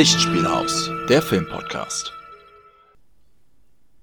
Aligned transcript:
Lichtspielhaus, 0.00 0.90
der 1.10 1.20
Filmpodcast. 1.20 2.14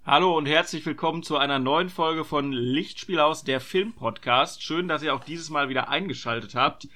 Hallo 0.06 0.38
und 0.38 0.46
herzlich 0.46 0.86
willkommen 0.86 1.24
zu 1.24 1.38
einer 1.38 1.58
neuen 1.58 1.90
Folge 1.90 2.24
von 2.24 2.52
Lichtspielhaus, 2.52 3.44
der 3.44 3.60
Filmpodcast. 3.60 4.62
Schön, 4.62 4.88
dass 4.88 5.02
ihr 5.02 5.16
auch 5.16 5.24
dieses 5.24 5.50
Mal 5.50 5.70
wieder 5.70 5.90
eingeschaltet 5.90 6.54
habt. 6.54 6.88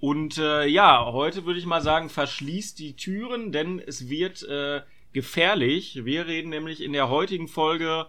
Und 0.00 0.38
äh, 0.38 0.64
ja, 0.64 1.12
heute 1.12 1.44
würde 1.44 1.58
ich 1.58 1.66
mal 1.66 1.82
sagen, 1.82 2.08
verschließt 2.08 2.78
die 2.78 2.96
Türen, 2.96 3.52
denn 3.52 3.82
es 3.86 4.08
wird 4.08 4.42
äh, 4.44 4.80
gefährlich. 5.12 6.06
Wir 6.06 6.26
reden 6.26 6.48
nämlich 6.48 6.82
in 6.82 6.94
der 6.94 7.10
heutigen 7.10 7.48
Folge 7.48 8.06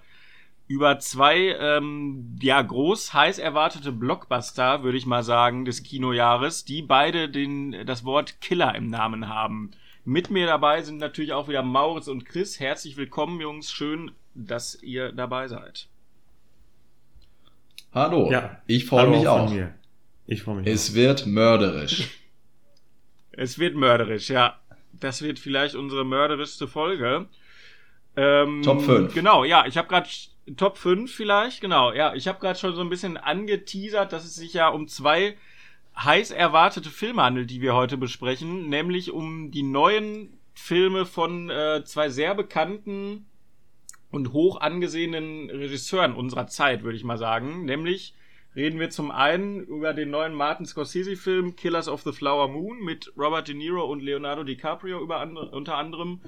über 0.67 0.99
zwei 0.99 1.57
ähm, 1.59 2.39
ja 2.41 2.61
groß 2.61 3.13
heiß 3.13 3.39
erwartete 3.39 3.91
Blockbuster, 3.91 4.83
würde 4.83 4.99
ich 4.99 5.05
mal 5.05 5.23
sagen, 5.23 5.65
des 5.65 5.83
Kinojahres, 5.83 6.63
die 6.63 6.81
beide 6.81 7.27
den 7.27 7.85
das 7.85 8.05
Wort 8.05 8.39
Killer 8.39 8.73
im 8.75 8.87
Namen 8.87 9.27
haben. 9.27 9.71
Mit 10.09 10.31
mir 10.31 10.47
dabei 10.47 10.81
sind 10.81 10.97
natürlich 10.97 11.33
auch 11.33 11.47
wieder 11.49 11.61
Mauritz 11.61 12.07
und 12.07 12.25
Chris. 12.25 12.59
Herzlich 12.59 12.97
willkommen, 12.97 13.39
Jungs. 13.39 13.71
Schön, 13.71 14.11
dass 14.33 14.81
ihr 14.81 15.11
dabei 15.11 15.47
seid. 15.47 15.87
Hallo. 17.93 18.31
Ja, 18.31 18.59
ich 18.65 18.87
freue 18.87 19.07
mich 19.07 19.27
auch. 19.27 19.51
Mir. 19.51 19.75
Ich 20.25 20.41
freue 20.41 20.55
mich. 20.55 20.67
Es 20.67 20.89
auch. 20.89 20.95
wird 20.95 21.27
mörderisch. 21.27 22.09
es 23.33 23.59
wird 23.59 23.75
mörderisch, 23.75 24.31
ja. 24.31 24.59
Das 24.93 25.21
wird 25.21 25.37
vielleicht 25.37 25.75
unsere 25.75 26.03
mörderischste 26.05 26.67
Folge. 26.67 27.27
Ähm, 28.15 28.63
Top 28.63 28.81
5. 28.81 29.13
Genau, 29.13 29.43
ja, 29.43 29.67
ich 29.67 29.77
habe 29.77 29.89
gerade 29.89 30.09
Top 30.57 30.79
5 30.79 31.13
vielleicht, 31.13 31.61
genau. 31.61 31.93
Ja, 31.93 32.15
ich 32.15 32.27
habe 32.27 32.39
gerade 32.39 32.57
schon 32.57 32.73
so 32.73 32.81
ein 32.81 32.89
bisschen 32.89 33.15
angeteasert, 33.15 34.11
dass 34.11 34.25
es 34.25 34.33
sich 34.33 34.53
ja 34.53 34.69
um 34.69 34.87
zwei 34.87 35.37
heiß 36.03 36.31
erwartete 36.31 36.89
Filme 36.89 37.23
handelt, 37.23 37.49
die 37.49 37.61
wir 37.61 37.75
heute 37.75 37.97
besprechen, 37.97 38.69
nämlich 38.69 39.11
um 39.11 39.51
die 39.51 39.63
neuen 39.63 40.39
Filme 40.53 41.05
von 41.05 41.49
äh, 41.49 41.83
zwei 41.83 42.09
sehr 42.09 42.35
bekannten 42.35 43.25
und 44.11 44.33
hoch 44.33 44.59
angesehenen 44.59 45.49
Regisseuren 45.49 46.13
unserer 46.13 46.47
Zeit, 46.47 46.83
würde 46.83 46.97
ich 46.97 47.03
mal 47.03 47.17
sagen. 47.17 47.65
Nämlich 47.65 48.15
reden 48.55 48.79
wir 48.79 48.89
zum 48.89 49.11
einen 49.11 49.61
über 49.61 49.93
den 49.93 50.09
neuen 50.09 50.33
Martin 50.33 50.65
Scorsese-Film 50.65 51.55
Killers 51.55 51.87
of 51.87 52.01
the 52.01 52.11
Flower 52.11 52.47
Moon 52.47 52.83
mit 52.83 53.13
Robert 53.17 53.47
De 53.47 53.55
Niro 53.55 53.85
und 53.85 54.01
Leonardo 54.01 54.43
DiCaprio 54.43 55.05
andre, 55.05 55.51
unter 55.51 55.75
anderem 55.75 56.21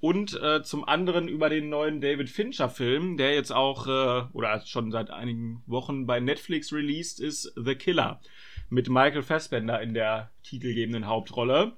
und 0.00 0.38
äh, 0.42 0.62
zum 0.62 0.86
anderen 0.86 1.28
über 1.28 1.48
den 1.48 1.70
neuen 1.70 2.00
David 2.02 2.28
Fincher 2.28 2.68
Film, 2.68 3.16
der 3.16 3.34
jetzt 3.34 3.52
auch 3.52 3.86
äh, 3.86 4.26
oder 4.32 4.60
schon 4.66 4.92
seit 4.92 5.10
einigen 5.10 5.62
Wochen 5.66 6.06
bei 6.06 6.20
Netflix 6.20 6.72
released 6.72 7.20
ist, 7.20 7.52
The 7.56 7.74
Killer 7.74 8.20
mit 8.68 8.88
Michael 8.88 9.22
Fassbender 9.22 9.80
in 9.80 9.94
der 9.94 10.30
titelgebenden 10.42 11.06
Hauptrolle. 11.06 11.72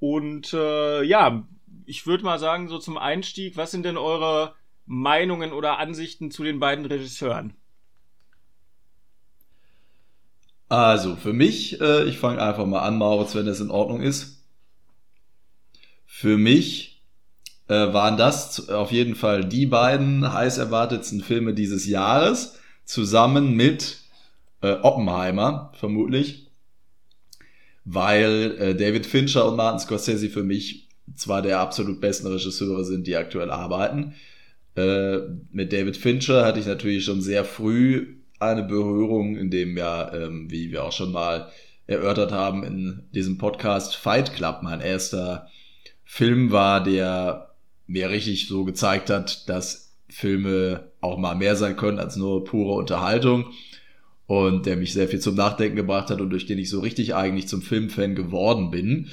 Und 0.00 0.52
äh, 0.52 1.02
ja, 1.02 1.46
ich 1.86 2.06
würde 2.06 2.24
mal 2.24 2.38
sagen, 2.38 2.68
so 2.68 2.78
zum 2.78 2.98
Einstieg, 2.98 3.56
was 3.56 3.70
sind 3.70 3.84
denn 3.84 3.96
eure 3.96 4.54
Meinungen 4.86 5.52
oder 5.52 5.78
Ansichten 5.78 6.30
zu 6.30 6.44
den 6.44 6.60
beiden 6.60 6.84
Regisseuren? 6.84 7.54
Also, 10.68 11.16
für 11.16 11.32
mich, 11.32 11.80
äh, 11.80 12.04
ich 12.04 12.18
fange 12.18 12.42
einfach 12.42 12.66
mal 12.66 12.80
an, 12.80 12.98
Maurits, 12.98 13.34
wenn 13.34 13.46
es 13.46 13.60
in 13.60 13.70
Ordnung 13.70 14.00
ist. 14.00 14.44
Für 16.06 16.38
mich 16.38 17.02
äh, 17.68 17.74
waren 17.92 18.16
das 18.16 18.68
auf 18.68 18.90
jeden 18.90 19.14
Fall 19.14 19.44
die 19.44 19.66
beiden 19.66 20.32
heiß 20.32 20.58
erwartetsten 20.58 21.20
Filme 21.20 21.54
dieses 21.54 21.86
Jahres, 21.86 22.58
zusammen 22.84 23.54
mit 23.54 23.98
äh, 24.64 24.78
Oppenheimer, 24.82 25.72
vermutlich. 25.78 26.46
Weil 27.84 28.56
äh, 28.58 28.74
David 28.74 29.04
Fincher 29.04 29.46
und 29.46 29.56
Martin 29.56 29.78
Scorsese 29.78 30.30
für 30.30 30.42
mich 30.42 30.88
zwar 31.14 31.42
der 31.42 31.60
absolut 31.60 32.00
besten 32.00 32.26
Regisseure 32.28 32.84
sind, 32.84 33.06
die 33.06 33.16
aktuell 33.16 33.50
arbeiten. 33.50 34.14
Äh, 34.74 35.18
mit 35.52 35.72
David 35.72 35.98
Fincher 35.98 36.46
hatte 36.46 36.60
ich 36.60 36.66
natürlich 36.66 37.04
schon 37.04 37.20
sehr 37.20 37.44
früh 37.44 38.16
eine 38.40 38.62
Berührung, 38.62 39.36
in 39.36 39.50
dem 39.50 39.76
ja, 39.76 40.12
ähm, 40.14 40.50
wie 40.50 40.72
wir 40.72 40.84
auch 40.84 40.92
schon 40.92 41.12
mal 41.12 41.50
erörtert 41.86 42.32
haben 42.32 42.64
in 42.64 43.02
diesem 43.14 43.36
Podcast, 43.36 43.96
Fight 43.96 44.32
Club 44.32 44.60
mein 44.62 44.80
erster 44.80 45.48
Film 46.04 46.50
war, 46.50 46.82
der 46.82 47.50
mir 47.86 48.08
richtig 48.08 48.48
so 48.48 48.64
gezeigt 48.64 49.10
hat, 49.10 49.46
dass 49.50 49.92
Filme 50.08 50.88
auch 51.02 51.18
mal 51.18 51.34
mehr 51.34 51.54
sein 51.54 51.76
können 51.76 51.98
als 51.98 52.16
nur 52.16 52.44
pure 52.44 52.72
Unterhaltung 52.74 53.52
und 54.26 54.66
der 54.66 54.76
mich 54.76 54.92
sehr 54.92 55.08
viel 55.08 55.20
zum 55.20 55.34
Nachdenken 55.34 55.76
gebracht 55.76 56.10
hat 56.10 56.20
und 56.20 56.30
durch 56.30 56.46
den 56.46 56.58
ich 56.58 56.70
so 56.70 56.80
richtig 56.80 57.14
eigentlich 57.14 57.48
zum 57.48 57.62
Filmfan 57.62 58.14
geworden 58.14 58.70
bin. 58.70 59.08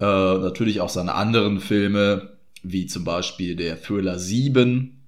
Äh, 0.00 0.04
natürlich 0.04 0.80
auch 0.80 0.88
seine 0.88 1.14
anderen 1.14 1.60
Filme, 1.60 2.36
wie 2.62 2.86
zum 2.86 3.04
Beispiel 3.04 3.56
der 3.56 3.80
Thriller 3.80 4.18
7, 4.18 5.00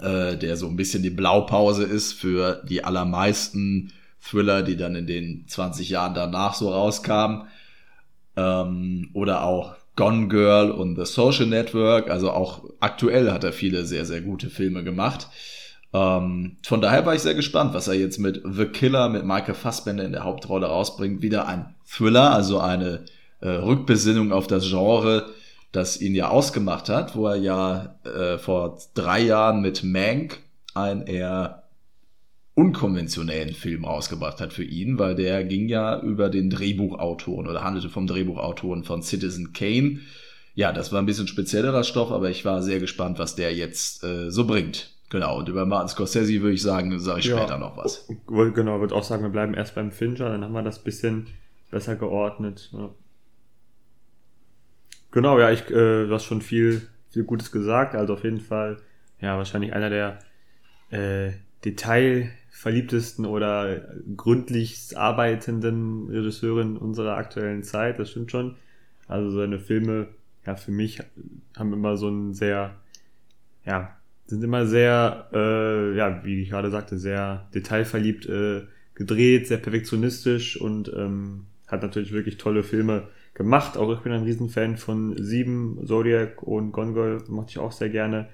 äh, 0.00 0.36
der 0.36 0.56
so 0.56 0.66
ein 0.66 0.76
bisschen 0.76 1.02
die 1.02 1.10
Blaupause 1.10 1.84
ist 1.84 2.14
für 2.14 2.62
die 2.68 2.84
allermeisten 2.84 3.92
Thriller, 4.20 4.62
die 4.62 4.76
dann 4.76 4.94
in 4.94 5.06
den 5.06 5.44
20 5.46 5.90
Jahren 5.90 6.14
danach 6.14 6.54
so 6.54 6.70
rauskamen. 6.70 7.48
Ähm, 8.36 9.10
oder 9.12 9.44
auch 9.44 9.76
Gone 9.96 10.28
Girl 10.28 10.70
und 10.70 10.96
The 10.96 11.04
Social 11.04 11.46
Network. 11.46 12.10
Also 12.10 12.30
auch 12.30 12.64
aktuell 12.80 13.30
hat 13.30 13.44
er 13.44 13.52
viele 13.52 13.84
sehr, 13.84 14.06
sehr 14.06 14.22
gute 14.22 14.50
Filme 14.50 14.82
gemacht. 14.82 15.28
Ähm, 15.94 16.56
von 16.64 16.80
daher 16.80 17.06
war 17.06 17.14
ich 17.14 17.22
sehr 17.22 17.34
gespannt, 17.34 17.72
was 17.72 17.86
er 17.86 17.94
jetzt 17.94 18.18
mit 18.18 18.42
The 18.44 18.66
Killer, 18.66 19.08
mit 19.08 19.24
Michael 19.24 19.54
Fassbender 19.54 20.04
in 20.04 20.12
der 20.12 20.24
Hauptrolle 20.24 20.66
rausbringt. 20.66 21.22
Wieder 21.22 21.46
ein 21.46 21.74
Thriller, 21.88 22.34
also 22.34 22.58
eine 22.58 23.04
äh, 23.40 23.48
Rückbesinnung 23.48 24.32
auf 24.32 24.48
das 24.48 24.68
Genre, 24.68 25.30
das 25.70 26.00
ihn 26.00 26.16
ja 26.16 26.28
ausgemacht 26.28 26.88
hat, 26.88 27.14
wo 27.14 27.28
er 27.28 27.36
ja 27.36 27.94
äh, 28.04 28.38
vor 28.38 28.78
drei 28.94 29.20
Jahren 29.20 29.62
mit 29.62 29.84
Mank 29.84 30.40
ein 30.74 31.06
eher 31.06 31.62
unkonventionellen 32.54 33.54
Film 33.54 33.84
rausgebracht 33.84 34.40
hat 34.40 34.52
für 34.52 34.64
ihn, 34.64 34.98
weil 34.98 35.14
der 35.14 35.44
ging 35.44 35.68
ja 35.68 36.00
über 36.00 36.28
den 36.28 36.50
Drehbuchautoren 36.50 37.48
oder 37.48 37.62
handelte 37.62 37.88
vom 37.88 38.06
Drehbuchautoren 38.06 38.82
von 38.82 39.02
Citizen 39.02 39.52
Kane. 39.52 40.00
Ja, 40.54 40.72
das 40.72 40.92
war 40.92 41.00
ein 41.00 41.06
bisschen 41.06 41.28
speziellerer 41.28 41.84
Stoff, 41.84 42.10
aber 42.10 42.30
ich 42.30 42.44
war 42.44 42.62
sehr 42.62 42.80
gespannt, 42.80 43.18
was 43.18 43.36
der 43.36 43.54
jetzt 43.54 44.02
äh, 44.04 44.30
so 44.30 44.46
bringt. 44.46 44.93
Genau, 45.14 45.38
und 45.38 45.48
über 45.48 45.64
Martin 45.64 45.90
Scorsese 45.90 46.40
würde 46.40 46.54
ich 46.54 46.62
sagen, 46.62 46.98
sage 46.98 47.20
ich 47.20 47.26
ja, 47.26 47.38
später 47.38 47.56
noch 47.56 47.76
was. 47.76 48.08
Genau, 48.26 48.80
würde 48.80 48.96
auch 48.96 49.04
sagen, 49.04 49.22
wir 49.22 49.30
bleiben 49.30 49.54
erst 49.54 49.76
beim 49.76 49.92
Fincher, 49.92 50.28
dann 50.28 50.42
haben 50.42 50.52
wir 50.52 50.62
das 50.64 50.82
bisschen 50.82 51.28
besser 51.70 51.94
geordnet. 51.94 52.68
Ja. 52.72 52.90
Genau, 55.12 55.38
ja, 55.38 55.52
ich, 55.52 55.70
äh, 55.70 56.06
du 56.06 56.10
hast 56.10 56.24
schon 56.24 56.42
viel, 56.42 56.88
viel 57.10 57.22
Gutes 57.22 57.52
gesagt, 57.52 57.94
also 57.94 58.14
auf 58.14 58.24
jeden 58.24 58.40
Fall, 58.40 58.78
ja, 59.20 59.36
wahrscheinlich 59.36 59.72
einer 59.72 59.88
der 59.88 60.18
äh, 60.90 61.34
Detail 61.64 62.32
verliebtesten 62.50 63.24
oder 63.24 63.82
gründlichst 64.16 64.96
arbeitenden 64.96 66.08
Regisseurin 66.10 66.76
unserer 66.76 67.16
aktuellen 67.16 67.62
Zeit, 67.62 68.00
das 68.00 68.10
stimmt 68.10 68.32
schon. 68.32 68.56
Also 69.06 69.30
seine 69.30 69.60
Filme, 69.60 70.08
ja, 70.44 70.56
für 70.56 70.72
mich 70.72 71.00
haben 71.56 71.72
immer 71.72 71.96
so 71.96 72.08
ein 72.08 72.34
sehr, 72.34 72.74
ja, 73.64 73.96
sind 74.26 74.42
immer 74.42 74.66
sehr, 74.66 75.28
äh, 75.32 75.96
ja, 75.96 76.24
wie 76.24 76.42
ich 76.42 76.50
gerade 76.50 76.70
sagte, 76.70 76.98
sehr 76.98 77.48
detailverliebt 77.54 78.26
äh, 78.26 78.62
gedreht, 78.94 79.46
sehr 79.48 79.58
perfektionistisch 79.58 80.60
und 80.60 80.92
ähm, 80.96 81.46
hat 81.66 81.82
natürlich 81.82 82.12
wirklich 82.12 82.38
tolle 82.38 82.62
Filme 82.62 83.08
gemacht. 83.34 83.76
Auch 83.76 83.92
ich 83.92 84.00
bin 84.00 84.12
ein 84.12 84.22
Riesenfan 84.22 84.76
von 84.76 85.16
Sieben, 85.22 85.80
Zodiac 85.86 86.42
und 86.42 86.72
Gone 86.72 86.92
Girl, 86.92 87.22
mochte 87.28 87.50
ich 87.50 87.58
auch 87.58 87.72
sehr 87.72 87.90
gerne. 87.90 88.28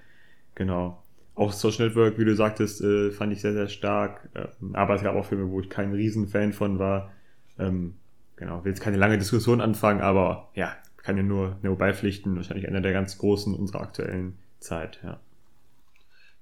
Genau 0.54 1.02
auch 1.40 1.52
Social 1.52 1.86
Network, 1.86 2.18
wie 2.18 2.26
du 2.26 2.34
sagtest, 2.34 2.82
äh, 2.82 3.10
fand 3.10 3.32
ich 3.32 3.40
sehr, 3.40 3.54
sehr 3.54 3.68
stark. 3.68 4.28
Ähm, 4.34 4.74
aber 4.74 4.94
es 4.94 5.02
gab 5.02 5.16
auch 5.16 5.24
Filme, 5.24 5.50
wo 5.50 5.60
ich 5.60 5.70
kein 5.70 5.92
Riesenfan 5.92 6.52
von 6.52 6.78
war. 6.78 7.12
Ähm, 7.58 7.94
genau, 8.36 8.62
will 8.62 8.72
jetzt 8.72 8.82
keine 8.82 8.98
lange 8.98 9.16
Diskussion 9.16 9.62
anfangen, 9.62 10.02
aber 10.02 10.50
ja, 10.54 10.76
kann 10.98 11.16
ja 11.16 11.22
nur, 11.22 11.56
nur 11.62 11.78
beipflichten. 11.78 12.36
Wahrscheinlich 12.36 12.68
einer 12.68 12.82
der 12.82 12.92
ganz 12.92 13.16
großen 13.16 13.54
unserer 13.54 13.80
aktuellen 13.80 14.36
Zeit, 14.58 15.00
ja. 15.02 15.18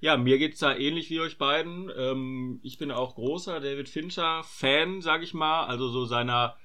Ja, 0.00 0.17
mir 0.17 0.39
geht's 0.39 0.61
da 0.61 0.77
ähnlich 0.77 1.11
wie 1.11 1.21
euch 1.21 1.39
beiden. 1.39 1.91
Ähm, 1.97 2.61
ich 2.62 2.79
bin 2.79 2.93
auch 2.93 3.17
großer 3.17 3.61
David 3.61 3.89
Fincher-Fan, 3.89 5.00
sag 5.00 5.23
ich 5.23 5.35
mal. 5.35 5.65
Also 5.65 5.89
so 5.89 6.05
seiner 6.05 6.56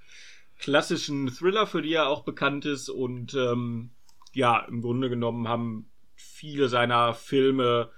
klassischen 0.60 1.30
Thriller, 1.30 1.66
für 1.66 1.82
die 1.82 1.94
er 1.94 2.10
auch 2.10 2.24
bekannt 2.24 2.66
ist. 2.66 2.90
Und 2.90 3.34
ähm, 3.34 3.90
ja, 4.34 4.60
im 4.60 4.82
Grunde 4.82 5.10
genommen 5.10 5.48
haben 5.48 5.90
viele 6.16 6.70
seiner 6.70 7.14
Filme 7.14 7.92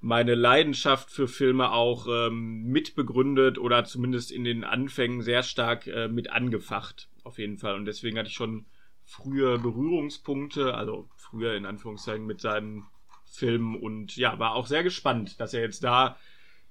meine 0.00 0.34
Leidenschaft 0.34 1.10
für 1.10 1.28
Filme 1.28 1.72
auch 1.72 2.06
ähm, 2.08 2.64
mitbegründet 2.64 3.58
oder 3.58 3.84
zumindest 3.84 4.32
in 4.32 4.44
den 4.44 4.64
Anfängen 4.64 5.20
sehr 5.22 5.42
stark 5.42 5.86
äh, 5.86 6.08
mit 6.08 6.30
angefacht, 6.30 7.10
auf 7.22 7.38
jeden 7.38 7.58
Fall. 7.58 7.74
Und 7.74 7.84
deswegen 7.84 8.18
hatte 8.18 8.30
ich 8.30 8.34
schon 8.34 8.64
frühe 9.04 9.58
Berührungspunkte, 9.58 10.74
also 10.74 11.08
früher 11.16 11.54
in 11.54 11.66
Anführungszeichen 11.66 12.26
mit 12.26 12.40
seinen 12.40 12.86
Filmen 13.30 13.76
und 13.76 14.16
ja, 14.16 14.38
war 14.38 14.54
auch 14.54 14.66
sehr 14.66 14.82
gespannt, 14.82 15.40
dass 15.40 15.54
er 15.54 15.62
jetzt 15.62 15.84
da 15.84 16.16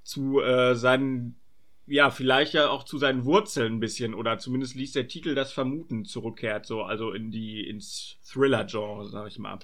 zu 0.03 0.41
äh, 0.41 0.75
seinen 0.75 1.35
ja, 1.89 2.11
vielleicht 2.11 2.53
ja 2.53 2.69
auch 2.69 2.83
zu 2.83 2.97
seinen 2.97 3.25
Wurzeln 3.25 3.73
ein 3.73 3.79
bisschen 3.79 4.13
oder 4.13 4.37
zumindest 4.37 4.75
ließ 4.75 4.91
der 4.91 5.07
Titel 5.07 5.33
das 5.33 5.51
vermuten 5.51 6.05
zurückkehrt, 6.05 6.65
so, 6.65 6.83
also 6.83 7.11
in 7.11 7.31
die, 7.31 7.67
ins 7.67 8.17
Thriller-Genre, 8.31 9.09
sag 9.09 9.27
ich 9.27 9.39
mal. 9.39 9.57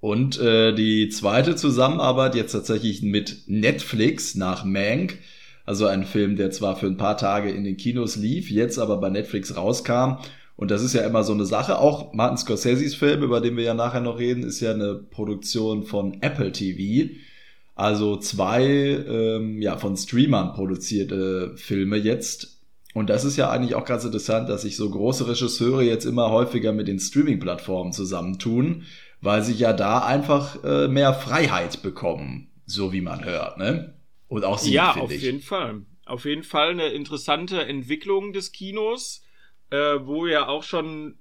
Und 0.00 0.38
äh, 0.38 0.74
die 0.74 1.08
zweite 1.08 1.56
Zusammenarbeit 1.56 2.34
jetzt 2.34 2.52
tatsächlich 2.52 3.02
mit 3.02 3.44
Netflix 3.46 4.34
nach 4.34 4.64
Mank. 4.64 5.18
Also 5.64 5.86
ein 5.86 6.04
Film, 6.04 6.36
der 6.36 6.50
zwar 6.50 6.76
für 6.76 6.86
ein 6.86 6.96
paar 6.96 7.16
Tage 7.16 7.50
in 7.50 7.64
den 7.64 7.76
Kinos 7.76 8.16
lief, 8.16 8.50
jetzt 8.50 8.78
aber 8.78 8.98
bei 8.98 9.10
Netflix 9.10 9.56
rauskam. 9.56 10.18
Und 10.58 10.70
das 10.70 10.82
ist 10.82 10.92
ja 10.92 11.06
immer 11.06 11.24
so 11.24 11.32
eine 11.32 11.46
Sache. 11.46 11.78
Auch 11.78 12.12
Martin 12.12 12.36
Scorseses 12.36 12.94
Film, 12.94 13.22
über 13.22 13.40
den 13.40 13.56
wir 13.56 13.64
ja 13.64 13.72
nachher 13.74 14.02
noch 14.02 14.18
reden, 14.18 14.42
ist 14.42 14.60
ja 14.60 14.72
eine 14.72 14.94
Produktion 14.96 15.84
von 15.84 16.20
Apple 16.20 16.52
TV. 16.52 17.14
Also 17.74 18.18
zwei 18.18 18.66
ähm, 18.66 19.62
ja, 19.62 19.78
von 19.78 19.96
Streamern 19.96 20.52
produzierte 20.52 21.56
Filme 21.56 21.96
jetzt. 21.96 22.58
Und 22.92 23.08
das 23.08 23.24
ist 23.24 23.36
ja 23.38 23.50
eigentlich 23.50 23.76
auch 23.76 23.86
ganz 23.86 24.04
interessant, 24.04 24.50
dass 24.50 24.62
sich 24.62 24.76
so 24.76 24.90
große 24.90 25.26
Regisseure 25.28 25.82
jetzt 25.84 26.04
immer 26.04 26.30
häufiger 26.30 26.72
mit 26.74 26.88
den 26.88 26.98
Streaming-Plattformen 26.98 27.92
zusammentun 27.92 28.84
weil 29.20 29.42
sie 29.42 29.54
ja 29.54 29.72
da 29.72 30.00
einfach 30.00 30.62
äh, 30.64 30.88
mehr 30.88 31.14
Freiheit 31.14 31.82
bekommen, 31.82 32.50
so 32.66 32.92
wie 32.92 33.00
man 33.00 33.24
hört, 33.24 33.58
ne? 33.58 33.94
Und 34.28 34.44
auch 34.44 34.58
sie, 34.58 34.72
Ja, 34.72 34.94
auf 34.94 35.10
ich. 35.10 35.22
jeden 35.22 35.40
Fall. 35.40 35.82
Auf 36.04 36.24
jeden 36.24 36.42
Fall 36.42 36.70
eine 36.70 36.88
interessante 36.88 37.64
Entwicklung 37.64 38.32
des 38.32 38.52
Kinos, 38.52 39.22
äh, 39.70 39.98
wo 40.00 40.26
ja 40.26 40.48
auch 40.48 40.62
schon 40.62 41.18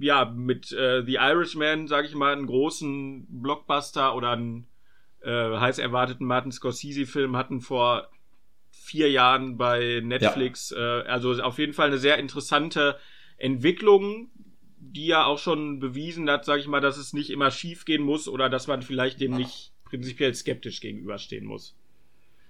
ja 0.00 0.24
mit 0.24 0.72
äh, 0.72 1.04
The 1.04 1.14
Irishman, 1.14 1.88
sage 1.88 2.06
ich 2.06 2.14
mal, 2.14 2.32
einen 2.32 2.46
großen 2.46 3.26
Blockbuster 3.28 4.14
oder 4.14 4.30
einen 4.30 4.66
äh, 5.22 5.30
heiß 5.30 5.78
erwarteten 5.78 6.24
Martin 6.24 6.52
Scorsese-Film 6.52 7.36
hatten 7.36 7.60
vor 7.60 8.08
vier 8.70 9.10
Jahren 9.10 9.56
bei 9.56 10.00
Netflix. 10.02 10.70
Ja. 10.70 11.00
Äh, 11.00 11.08
also 11.08 11.40
auf 11.42 11.58
jeden 11.58 11.72
Fall 11.72 11.88
eine 11.88 11.98
sehr 11.98 12.18
interessante 12.18 12.98
Entwicklung, 13.36 14.30
die 14.78 15.06
ja 15.06 15.24
auch 15.24 15.38
schon 15.38 15.78
bewiesen 15.78 16.28
hat, 16.28 16.44
sage 16.44 16.60
ich 16.60 16.68
mal, 16.68 16.80
dass 16.80 16.96
es 16.96 17.12
nicht 17.12 17.30
immer 17.30 17.50
schief 17.50 17.84
gehen 17.84 18.02
muss 18.02 18.28
oder 18.28 18.48
dass 18.48 18.66
man 18.66 18.82
vielleicht 18.82 19.20
dem 19.20 19.34
nicht 19.34 19.72
prinzipiell 19.84 20.34
skeptisch 20.34 20.80
gegenüberstehen 20.80 21.44
muss. 21.44 21.76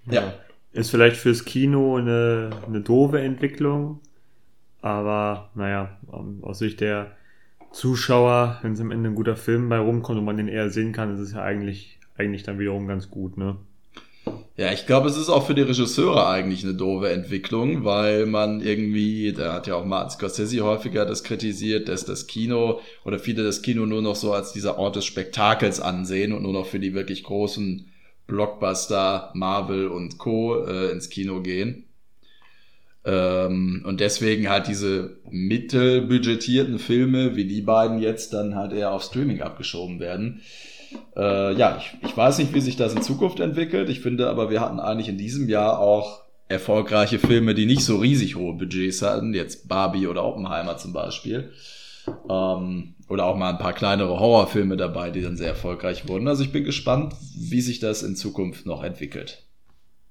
Ja. 0.09 0.33
Ist 0.71 0.89
vielleicht 0.89 1.17
fürs 1.17 1.45
Kino 1.45 1.97
eine, 1.97 2.49
eine 2.65 2.81
doofe 2.81 3.21
Entwicklung, 3.21 3.99
aber 4.83 5.49
naja, 5.55 5.97
aus 6.41 6.59
Sicht 6.59 6.81
der 6.81 7.13
Zuschauer, 7.71 8.59
wenn 8.61 8.73
es 8.73 8.81
am 8.81 8.91
Ende 8.91 9.09
ein 9.09 9.15
guter 9.15 9.37
Film 9.37 9.69
bei 9.69 9.79
rumkommt 9.79 10.19
und 10.19 10.25
man 10.25 10.37
den 10.37 10.49
eher 10.49 10.69
sehen 10.69 10.91
kann, 10.91 11.13
ist 11.13 11.21
es 11.21 11.31
ja 11.31 11.41
eigentlich, 11.41 11.99
eigentlich 12.17 12.43
dann 12.43 12.59
wiederum 12.59 12.85
ganz 12.85 13.09
gut, 13.09 13.37
ne? 13.37 13.55
Ja, 14.55 14.71
ich 14.71 14.85
glaube, 14.85 15.07
es 15.07 15.17
ist 15.17 15.29
auch 15.29 15.47
für 15.47 15.55
die 15.55 15.63
Regisseure 15.63 16.27
eigentlich 16.27 16.63
eine 16.63 16.75
doofe 16.75 17.09
Entwicklung, 17.09 17.85
weil 17.85 18.25
man 18.25 18.61
irgendwie, 18.61 19.33
da 19.33 19.53
hat 19.53 19.67
ja 19.67 19.75
auch 19.75 19.85
Martin 19.85 20.11
Scorsese 20.11 20.63
häufiger 20.63 21.05
das 21.05 21.23
kritisiert, 21.23 21.87
dass 21.87 22.05
das 22.05 22.27
Kino 22.27 22.79
oder 23.03 23.19
viele 23.19 23.43
das 23.43 23.61
Kino 23.63 23.85
nur 23.85 24.01
noch 24.01 24.15
so 24.15 24.33
als 24.33 24.51
dieser 24.51 24.77
Ort 24.77 24.97
des 24.97 25.05
Spektakels 25.05 25.79
ansehen 25.79 26.33
und 26.33 26.43
nur 26.43 26.53
noch 26.53 26.67
für 26.67 26.79
die 26.79 26.93
wirklich 26.93 27.23
großen 27.23 27.87
Blockbuster, 28.27 29.31
Marvel 29.33 29.87
und 29.87 30.17
Co. 30.17 30.65
Äh, 30.65 30.91
ins 30.91 31.09
Kino 31.09 31.41
gehen. 31.41 31.85
Ähm, 33.05 33.83
und 33.85 33.99
deswegen 33.99 34.49
halt 34.49 34.67
diese 34.67 35.17
mittelbudgetierten 35.29 36.79
Filme 36.79 37.35
wie 37.35 37.45
die 37.45 37.61
beiden 37.61 37.99
jetzt 37.99 38.33
dann 38.33 38.55
halt 38.55 38.71
eher 38.71 38.91
auf 38.91 39.03
Streaming 39.03 39.41
abgeschoben 39.41 39.99
werden. 39.99 40.41
Äh, 41.17 41.53
ja, 41.55 41.77
ich, 41.77 41.97
ich 42.07 42.15
weiß 42.15 42.37
nicht, 42.37 42.53
wie 42.53 42.61
sich 42.61 42.75
das 42.75 42.93
in 42.93 43.01
Zukunft 43.01 43.39
entwickelt. 43.39 43.89
Ich 43.89 43.99
finde 43.99 44.29
aber, 44.29 44.49
wir 44.49 44.61
hatten 44.61 44.79
eigentlich 44.79 45.09
in 45.09 45.17
diesem 45.17 45.49
Jahr 45.49 45.79
auch 45.79 46.21
erfolgreiche 46.47 47.19
Filme, 47.19 47.55
die 47.55 47.65
nicht 47.65 47.83
so 47.83 47.97
riesig 47.97 48.35
hohe 48.35 48.53
Budgets 48.53 49.01
hatten. 49.01 49.33
Jetzt 49.33 49.67
Barbie 49.67 50.07
oder 50.07 50.23
Oppenheimer 50.23 50.77
zum 50.77 50.93
Beispiel. 50.93 51.51
Ähm, 52.29 52.95
oder 53.09 53.25
auch 53.25 53.35
mal 53.35 53.49
ein 53.49 53.57
paar 53.57 53.73
kleinere 53.73 54.19
Horrorfilme 54.19 54.77
dabei, 54.77 55.09
die 55.09 55.21
dann 55.21 55.37
sehr 55.37 55.49
erfolgreich 55.49 56.07
wurden. 56.07 56.27
Also 56.27 56.43
ich 56.43 56.51
bin 56.51 56.63
gespannt, 56.63 57.13
wie 57.37 57.61
sich 57.61 57.79
das 57.79 58.03
in 58.03 58.15
Zukunft 58.15 58.65
noch 58.65 58.83
entwickelt. 58.83 59.43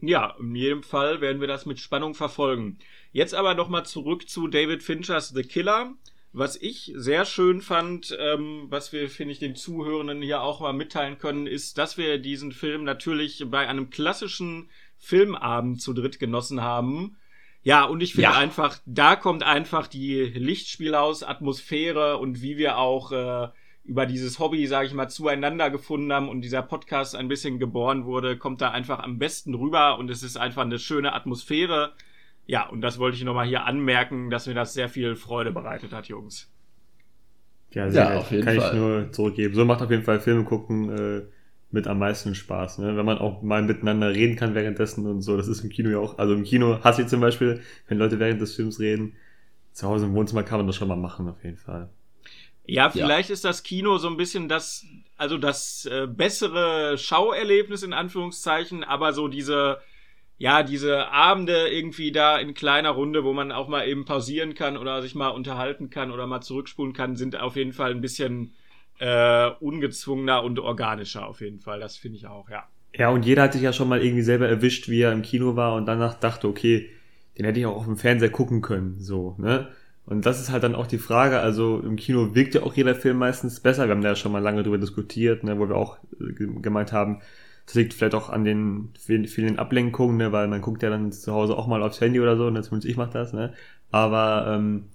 Ja, 0.05 0.35
in 0.41 0.57
jedem 0.57 0.83
Fall 0.83 1.21
werden 1.21 1.41
wir 1.41 1.47
das 1.47 1.65
mit 1.65 1.79
Spannung 1.79 2.15
verfolgen. 2.15 2.77
Jetzt 3.13 3.35
aber 3.35 3.55
nochmal 3.55 3.87
zurück 3.87 4.29
zu 4.29 4.49
David 4.49 4.83
Finchers 4.83 5.29
The 5.29 5.45
Killer. 5.45 5.95
Was 6.33 6.57
ich 6.57 6.93
sehr 6.97 7.25
schön 7.25 7.61
fand, 7.61 8.17
ähm, 8.19 8.67
was 8.69 8.93
wir, 8.93 9.09
finde 9.09 9.33
ich, 9.33 9.39
den 9.39 9.55
Zuhörenden 9.55 10.21
hier 10.21 10.43
auch 10.43 10.61
mal 10.61 10.73
mitteilen 10.73 11.19
können, 11.19 11.47
ist, 11.47 11.79
dass 11.79 11.99
wir 11.99 12.19
diesen 12.19 12.51
Film 12.51 12.83
natürlich 12.83 13.45
bei 13.49 13.69
einem 13.69 13.91
klassischen 13.91 14.71
Filmabend 14.97 15.81
zu 15.81 15.93
dritt 15.93 16.19
genossen 16.19 16.63
haben. 16.63 17.17
Ja, 17.63 17.85
und 17.85 18.03
ich 18.03 18.15
finde 18.15 18.31
ja. 18.31 18.37
einfach, 18.37 18.81
da 18.87 19.15
kommt 19.15 19.45
einfach 19.45 19.87
die 19.87 20.17
Lichtspiel 20.21 20.97
aus, 20.97 21.23
Atmosphäre 21.23 22.19
und 22.19 22.43
wie 22.43 22.57
wir 22.57 22.77
auch 22.77 23.13
äh, 23.13 23.49
über 23.85 24.07
dieses 24.07 24.39
Hobby, 24.39 24.67
sage 24.67 24.87
ich 24.87 24.95
mal, 24.95 25.09
zueinander 25.09 25.71
gefunden 25.71 26.13
haben 26.13 26.29
und 26.29 26.43
dieser 26.43 26.63
Podcast 26.63 27.17
ein 27.17 27.29
bisschen 27.29 27.59
geboren 27.59 28.05
wurde, 28.05 28.39
kommt 28.39 28.61
da 28.61 28.71
einfach 28.71 29.01
am 29.01 29.19
besten 29.19 29.55
rüber 29.55 29.99
und 29.99 30.11
es 30.11 30.23
ist 30.23 30.37
einfach 30.37 30.63
eine 30.63 30.79
schöne 30.79 31.13
Atmosphäre. 31.15 31.93
Ja, 32.47 32.69
und 32.69 32.81
das 32.81 32.99
wollte 32.99 33.17
ich 33.17 33.25
nochmal 33.25 33.47
hier 33.47 33.65
anmerken, 33.65 34.31
dass 34.31 34.47
mir 34.47 34.55
das 34.55 34.75
sehr 34.75 34.89
viel 34.89 35.17
Freude 35.17 35.53
bereitet 35.53 35.93
hat, 35.93 36.07
Jungs. 36.07 36.51
Ja, 37.73 37.91
sehr 37.91 38.05
ja 38.05 38.19
auf 38.19 38.31
jeden 38.31 38.45
kann 38.45 38.57
Fall. 38.57 38.69
ich 38.69 38.79
nur 38.79 39.13
zurückgeben. 39.13 39.55
So 39.55 39.65
macht 39.65 39.83
auf 39.83 39.91
jeden 39.91 40.05
Fall 40.05 40.21
Filme 40.21 40.45
gucken 40.45 40.91
äh, 40.91 41.23
mit 41.71 41.87
am 41.87 41.99
meisten 41.99 42.35
Spaß. 42.35 42.79
Ne? 42.79 42.97
Wenn 42.97 43.07
man 43.07 43.19
auch 43.19 43.43
mal 43.43 43.63
miteinander 43.63 44.11
reden 44.11 44.37
kann 44.37 44.55
währenddessen 44.55 45.07
und 45.07 45.23
so. 45.23 45.37
Das 45.37 45.49
ist 45.49 45.65
im 45.65 45.71
Kino 45.71 45.91
ja 45.91 45.99
auch. 45.99 46.19
Also 46.19 46.35
im 46.35 46.45
Kino 46.45 46.81
hasse 46.85 47.03
ich 47.03 47.09
zum 47.09 47.21
Beispiel, 47.21 47.61
wenn 47.89 47.99
Leute 47.99 48.21
während 48.21 48.41
des 48.41 48.55
Films 48.55 48.79
reden. 48.79 49.15
Zu 49.73 49.89
Hause 49.89 50.05
im 50.05 50.15
Wohnzimmer 50.15 50.43
kann 50.43 50.59
man 50.59 50.67
das 50.67 50.77
schon 50.77 50.89
mal 50.89 50.97
machen, 50.97 51.29
auf 51.29 51.43
jeden 51.43 51.57
Fall. 51.57 51.89
Ja, 52.65 52.91
vielleicht 52.91 53.29
ja. 53.29 53.33
ist 53.33 53.45
das 53.45 53.63
Kino 53.63 53.99
so 53.99 54.09
ein 54.09 54.17
bisschen 54.17 54.49
das, 54.49 54.87
also 55.17 55.37
das 55.37 55.87
äh, 55.87 56.07
bessere 56.07 56.97
Schauerlebnis 56.97 57.83
in 57.83 57.93
Anführungszeichen, 57.93 58.85
aber 58.85 59.13
so 59.13 59.29
diese 59.29 59.81
ja, 60.43 60.65
diese 60.65 61.09
Abende 61.13 61.69
irgendwie 61.69 62.11
da 62.11 62.37
in 62.37 62.53
kleiner 62.53 62.91
Runde, 62.91 63.23
wo 63.23 63.33
man 63.33 63.53
auch 63.53 63.69
mal 63.69 63.87
eben 63.87 64.05
pausieren 64.05 64.55
kann 64.55 64.77
oder 64.77 65.01
sich 65.01 65.15
mal 65.15 65.29
unterhalten 65.29 65.89
kann 65.89 66.11
oder 66.11 66.27
mal 66.27 66.41
zurückspulen 66.41 66.93
kann, 66.95 67.15
sind 67.15 67.39
auf 67.39 67.55
jeden 67.55 67.73
Fall 67.73 67.93
ein 67.93 68.01
bisschen 68.01 68.53
äh, 68.99 69.51
ungezwungener 69.61 70.43
und 70.43 70.59
organischer 70.59 71.29
auf 71.29 71.41
jeden 71.41 71.61
Fall. 71.61 71.79
Das 71.79 71.97
finde 71.97 72.19
ich 72.19 72.27
auch, 72.27 72.51
ja. 72.51 72.65
Ja, 72.93 73.11
und 73.11 73.25
jeder 73.25 73.43
hat 73.43 73.53
sich 73.53 73.63
ja 73.63 73.73
schon 73.73 73.89
mal 73.89 74.03
irgendwie 74.03 74.23
selber 74.23 74.49
erwischt, 74.49 74.89
wie 74.89 75.03
er 75.03 75.13
im 75.13 75.23
Kino 75.23 75.55
war 75.55 75.75
und 75.77 75.87
danach 75.87 76.15
dachte, 76.15 76.49
okay, 76.49 76.91
den 77.39 77.45
hätte 77.45 77.61
ich 77.61 77.67
auch 77.67 77.77
auf 77.77 77.85
dem 77.85 77.97
Fernseher 77.97 78.31
gucken 78.31 78.63
können, 78.63 78.99
so, 78.99 79.37
ne? 79.39 79.69
Und 80.05 80.27
das 80.27 80.41
ist 80.41 80.51
halt 80.51 80.65
dann 80.65 80.75
auch 80.75 80.87
die 80.87 80.99
Frage, 80.99 81.39
also 81.41 81.81
im 81.81 81.97
Kino 81.97 82.35
wirkt 82.35 82.55
ja 82.55 82.63
auch 82.63 82.75
jeder 82.75 82.95
Film 82.95 83.19
meistens 83.19 83.61
besser. 83.61 83.87
Wir 83.87 83.93
haben 83.93 84.03
da 84.03 84.11
ja 84.11 84.17
schon 84.17 84.33
mal 84.33 84.43
lange 84.43 84.63
drüber 84.63 84.79
diskutiert, 84.79 85.45
ne, 85.45 85.59
wo 85.59 85.69
wir 85.69 85.77
auch 85.77 85.99
äh, 86.21 86.33
gemeint 86.33 86.93
haben, 86.93 87.21
das 87.67 87.75
liegt 87.77 87.95
vielleicht 87.95 88.15
auch 88.15 88.29
an 88.29 88.45
den 88.45 88.91
vielen 88.99 89.59
Ablenkungen, 89.59 90.17
ne, 90.17 90.33
weil 90.33 90.49
man 90.49 90.61
guckt 90.61 90.83
ja 90.83 90.91
dann 90.91 91.13
zu 91.13 91.33
Hause 91.33 91.57
auch 91.57 91.67
mal 91.69 91.83
aufs 91.83 92.01
Handy 92.01 92.21
oder 92.21 92.37
so, 92.37 92.51
ne, 92.51 92.63
zumindest 92.63 92.91
ich 92.91 92.97
mach 92.97 93.11
das, 93.11 93.33
ne. 93.33 93.53
Aber 93.91 94.47
ähm, 94.49 94.87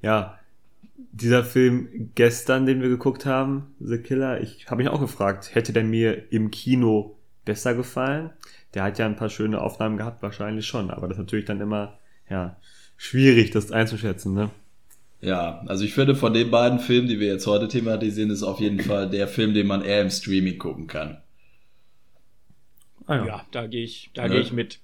ja, 0.00 0.38
dieser 1.10 1.42
Film 1.44 2.10
gestern, 2.14 2.64
den 2.66 2.80
wir 2.80 2.88
geguckt 2.88 3.26
haben, 3.26 3.74
The 3.80 3.98
Killer, 3.98 4.40
ich 4.40 4.66
habe 4.66 4.82
mich 4.82 4.92
auch 4.92 5.00
gefragt, 5.00 5.54
hätte 5.54 5.72
der 5.72 5.84
mir 5.84 6.32
im 6.32 6.50
Kino 6.50 7.16
besser 7.44 7.74
gefallen? 7.74 8.30
Der 8.74 8.84
hat 8.84 8.98
ja 8.98 9.06
ein 9.06 9.16
paar 9.16 9.28
schöne 9.28 9.60
Aufnahmen 9.60 9.96
gehabt, 9.96 10.22
wahrscheinlich 10.22 10.66
schon, 10.66 10.90
aber 10.90 11.08
das 11.08 11.16
ist 11.16 11.24
natürlich 11.24 11.44
dann 11.44 11.60
immer, 11.60 11.98
ja, 12.30 12.56
schwierig, 13.02 13.50
das 13.50 13.72
einzuschätzen, 13.72 14.32
ne? 14.32 14.50
Ja, 15.20 15.62
also 15.66 15.84
ich 15.84 15.94
finde 15.94 16.14
von 16.14 16.32
den 16.32 16.50
beiden 16.50 16.78
Filmen, 16.78 17.08
die 17.08 17.20
wir 17.20 17.28
jetzt 17.28 17.46
heute 17.46 17.68
thematisieren, 17.68 18.30
ist 18.30 18.42
auf 18.42 18.60
jeden 18.60 18.80
Fall 18.80 19.08
der 19.08 19.28
Film, 19.28 19.54
den 19.54 19.66
man 19.66 19.82
eher 19.82 20.02
im 20.02 20.10
Streaming 20.10 20.58
gucken 20.58 20.86
kann. 20.86 21.18
Ah, 23.06 23.16
ja. 23.16 23.26
ja. 23.26 23.46
da 23.50 23.66
gehe 23.66 23.84
ich, 23.84 24.10
da 24.14 24.22
ne? 24.22 24.30
gehe 24.30 24.40
ich 24.40 24.52
mit. 24.52 24.78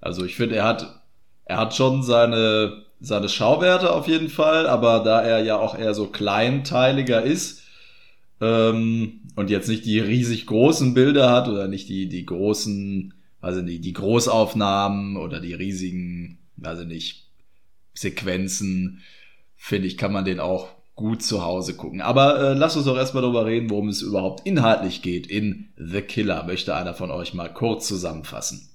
Also 0.00 0.24
ich 0.24 0.36
finde, 0.36 0.56
er 0.56 0.64
hat, 0.64 1.02
er 1.44 1.58
hat 1.58 1.74
schon 1.74 2.02
seine, 2.02 2.84
seine 3.00 3.28
Schauwerte 3.28 3.92
auf 3.92 4.08
jeden 4.08 4.28
Fall, 4.28 4.66
aber 4.66 5.00
da 5.00 5.22
er 5.22 5.42
ja 5.42 5.58
auch 5.58 5.78
eher 5.78 5.94
so 5.94 6.06
kleinteiliger 6.06 7.22
ist 7.22 7.62
ähm, 8.40 9.20
und 9.36 9.50
jetzt 9.50 9.68
nicht 9.68 9.84
die 9.84 10.00
riesig 10.00 10.46
großen 10.46 10.94
Bilder 10.94 11.30
hat 11.30 11.48
oder 11.48 11.68
nicht 11.68 11.88
die, 11.88 12.08
die 12.08 12.24
großen, 12.24 13.14
also 13.40 13.60
nicht, 13.60 13.84
die 13.84 13.92
Großaufnahmen 13.92 15.16
oder 15.16 15.40
die 15.40 15.54
riesigen, 15.54 16.38
also 16.62 16.84
nicht, 16.84 17.28
Sequenzen, 17.94 19.02
finde 19.56 19.88
ich, 19.88 19.98
kann 19.98 20.12
man 20.12 20.24
den 20.24 20.40
auch 20.40 20.68
gut 20.94 21.22
zu 21.22 21.42
Hause 21.42 21.76
gucken. 21.76 22.00
Aber 22.02 22.38
äh, 22.40 22.54
lass 22.54 22.76
uns 22.76 22.84
doch 22.84 22.96
erstmal 22.96 23.22
darüber 23.22 23.46
reden, 23.46 23.70
worum 23.70 23.88
es 23.88 24.02
überhaupt 24.02 24.46
inhaltlich 24.46 25.02
geht 25.02 25.26
in 25.26 25.72
The 25.76 26.02
Killer. 26.02 26.44
Möchte 26.44 26.74
einer 26.74 26.94
von 26.94 27.10
euch 27.10 27.32
mal 27.32 27.52
kurz 27.52 27.88
zusammenfassen? 27.88 28.68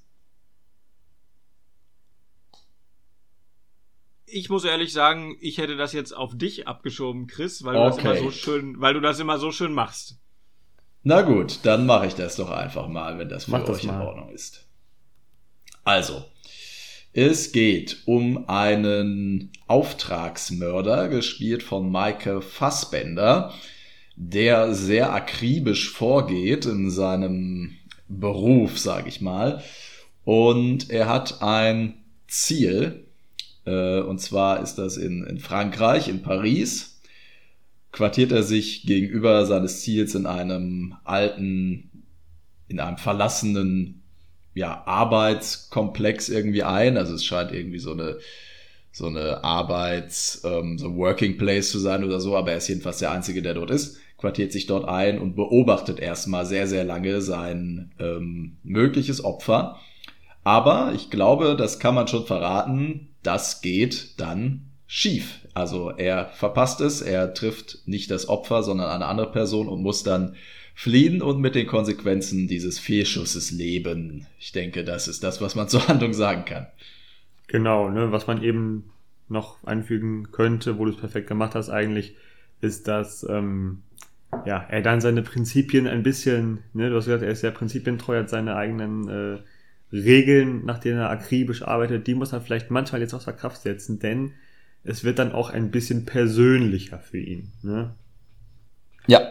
Ich 4.26 4.50
muss 4.50 4.66
ehrlich 4.66 4.92
sagen, 4.92 5.38
ich 5.40 5.60
hätte 5.60 5.78
das 5.78 5.94
jetzt 5.94 6.14
auf 6.14 6.36
dich 6.36 6.68
abgeschoben, 6.68 7.28
Chris, 7.28 7.64
weil 7.64 7.76
du 7.76 7.82
okay. 7.82 8.04
das 8.04 8.18
immer 8.18 8.18
so 8.18 8.32
schön, 8.32 8.82
weil 8.82 8.96
du 8.96 9.02
das 9.02 9.20
immer 9.20 9.38
so 9.38 9.52
schön 9.52 9.72
machst. 9.72 10.20
Na 11.04 11.22
gut, 11.22 11.60
dann 11.64 11.86
mache 11.86 12.08
ich 12.08 12.16
das 12.16 12.36
doch 12.36 12.50
einfach 12.50 12.88
mal, 12.88 13.20
wenn 13.20 13.30
das 13.30 13.46
für 13.46 13.52
Mach 13.52 13.70
euch 13.70 13.84
in 13.84 13.92
Ordnung 13.92 14.30
ist. 14.32 14.68
Also, 15.84 16.26
es 17.16 17.54
geht 17.54 18.02
um 18.04 18.50
einen 18.50 19.50
Auftragsmörder, 19.68 21.08
gespielt 21.08 21.64
von 21.64 21.90
Michael 21.90 22.42
Fassbender, 22.42 23.54
der 24.18 24.74
sehr 24.74 25.14
akribisch 25.14 25.92
vorgeht 25.92 26.66
in 26.66 26.92
seinem 26.92 27.78
Beruf, 28.10 28.78
sage 28.78 29.08
ich 29.08 29.22
mal. 29.22 29.64
Und 30.26 30.90
er 30.90 31.08
hat 31.08 31.42
ein 31.42 31.94
Ziel, 32.28 33.06
äh, 33.66 34.02
und 34.02 34.20
zwar 34.20 34.62
ist 34.62 34.76
das 34.76 34.98
in, 34.98 35.24
in 35.24 35.40
Frankreich, 35.40 36.10
in 36.10 36.22
Paris. 36.22 37.00
Quartiert 37.94 38.34
er 38.34 38.44
sich 38.44 38.86
gegenüber 38.86 39.46
seines 39.46 39.80
Ziels 39.84 40.16
in 40.16 40.26
einem 40.26 40.96
alten, 41.06 42.04
in 42.68 42.82
einem 42.82 42.98
verlassenen 42.98 44.02
ja, 44.56 44.84
Arbeitskomplex 44.88 46.30
irgendwie 46.30 46.64
ein. 46.64 46.98
Also 46.98 47.14
es 47.14 47.24
scheint 47.24 47.52
irgendwie 47.52 47.80
so 47.80 47.92
eine 47.92 48.18
so 48.92 49.08
eine 49.08 49.44
Arbeits, 49.44 50.42
ähm, 50.46 50.78
so 50.78 50.88
ein 50.88 50.96
Working 50.96 51.38
Place 51.38 51.70
zu 51.70 51.80
sein 51.80 52.06
oder 52.06 52.22
so, 52.22 52.38
aber 52.38 52.52
er 52.52 52.58
ist 52.58 52.70
jedenfalls 52.70 53.00
der 53.00 53.12
Einzige, 53.12 53.42
der 53.42 53.54
dort 53.54 53.70
ist, 53.70 53.98
quartiert 54.18 54.54
sich 54.54 54.68
dort 54.68 54.88
ein 54.88 55.20
und 55.20 55.36
beobachtet 55.36 56.00
erstmal 56.00 56.46
sehr, 56.46 56.66
sehr 56.66 56.86
lange 56.86 57.20
sein 57.20 57.92
ähm, 58.00 58.56
mögliches 58.64 59.22
Opfer. 59.22 59.82
Aber 60.46 60.94
ich 60.96 61.10
glaube, 61.10 61.58
das 61.58 61.80
kann 61.80 61.94
man 61.94 62.08
schon 62.08 62.26
verraten, 62.26 63.10
das 63.22 63.60
geht 63.62 64.18
dann 64.18 64.72
schief. 64.88 65.42
Also 65.54 65.90
er 65.90 66.28
verpasst 66.28 66.80
es, 66.80 67.02
er 67.02 67.34
trifft 67.34 67.80
nicht 67.86 68.10
das 68.12 68.30
Opfer, 68.30 68.64
sondern 68.64 68.90
eine 68.90 69.08
andere 69.08 69.30
Person 69.30 69.68
und 69.68 69.82
muss 69.82 70.04
dann 70.04 70.38
fliehen 70.76 71.22
und 71.22 71.40
mit 71.40 71.56
den 71.56 71.66
Konsequenzen 71.66 72.48
dieses 72.48 72.78
Fehlschusses 72.78 73.52
leben. 73.52 74.28
Ich 74.38 74.52
denke, 74.52 74.84
das 74.84 75.08
ist 75.08 75.24
das, 75.24 75.42
was 75.42 75.56
man 75.56 75.68
zur 75.70 75.88
Handlung 75.88 76.14
sagen 76.14 76.46
kann. 76.46 76.68
Genau, 77.48 77.90
ne, 77.90 78.12
was 78.12 78.28
man 78.28 78.44
eben 78.44 78.92
noch 79.28 79.64
einfügen 79.64 80.32
könnte, 80.32 80.78
wo 80.78 80.86
du 80.86 80.92
es 80.92 80.98
perfekt 80.98 81.28
gemacht 81.28 81.56
hast 81.56 81.70
eigentlich, 81.70 82.16
ist, 82.62 82.88
dass 82.88 83.26
ähm, 83.28 83.84
ja, 84.46 84.66
er 84.70 84.82
dann 84.82 85.02
seine 85.02 85.22
Prinzipien 85.22 85.88
ein 85.88 86.04
bisschen, 86.04 86.60
ne, 86.74 86.90
du 86.90 86.98
hast 86.98 87.06
gesagt, 87.06 87.24
er 87.24 87.32
ist 87.32 87.42
sehr 87.42 87.52
prinzipientreu, 87.52 88.20
hat 88.20 88.30
seine 88.30 88.56
eigenen 88.56 89.08
äh, 89.08 89.40
Regeln, 89.92 90.66
nach 90.66 90.80
denen 90.80 91.00
er 91.00 91.10
akribisch 91.10 91.62
arbeitet, 91.64 92.06
die 92.08 92.16
muss 92.16 92.34
er 92.34 92.42
vielleicht 92.42 92.70
manchmal 92.70 93.02
jetzt 93.02 93.14
außer 93.14 93.34
Kraft 93.34 93.62
setzen, 93.62 94.00
denn 94.00 94.34
es 94.84 95.04
wird 95.04 95.20
dann 95.20 95.32
auch 95.32 95.50
ein 95.50 95.72
bisschen 95.72 96.06
persönlicher 96.06 97.00
für 97.00 97.20
ihn. 97.20 97.52
Ne? 97.64 97.96
Ja. 99.08 99.22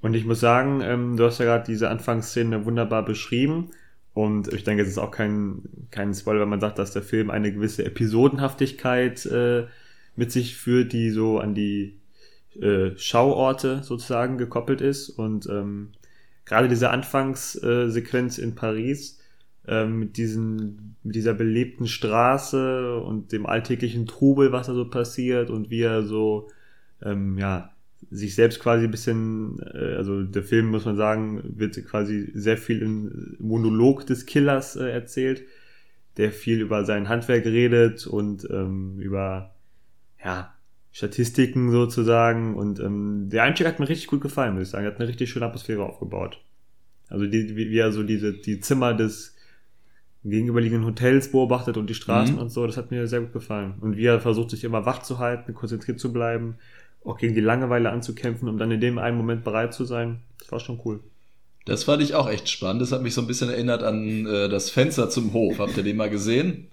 Und 0.00 0.14
ich 0.14 0.24
muss 0.24 0.40
sagen, 0.40 0.80
ähm, 0.82 1.16
du 1.16 1.24
hast 1.24 1.38
ja 1.38 1.44
gerade 1.44 1.64
diese 1.66 1.90
Anfangsszene 1.90 2.64
wunderbar 2.64 3.04
beschrieben. 3.04 3.70
Und 4.14 4.52
ich 4.52 4.64
denke, 4.64 4.82
es 4.82 4.88
ist 4.88 4.98
auch 4.98 5.10
kein, 5.10 5.62
kein 5.90 6.14
Spoiler, 6.14 6.40
wenn 6.40 6.48
man 6.48 6.60
sagt, 6.60 6.78
dass 6.78 6.92
der 6.92 7.02
Film 7.02 7.30
eine 7.30 7.52
gewisse 7.52 7.84
Episodenhaftigkeit 7.84 9.26
äh, 9.26 9.66
mit 10.16 10.32
sich 10.32 10.56
führt, 10.56 10.92
die 10.92 11.10
so 11.10 11.38
an 11.38 11.54
die 11.54 12.00
äh, 12.60 12.96
Schauorte 12.96 13.82
sozusagen 13.82 14.38
gekoppelt 14.38 14.80
ist. 14.80 15.08
Und 15.10 15.46
ähm, 15.46 15.92
gerade 16.44 16.68
diese 16.68 16.90
Anfangssequenz 16.90 18.38
in 18.38 18.54
Paris 18.54 19.20
äh, 19.66 19.84
mit, 19.84 20.16
diesen, 20.16 20.96
mit 21.02 21.14
dieser 21.14 21.34
belebten 21.34 21.86
Straße 21.86 22.98
und 22.98 23.32
dem 23.32 23.46
alltäglichen 23.46 24.06
Trubel, 24.06 24.50
was 24.50 24.66
da 24.66 24.74
so 24.74 24.88
passiert 24.88 25.50
und 25.50 25.70
wie 25.70 25.82
er 25.82 26.02
so 26.04 26.48
ähm, 27.02 27.38
ja, 27.38 27.70
sich 28.10 28.34
selbst 28.34 28.60
quasi 28.60 28.84
ein 28.84 28.90
bisschen, 28.90 29.58
äh, 29.74 29.94
also 29.96 30.22
der 30.22 30.42
Film, 30.42 30.66
muss 30.70 30.84
man 30.84 30.96
sagen, 30.96 31.42
wird 31.56 31.74
quasi 31.86 32.30
sehr 32.34 32.56
viel 32.56 32.82
im 32.82 33.36
Monolog 33.38 34.06
des 34.06 34.26
Killers 34.26 34.76
äh, 34.76 34.88
erzählt, 34.90 35.42
der 36.16 36.32
viel 36.32 36.60
über 36.60 36.84
sein 36.84 37.08
Handwerk 37.08 37.44
redet 37.44 38.06
und 38.06 38.48
ähm, 38.50 38.98
über, 38.98 39.54
ja, 40.24 40.54
Statistiken 40.90 41.70
sozusagen. 41.70 42.56
Und 42.56 42.80
ähm, 42.80 43.28
der 43.30 43.44
Einstieg 43.44 43.66
hat 43.66 43.78
mir 43.78 43.88
richtig 43.88 44.08
gut 44.08 44.20
gefallen, 44.20 44.54
muss 44.54 44.64
ich 44.64 44.68
sagen. 44.70 44.84
Er 44.84 44.92
hat 44.92 44.98
eine 44.98 45.08
richtig 45.08 45.30
schöne 45.30 45.46
Atmosphäre 45.46 45.84
aufgebaut. 45.84 46.42
Also 47.08 47.26
die, 47.26 47.56
wie, 47.56 47.70
wie 47.70 47.78
er 47.78 47.92
so 47.92 48.02
diese, 48.02 48.32
die 48.32 48.58
Zimmer 48.60 48.94
des 48.94 49.36
gegenüberliegenden 50.24 50.86
Hotels 50.86 51.30
beobachtet 51.30 51.76
und 51.76 51.88
die 51.88 51.94
Straßen 51.94 52.34
Mhm. 52.34 52.40
und 52.40 52.48
so, 52.50 52.66
das 52.66 52.76
hat 52.76 52.90
mir 52.90 53.06
sehr 53.06 53.20
gut 53.20 53.32
gefallen. 53.32 53.74
Und 53.80 53.96
wie 53.96 54.06
er 54.06 54.20
versucht, 54.20 54.50
sich 54.50 54.64
immer 54.64 54.84
wach 54.84 55.02
zu 55.02 55.18
halten, 55.18 55.54
konzentriert 55.54 56.00
zu 56.00 56.12
bleiben, 56.12 56.56
auch 57.08 57.18
gegen 57.18 57.34
die 57.34 57.40
Langeweile 57.40 57.90
anzukämpfen, 57.90 58.48
um 58.48 58.58
dann 58.58 58.70
in 58.70 58.80
dem 58.80 58.98
einen 58.98 59.16
Moment 59.16 59.44
bereit 59.44 59.74
zu 59.74 59.84
sein. 59.84 60.22
Das 60.38 60.52
war 60.52 60.60
schon 60.60 60.80
cool. 60.84 61.02
Das 61.66 61.84
fand 61.84 62.02
ich 62.02 62.14
auch 62.16 62.28
echt 62.28 62.48
spannend. 62.48 62.82
Das 62.82 62.90
hat 62.90 63.02
mich 63.02 63.14
so 63.14 63.20
ein 63.20 63.28
bisschen 63.28 63.48
erinnert 63.50 63.84
an 63.84 64.26
äh, 64.26 64.48
das 64.48 64.70
Fenster 64.70 65.08
zum 65.08 65.32
Hof. 65.32 65.58
Habt 65.60 65.76
ihr 65.76 65.84
den 65.84 65.96
mal 65.96 66.10
gesehen? 66.10 66.68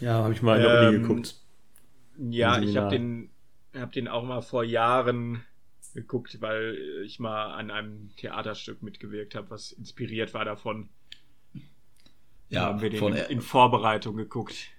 Ja, 0.00 0.22
habe 0.24 0.32
ich 0.34 0.42
mal 0.42 0.56
in 0.56 0.62
der 0.62 0.72
Uni 0.72 0.88
Ähm, 0.88 0.90
geguckt. 0.90 1.36
Ja, 2.16 2.60
ich 2.60 2.76
habe 2.76 2.88
den, 2.88 3.30
hab 3.74 3.92
den 3.92 4.08
auch 4.08 4.24
mal 4.24 4.42
vor 4.42 4.64
Jahren 4.64 5.44
geguckt, 5.94 6.40
weil 6.40 6.78
ich 7.04 7.18
mal 7.20 7.52
an 7.54 7.70
einem 7.70 8.14
Theaterstück 8.16 8.82
mitgewirkt 8.82 9.34
habe, 9.34 9.50
was 9.50 9.72
inspiriert 9.72 10.34
war 10.34 10.44
davon. 10.44 10.90
Da 12.52 12.60
Ja, 12.60 12.66
haben 12.66 12.80
wir 12.80 12.90
den 12.90 13.04
von, 13.04 13.12
in, 13.12 13.24
in 13.26 13.40
Vorbereitung 13.40 14.16
geguckt. 14.16 14.70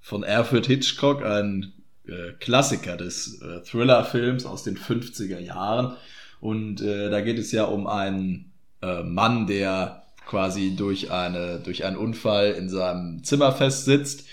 von 0.00 0.24
Alfred 0.24 0.66
Hitchcock, 0.66 1.22
ein 1.22 1.72
äh, 2.08 2.32
Klassiker 2.38 2.96
des 2.96 3.40
äh, 3.42 3.62
Thriller-Films 3.62 4.46
aus 4.46 4.64
den 4.64 4.76
50er 4.76 5.38
Jahren. 5.38 5.96
Und 6.40 6.80
äh, 6.80 7.10
da 7.10 7.20
geht 7.20 7.38
es 7.38 7.52
ja 7.52 7.64
um 7.64 7.86
einen 7.86 8.52
äh, 8.82 9.02
Mann, 9.02 9.46
der 9.46 10.02
quasi 10.26 10.74
durch, 10.76 11.10
eine, 11.10 11.60
durch 11.60 11.84
einen 11.84 11.96
Unfall 11.96 12.52
in 12.52 12.68
seinem 12.68 13.22
Zimmer 13.24 13.52
festsitzt 13.52 14.24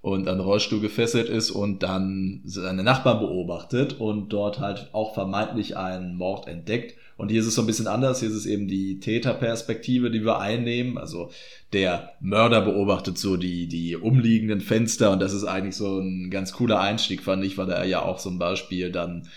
und 0.00 0.28
an 0.28 0.40
Rollstuhl 0.40 0.80
gefesselt 0.80 1.28
ist 1.28 1.50
und 1.50 1.82
dann 1.82 2.42
seine 2.44 2.82
Nachbarn 2.82 3.18
beobachtet 3.18 3.98
und 3.98 4.28
dort 4.28 4.60
halt 4.60 4.90
auch 4.92 5.14
vermeintlich 5.14 5.76
einen 5.76 6.16
Mord 6.16 6.46
entdeckt. 6.46 6.96
Und 7.18 7.30
hier 7.30 7.40
ist 7.40 7.46
es 7.48 7.56
so 7.56 7.62
ein 7.62 7.66
bisschen 7.66 7.88
anders. 7.88 8.20
Hier 8.20 8.28
ist 8.28 8.36
es 8.36 8.46
eben 8.46 8.68
die 8.68 9.00
Täterperspektive, 9.00 10.10
die 10.10 10.24
wir 10.24 10.38
einnehmen. 10.38 10.96
Also 10.98 11.30
der 11.72 12.12
Mörder 12.20 12.60
beobachtet 12.62 13.18
so 13.18 13.36
die, 13.36 13.66
die 13.66 13.96
umliegenden 13.96 14.60
Fenster 14.60 15.10
und 15.10 15.20
das 15.20 15.32
ist 15.34 15.44
eigentlich 15.44 15.76
so 15.76 15.98
ein 15.98 16.30
ganz 16.30 16.52
cooler 16.52 16.80
Einstieg, 16.80 17.22
fand 17.22 17.44
ich, 17.44 17.58
weil 17.58 17.68
er 17.70 17.84
ja 17.84 18.02
auch 18.02 18.18
zum 18.18 18.38
Beispiel 18.38 18.92
dann 18.92 19.28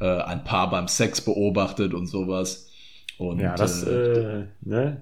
äh, 0.00 0.04
ein 0.04 0.44
Paar 0.44 0.68
beim 0.70 0.86
Sex 0.86 1.22
beobachtet 1.22 1.94
und 1.94 2.06
sowas. 2.06 2.68
Und, 3.16 3.40
ja, 3.40 3.54
das, 3.56 3.84
äh, 3.84 3.90
äh, 3.90 4.44
ne? 4.60 5.00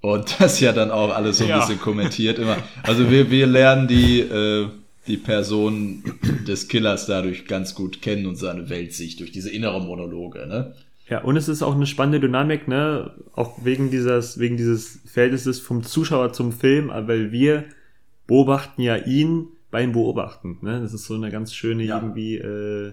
und 0.00 0.36
das 0.40 0.60
ja 0.60 0.72
dann 0.72 0.90
auch 0.90 1.14
alles 1.14 1.38
so 1.38 1.44
ein 1.44 1.50
Ja. 1.50 1.58
bisschen 1.60 1.78
kommentiert 1.80 2.38
immer. 2.38 2.56
Also 2.82 3.10
wir, 3.10 3.30
wir 3.30 3.46
lernen 3.46 3.86
die, 3.86 4.20
äh, 4.20 4.68
die 5.06 5.16
Person 5.16 6.02
des 6.46 6.68
Killers 6.68 7.06
dadurch 7.06 7.46
ganz 7.46 7.74
gut 7.74 8.02
kennen 8.02 8.26
und 8.26 8.36
seine 8.36 8.68
Weltsicht 8.68 9.20
durch 9.20 9.32
diese 9.32 9.50
innere 9.50 9.80
Monologe, 9.80 10.46
ne? 10.46 10.74
Ja, 11.08 11.22
und 11.22 11.36
es 11.36 11.48
ist 11.48 11.62
auch 11.62 11.76
eine 11.76 11.86
spannende 11.86 12.18
Dynamik, 12.20 12.66
ne? 12.66 13.12
Auch 13.34 13.64
wegen 13.64 13.90
dieses, 13.90 14.38
wegen 14.38 14.56
dieses 14.56 15.00
Verhältnisses 15.06 15.60
vom 15.60 15.84
Zuschauer 15.84 16.32
zum 16.32 16.52
Film, 16.52 16.88
weil 16.88 17.30
wir 17.30 17.64
beobachten 18.26 18.82
ja 18.82 18.96
ihn 18.96 19.46
beim 19.70 19.92
Beobachten, 19.92 20.58
ne? 20.62 20.80
Das 20.80 20.92
ist 20.92 21.04
so 21.04 21.14
eine 21.14 21.30
ganz 21.30 21.54
schöne 21.54 21.84
Ja. 21.84 22.00
irgendwie, 22.00 22.36
äh, 22.36 22.92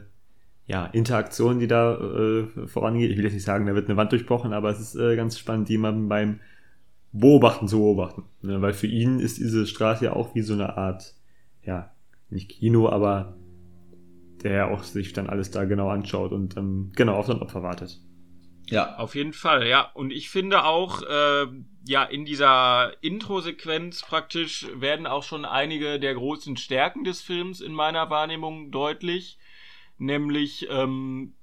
ja, 0.67 0.85
Interaktion, 0.85 1.59
die 1.59 1.67
da 1.67 1.95
äh, 1.95 2.67
vorangeht. 2.67 3.11
Ich 3.11 3.17
will 3.17 3.25
jetzt 3.25 3.33
nicht 3.33 3.43
sagen, 3.43 3.65
da 3.65 3.75
wird 3.75 3.87
eine 3.89 3.97
Wand 3.97 4.11
durchbrochen, 4.11 4.53
aber 4.53 4.69
es 4.69 4.79
ist 4.79 4.95
äh, 4.95 5.15
ganz 5.15 5.37
spannend, 5.37 5.69
jemanden 5.69 6.07
beim 6.07 6.39
Beobachten 7.11 7.67
zu 7.67 7.79
beobachten. 7.79 8.23
Ne? 8.41 8.61
Weil 8.61 8.73
für 8.73 8.87
ihn 8.87 9.19
ist 9.19 9.37
diese 9.39 9.67
Straße 9.67 10.05
ja 10.05 10.13
auch 10.13 10.35
wie 10.35 10.41
so 10.41 10.53
eine 10.53 10.77
Art, 10.77 11.15
ja, 11.65 11.91
nicht 12.33 12.49
Kino, 12.49 12.89
aber 12.89 13.37
der 14.43 14.71
auch 14.71 14.83
sich 14.83 15.13
dann 15.13 15.27
alles 15.27 15.51
da 15.51 15.65
genau 15.65 15.89
anschaut 15.89 16.31
und 16.31 16.57
ähm, 16.57 16.91
genau 16.95 17.15
auf 17.15 17.27
sein 17.27 17.39
Opfer 17.39 17.63
wartet. 17.63 17.99
Ja, 18.69 18.95
Auf 18.97 19.15
jeden 19.15 19.33
Fall, 19.33 19.67
ja. 19.67 19.91
Und 19.93 20.11
ich 20.11 20.29
finde 20.29 20.63
auch, 20.63 21.01
äh, 21.01 21.45
ja, 21.85 22.03
in 22.03 22.25
dieser 22.25 22.93
Intro-Sequenz 23.01 24.01
praktisch 24.03 24.67
werden 24.73 25.05
auch 25.05 25.23
schon 25.23 25.45
einige 25.45 25.99
der 25.99 26.13
großen 26.13 26.55
Stärken 26.55 27.03
des 27.03 27.21
Films 27.21 27.59
in 27.59 27.73
meiner 27.73 28.09
Wahrnehmung 28.09 28.71
deutlich. 28.71 29.37
Nämlich, 29.97 30.67
ähm, 30.69 31.33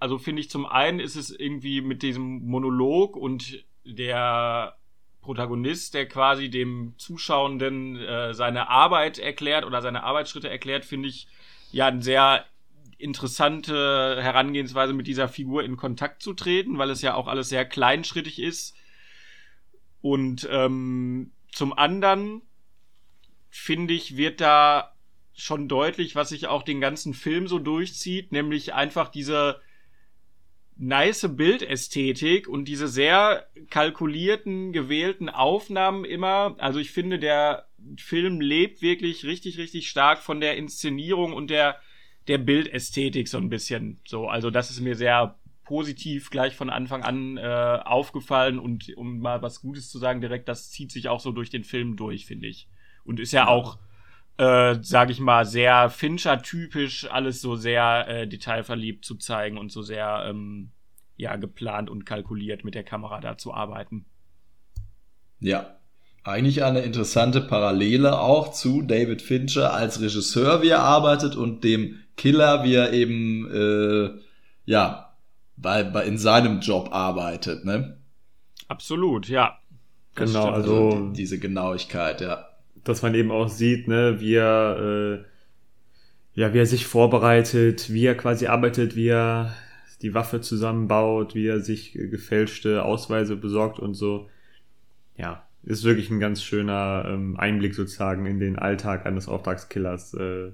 also 0.00 0.18
finde 0.18 0.40
ich 0.40 0.50
zum 0.50 0.66
einen 0.66 1.00
ist 1.00 1.16
es 1.16 1.30
irgendwie 1.30 1.80
mit 1.80 2.02
diesem 2.02 2.44
Monolog 2.44 3.16
und 3.16 3.64
der 3.84 4.76
Protagonist, 5.24 5.94
der 5.94 6.06
quasi 6.06 6.50
dem 6.50 6.94
Zuschauenden 6.98 7.96
äh, 7.96 8.34
seine 8.34 8.68
Arbeit 8.68 9.18
erklärt 9.18 9.64
oder 9.64 9.80
seine 9.80 10.04
Arbeitsschritte 10.04 10.50
erklärt, 10.50 10.84
finde 10.84 11.08
ich 11.08 11.26
ja 11.72 11.86
ein 11.86 12.02
sehr 12.02 12.44
interessante 12.98 14.22
Herangehensweise 14.22 14.92
mit 14.92 15.06
dieser 15.06 15.28
Figur 15.28 15.64
in 15.64 15.76
Kontakt 15.76 16.22
zu 16.22 16.34
treten, 16.34 16.78
weil 16.78 16.90
es 16.90 17.02
ja 17.02 17.14
auch 17.14 17.26
alles 17.26 17.48
sehr 17.48 17.64
kleinschrittig 17.64 18.38
ist. 18.38 18.76
Und 20.00 20.46
ähm, 20.50 21.32
zum 21.50 21.72
anderen 21.72 22.42
finde 23.48 23.94
ich, 23.94 24.16
wird 24.16 24.40
da 24.40 24.92
schon 25.32 25.68
deutlich, 25.68 26.14
was 26.14 26.28
sich 26.28 26.46
auch 26.46 26.62
den 26.62 26.80
ganzen 26.80 27.14
Film 27.14 27.48
so 27.48 27.58
durchzieht, 27.58 28.30
nämlich 28.30 28.74
einfach 28.74 29.08
diese 29.08 29.60
nice 30.76 31.28
Bildästhetik 31.36 32.48
und 32.48 32.66
diese 32.66 32.88
sehr 32.88 33.46
kalkulierten, 33.70 34.72
gewählten 34.72 35.28
Aufnahmen 35.28 36.04
immer. 36.04 36.56
Also 36.58 36.78
ich 36.78 36.90
finde, 36.90 37.18
der 37.18 37.66
Film 37.96 38.40
lebt 38.40 38.82
wirklich 38.82 39.24
richtig, 39.24 39.58
richtig 39.58 39.88
stark 39.88 40.18
von 40.18 40.40
der 40.40 40.56
Inszenierung 40.56 41.32
und 41.32 41.50
der, 41.50 41.76
der 42.26 42.38
Bildästhetik 42.38 43.28
so 43.28 43.38
ein 43.38 43.50
bisschen. 43.50 44.00
So, 44.04 44.28
also 44.28 44.50
das 44.50 44.70
ist 44.70 44.80
mir 44.80 44.96
sehr 44.96 45.38
positiv 45.64 46.30
gleich 46.30 46.54
von 46.54 46.70
Anfang 46.70 47.02
an 47.02 47.36
äh, 47.36 47.42
aufgefallen 47.84 48.58
und 48.58 48.94
um 48.96 49.18
mal 49.20 49.42
was 49.42 49.60
Gutes 49.60 49.90
zu 49.90 49.98
sagen, 49.98 50.20
direkt, 50.20 50.48
das 50.48 50.70
zieht 50.70 50.92
sich 50.92 51.08
auch 51.08 51.20
so 51.20 51.32
durch 51.32 51.50
den 51.50 51.64
Film 51.64 51.96
durch, 51.96 52.26
finde 52.26 52.48
ich. 52.48 52.68
Und 53.04 53.20
ist 53.20 53.32
ja 53.32 53.48
auch, 53.48 53.78
äh, 54.36 54.76
sage 54.82 55.12
ich 55.12 55.20
mal, 55.20 55.44
sehr 55.44 55.90
Fincher-typisch, 55.90 57.08
alles 57.10 57.40
so 57.40 57.56
sehr 57.56 58.08
äh, 58.08 58.28
detailverliebt 58.28 59.04
zu 59.04 59.16
zeigen 59.16 59.58
und 59.58 59.70
so 59.70 59.82
sehr 59.82 60.26
ähm, 60.28 60.70
ja 61.16 61.36
geplant 61.36 61.90
und 61.90 62.04
kalkuliert 62.04 62.64
mit 62.64 62.74
der 62.74 62.84
Kamera 62.84 63.20
da 63.20 63.38
zu 63.38 63.54
arbeiten. 63.54 64.06
Ja, 65.38 65.76
eigentlich 66.24 66.64
eine 66.64 66.80
interessante 66.80 67.40
Parallele 67.42 68.18
auch 68.18 68.52
zu 68.52 68.82
David 68.82 69.22
Fincher 69.22 69.74
als 69.74 70.00
Regisseur, 70.00 70.62
wie 70.62 70.68
er 70.68 70.82
arbeitet 70.82 71.36
und 71.36 71.62
dem 71.62 72.00
Killer, 72.16 72.64
wie 72.64 72.74
er 72.74 72.92
eben 72.92 73.50
äh, 73.52 74.20
ja 74.64 75.14
bei, 75.56 75.84
bei 75.84 76.04
in 76.06 76.18
seinem 76.18 76.60
Job 76.60 76.88
arbeitet, 76.92 77.64
ne? 77.64 77.98
Absolut, 78.68 79.28
ja. 79.28 79.58
Genau, 80.14 80.50
also, 80.50 80.88
also 80.88 81.08
die, 81.08 81.12
diese 81.12 81.38
Genauigkeit, 81.38 82.20
ja. 82.20 82.46
Dass 82.84 83.02
man 83.02 83.14
eben 83.14 83.30
auch 83.30 83.48
sieht, 83.48 83.88
ne, 83.88 84.20
wie 84.20 84.34
er, 84.34 85.24
äh, 86.34 86.40
ja, 86.40 86.52
wie 86.52 86.58
er 86.58 86.66
sich 86.66 86.86
vorbereitet, 86.86 87.92
wie 87.92 88.04
er 88.06 88.16
quasi 88.16 88.46
arbeitet, 88.46 88.96
wie 88.96 89.08
er 89.08 89.54
die 90.02 90.14
Waffe 90.14 90.40
zusammenbaut, 90.40 91.34
wie 91.34 91.46
er 91.46 91.60
sich 91.60 91.92
gefälschte 91.92 92.84
Ausweise 92.84 93.36
besorgt 93.36 93.78
und 93.78 93.94
so. 93.94 94.28
Ja, 95.16 95.46
ist 95.62 95.84
wirklich 95.84 96.10
ein 96.10 96.20
ganz 96.20 96.42
schöner 96.42 97.06
ähm, 97.08 97.36
Einblick 97.38 97.74
sozusagen 97.74 98.26
in 98.26 98.38
den 98.38 98.58
Alltag 98.58 99.06
eines 99.06 99.28
Auftragskillers, 99.28 100.14
äh, 100.14 100.52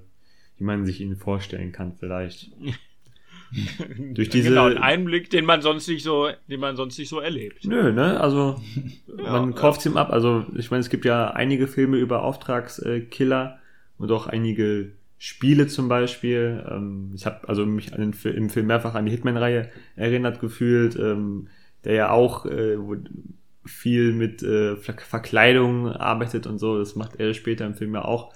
wie 0.57 0.63
man 0.63 0.85
sich 0.85 1.01
ihn 1.01 1.17
vorstellen 1.17 1.71
kann 1.71 1.93
vielleicht. 1.93 2.51
Durch 4.13 4.29
diese 4.29 4.49
genau, 4.49 4.67
ein 4.67 4.77
Einblick, 4.77 5.29
den 5.29 5.45
man 5.45 5.61
sonst 5.61 5.87
nicht 5.87 6.03
so, 6.03 6.29
den 6.49 6.59
man 6.59 6.75
sonst 6.75 6.97
nicht 6.97 7.09
so 7.09 7.19
erlebt. 7.19 7.65
Nö, 7.65 7.91
ne? 7.91 8.19
Also 8.19 8.61
ja, 9.17 9.31
man 9.31 9.55
kauft 9.55 9.85
ihm 9.85 9.97
ab. 9.97 10.11
Also 10.11 10.45
ich 10.55 10.71
meine, 10.71 10.81
es 10.81 10.89
gibt 10.89 11.05
ja 11.05 11.31
einige 11.31 11.67
Filme 11.67 11.97
über 11.97 12.23
Auftragskiller 12.23 13.59
und 13.97 14.11
auch 14.11 14.27
einige 14.27 14.93
Spiele 15.17 15.67
zum 15.67 15.87
Beispiel. 15.87 16.65
Ähm, 16.69 17.11
ich 17.13 17.25
habe 17.25 17.47
also 17.47 17.65
mich 17.65 17.93
an 17.93 17.99
den, 17.99 18.33
im 18.35 18.49
Film 18.49 18.67
mehrfach 18.67 18.95
an 18.95 19.05
die 19.05 19.11
Hitman-Reihe 19.11 19.69
erinnert 19.95 20.39
gefühlt, 20.39 20.95
ähm, 20.95 21.47
der 21.83 21.93
ja 21.93 22.09
auch 22.11 22.45
äh, 22.45 22.77
viel 23.65 24.13
mit 24.13 24.41
äh, 24.43 24.77
Verkleidung 24.77 25.87
arbeitet 25.87 26.47
und 26.47 26.57
so. 26.57 26.79
Das 26.79 26.95
macht 26.95 27.19
er 27.19 27.33
später 27.33 27.65
im 27.65 27.75
Film 27.75 27.93
ja 27.93 28.05
auch. 28.05 28.33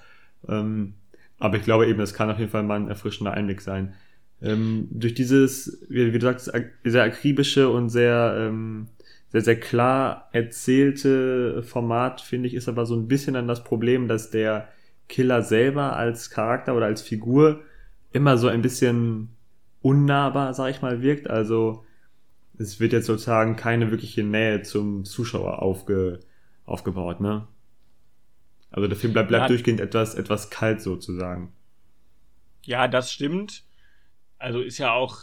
Ähm, 0.48 0.94
aber 1.38 1.56
ich 1.56 1.64
glaube 1.64 1.86
eben, 1.86 1.98
das 1.98 2.14
kann 2.14 2.30
auf 2.30 2.38
jeden 2.38 2.50
Fall 2.50 2.62
mal 2.62 2.78
ein 2.78 2.88
erfrischender 2.88 3.32
Einblick 3.32 3.60
sein. 3.60 3.94
Ähm, 4.42 4.88
durch 4.90 5.14
dieses, 5.14 5.84
wie, 5.88 6.12
wie, 6.12 6.18
du 6.18 6.26
sagst, 6.26 6.52
sehr 6.84 7.02
akribische 7.02 7.70
und 7.70 7.88
sehr, 7.88 8.36
ähm, 8.38 8.88
sehr, 9.32 9.40
sehr 9.40 9.58
klar 9.58 10.28
erzählte 10.32 11.62
Format, 11.62 12.20
finde 12.20 12.48
ich, 12.48 12.54
ist 12.54 12.68
aber 12.68 12.86
so 12.86 12.94
ein 12.94 13.08
bisschen 13.08 13.34
dann 13.34 13.48
das 13.48 13.64
Problem, 13.64 14.08
dass 14.08 14.30
der 14.30 14.68
Killer 15.08 15.42
selber 15.42 15.96
als 15.96 16.30
Charakter 16.30 16.76
oder 16.76 16.86
als 16.86 17.02
Figur 17.02 17.60
immer 18.12 18.36
so 18.38 18.48
ein 18.48 18.62
bisschen 18.62 19.30
unnahbar, 19.82 20.52
sag 20.52 20.70
ich 20.70 20.82
mal, 20.82 21.00
wirkt. 21.00 21.30
Also 21.30 21.84
es 22.58 22.80
wird 22.80 22.92
jetzt 22.92 23.06
sozusagen 23.06 23.56
keine 23.56 23.90
wirkliche 23.90 24.22
Nähe 24.22 24.62
zum 24.62 25.04
Zuschauer 25.04 25.62
aufge, 25.62 26.20
aufgebaut, 26.64 27.20
ne? 27.20 27.46
Also 28.70 28.88
der 28.88 28.96
Film 28.96 29.12
bleibt, 29.12 29.28
bleibt 29.28 29.44
ja. 29.44 29.48
durchgehend 29.48 29.80
etwas, 29.80 30.14
etwas 30.14 30.50
kalt 30.50 30.82
sozusagen. 30.82 31.52
Ja, 32.62 32.88
das 32.88 33.12
stimmt 33.12 33.65
also 34.38 34.60
ist 34.60 34.78
ja 34.78 34.92
auch, 34.92 35.18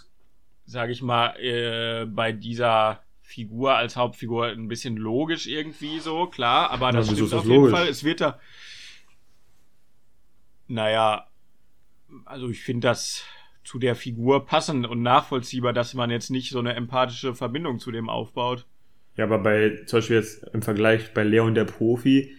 sage 0.66 0.92
ich 0.92 1.02
mal, 1.02 1.36
äh, 1.40 2.06
bei 2.06 2.32
dieser 2.32 3.04
Figur 3.22 3.76
als 3.76 3.96
Hauptfigur 3.96 4.48
ein 4.48 4.68
bisschen 4.68 4.98
logisch 4.98 5.48
irgendwie 5.48 6.00
so, 6.00 6.28
klar, 6.28 6.70
aber 6.72 6.92
das 6.92 7.10
ja, 7.10 7.16
stimmt 7.16 7.34
auf 7.34 7.46
jeden 7.46 7.56
logisch? 7.56 7.72
Fall. 7.72 7.88
Es 7.88 8.04
wird 8.04 8.22
da. 8.22 8.40
Naja, 10.68 11.28
also 12.26 12.50
ich 12.50 12.62
finde 12.62 12.88
das 12.88 13.26
zu 13.64 13.80
der 13.80 13.96
Figur 13.96 14.46
passend 14.46 14.86
und 14.86 15.02
nachvollziehbar, 15.02 15.74
dass 15.74 15.94
man 15.94 16.10
jetzt 16.10 16.30
nicht 16.30 16.52
so 16.52 16.60
eine 16.60 16.74
empathische 16.74 17.34
Verbindung 17.34 17.80
zu 17.80 17.92
dem 17.92 18.10
aufbaut. 18.10 18.66
Ja, 19.16 19.26
aber 19.26 19.40
bei, 19.40 19.84
zum 19.86 19.98
Beispiel 19.98 20.18
jetzt 20.18 20.44
im 20.54 20.62
Vergleich 20.62 21.14
bei 21.14 21.24
Leon 21.24 21.54
der 21.54 21.66
Profi, 21.66 22.36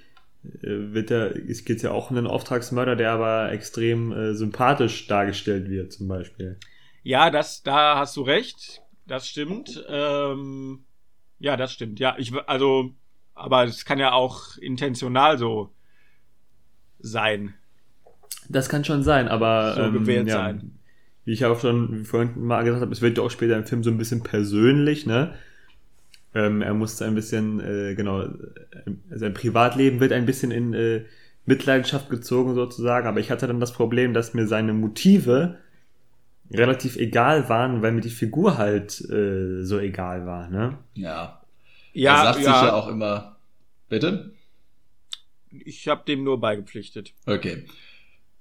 wird 0.60 1.10
er, 1.10 1.34
es 1.36 1.64
geht 1.64 1.82
ja 1.82 1.90
auch 1.90 2.10
um 2.10 2.16
einen 2.16 2.26
Auftragsmörder, 2.26 2.96
der 2.96 3.12
aber 3.12 3.52
extrem 3.52 4.12
äh, 4.12 4.34
sympathisch 4.34 5.06
dargestellt 5.06 5.70
wird, 5.70 5.92
zum 5.92 6.08
Beispiel. 6.08 6.58
Ja, 7.02 7.30
das, 7.30 7.62
da 7.62 7.98
hast 7.98 8.16
du 8.16 8.22
recht. 8.22 8.82
Das 9.06 9.28
stimmt. 9.28 9.84
Ähm, 9.88 10.84
ja, 11.38 11.56
das 11.56 11.72
stimmt. 11.72 12.00
Ja, 12.00 12.16
ich, 12.18 12.32
also, 12.46 12.94
aber 13.34 13.64
es 13.64 13.84
kann 13.84 13.98
ja 13.98 14.12
auch 14.12 14.56
intentional 14.58 15.38
so 15.38 15.70
sein. 16.98 17.54
Das 18.48 18.68
kann 18.68 18.84
schon 18.84 19.02
sein, 19.02 19.28
aber 19.28 19.74
so 19.74 19.82
ähm, 19.82 19.92
gewählt 19.92 20.28
ja, 20.28 20.34
sein. 20.34 20.78
Wie 21.24 21.32
ich 21.32 21.44
auch 21.44 21.60
schon 21.60 22.04
vorhin 22.04 22.44
mal 22.44 22.64
gesagt 22.64 22.82
habe, 22.82 22.92
es 22.92 23.02
wird 23.02 23.18
ja 23.18 23.24
auch 23.24 23.30
später 23.30 23.56
im 23.56 23.64
Film 23.64 23.82
so 23.82 23.90
ein 23.90 23.98
bisschen 23.98 24.22
persönlich, 24.22 25.06
ne? 25.06 25.34
Ähm, 26.34 26.62
er 26.62 26.74
musste 26.74 27.04
ein 27.04 27.14
bisschen, 27.14 27.60
äh, 27.60 27.94
genau, 27.94 28.22
äh, 28.22 28.28
sein 29.10 29.34
Privatleben 29.34 30.00
wird 30.00 30.12
ein 30.12 30.26
bisschen 30.26 30.50
in 30.50 30.74
äh, 30.74 31.04
Mitleidenschaft 31.46 32.10
gezogen 32.10 32.54
sozusagen, 32.54 33.06
aber 33.06 33.20
ich 33.20 33.30
hatte 33.30 33.46
dann 33.46 33.60
das 33.60 33.72
Problem, 33.72 34.14
dass 34.14 34.34
mir 34.34 34.46
seine 34.46 34.72
Motive 34.72 35.58
relativ 36.50 36.96
egal 36.96 37.48
waren, 37.48 37.82
weil 37.82 37.92
mir 37.92 38.00
die 38.00 38.10
Figur 38.10 38.58
halt 38.58 39.00
äh, 39.10 39.62
so 39.62 39.78
egal 39.78 40.26
war, 40.26 40.48
ne? 40.48 40.78
Ja. 40.94 41.40
Ja, 41.92 42.16
er 42.16 42.24
sagt 42.24 42.44
ja. 42.44 42.52
sich 42.52 42.62
ja 42.62 42.74
auch 42.74 42.88
immer, 42.88 43.36
bitte? 43.88 44.32
Ich 45.50 45.86
habe 45.86 46.02
dem 46.06 46.24
nur 46.24 46.40
beigepflichtet. 46.40 47.12
Okay. 47.26 47.64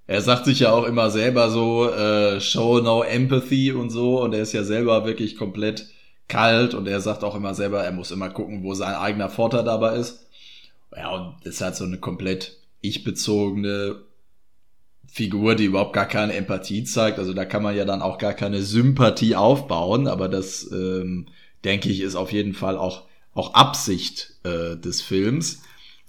Er 0.07 0.21
sagt 0.21 0.45
sich 0.45 0.59
ja 0.59 0.71
auch 0.71 0.85
immer 0.85 1.11
selber 1.11 1.49
so, 1.49 1.89
äh, 1.89 2.41
show 2.41 2.79
no 2.81 3.03
empathy 3.03 3.71
und 3.71 3.89
so, 3.89 4.21
und 4.21 4.33
er 4.33 4.41
ist 4.41 4.53
ja 4.53 4.63
selber 4.63 5.05
wirklich 5.05 5.37
komplett 5.37 5.92
kalt 6.27 6.73
und 6.73 6.87
er 6.87 7.01
sagt 7.01 7.23
auch 7.23 7.35
immer 7.35 7.53
selber, 7.53 7.83
er 7.83 7.91
muss 7.91 8.11
immer 8.11 8.29
gucken, 8.29 8.63
wo 8.63 8.73
sein 8.73 8.95
eigener 8.95 9.29
Vorteil 9.29 9.63
dabei 9.63 9.95
ist. 9.97 10.27
Ja, 10.95 11.09
und 11.09 11.45
ist 11.45 11.61
halt 11.61 11.75
so 11.75 11.85
eine 11.85 11.97
komplett 11.97 12.57
ich-bezogene 12.81 14.03
Figur, 15.07 15.55
die 15.55 15.65
überhaupt 15.65 15.93
gar 15.93 16.07
keine 16.07 16.33
Empathie 16.33 16.83
zeigt. 16.83 17.19
Also 17.19 17.33
da 17.33 17.45
kann 17.45 17.63
man 17.63 17.75
ja 17.75 17.85
dann 17.85 18.01
auch 18.01 18.17
gar 18.17 18.33
keine 18.33 18.61
Sympathie 18.61 19.35
aufbauen, 19.35 20.07
aber 20.07 20.27
das, 20.27 20.69
ähm, 20.71 21.27
denke 21.63 21.89
ich, 21.89 22.01
ist 22.01 22.15
auf 22.15 22.31
jeden 22.31 22.53
Fall 22.53 22.77
auch, 22.77 23.03
auch 23.33 23.53
Absicht 23.53 24.33
äh, 24.43 24.75
des 24.75 25.01
Films. 25.01 25.61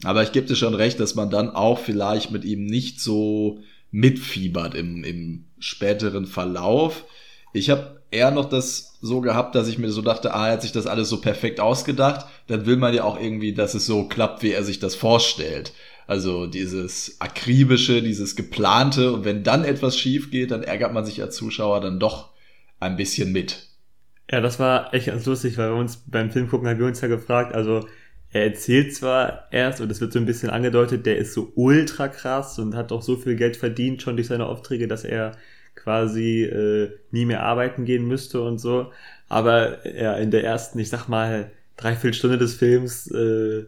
Aber 0.02 0.22
ich 0.22 0.32
gebe 0.32 0.46
dir 0.46 0.56
schon 0.56 0.74
recht, 0.74 1.00
dass 1.00 1.14
man 1.14 1.30
dann 1.30 1.50
auch 1.50 1.78
vielleicht 1.78 2.30
mit 2.30 2.44
ihm 2.44 2.66
nicht 2.66 3.00
so 3.00 3.60
mitfiebert 3.90 4.74
im, 4.74 5.04
im 5.04 5.44
späteren 5.58 6.26
Verlauf. 6.26 7.04
Ich 7.52 7.70
habe 7.70 8.02
eher 8.14 8.30
noch 8.30 8.48
das 8.48 8.96
so 9.02 9.20
gehabt, 9.20 9.54
dass 9.54 9.68
ich 9.68 9.78
mir 9.78 9.90
so 9.90 10.00
dachte, 10.00 10.32
ah, 10.34 10.46
er 10.46 10.54
hat 10.54 10.62
sich 10.62 10.72
das 10.72 10.86
alles 10.86 11.08
so 11.08 11.20
perfekt 11.20 11.60
ausgedacht, 11.60 12.26
dann 12.46 12.64
will 12.64 12.76
man 12.76 12.94
ja 12.94 13.04
auch 13.04 13.20
irgendwie, 13.20 13.52
dass 13.52 13.74
es 13.74 13.86
so 13.86 14.08
klappt, 14.08 14.42
wie 14.42 14.52
er 14.52 14.62
sich 14.62 14.78
das 14.78 14.94
vorstellt. 14.94 15.72
Also 16.06 16.46
dieses 16.46 17.16
akribische, 17.20 18.02
dieses 18.02 18.36
geplante 18.36 19.12
und 19.12 19.24
wenn 19.24 19.42
dann 19.42 19.64
etwas 19.64 19.98
schief 19.98 20.30
geht, 20.30 20.50
dann 20.50 20.62
ärgert 20.62 20.92
man 20.92 21.04
sich 21.04 21.20
als 21.22 21.36
Zuschauer 21.36 21.80
dann 21.80 21.98
doch 21.98 22.30
ein 22.80 22.96
bisschen 22.96 23.32
mit. 23.32 23.68
Ja, 24.30 24.40
das 24.40 24.58
war 24.58 24.92
echt 24.94 25.06
ganz 25.06 25.26
lustig, 25.26 25.58
weil 25.58 25.70
wir 25.70 25.76
uns 25.76 25.96
beim 26.06 26.30
Film 26.30 26.48
gucken, 26.48 26.68
haben 26.68 26.78
wir 26.78 26.86
uns 26.86 27.00
ja 27.00 27.08
gefragt, 27.08 27.54
also 27.54 27.86
er 28.30 28.44
erzählt 28.44 28.94
zwar 28.94 29.48
erst, 29.52 29.80
und 29.80 29.90
es 29.90 30.00
wird 30.00 30.12
so 30.12 30.18
ein 30.18 30.26
bisschen 30.26 30.50
angedeutet, 30.50 31.06
der 31.06 31.18
ist 31.18 31.34
so 31.34 31.52
ultra 31.54 32.08
krass 32.08 32.58
und 32.58 32.74
hat 32.74 32.90
auch 32.90 33.02
so 33.02 33.16
viel 33.16 33.36
Geld 33.36 33.56
verdient 33.56 34.02
schon 34.02 34.16
durch 34.16 34.26
seine 34.28 34.46
Aufträge, 34.46 34.88
dass 34.88 35.04
er 35.04 35.36
quasi 35.74 36.42
äh, 36.44 36.90
nie 37.10 37.24
mehr 37.24 37.42
arbeiten 37.42 37.84
gehen 37.84 38.06
müsste 38.06 38.42
und 38.42 38.58
so. 38.58 38.92
Aber 39.28 39.86
ja, 39.86 40.14
in 40.14 40.30
der 40.30 40.44
ersten, 40.44 40.78
ich 40.78 40.88
sag 40.88 41.08
mal, 41.08 41.50
dreiviertel 41.76 42.14
Stunde 42.14 42.38
des 42.38 42.54
Films 42.54 43.10
äh, 43.10 43.66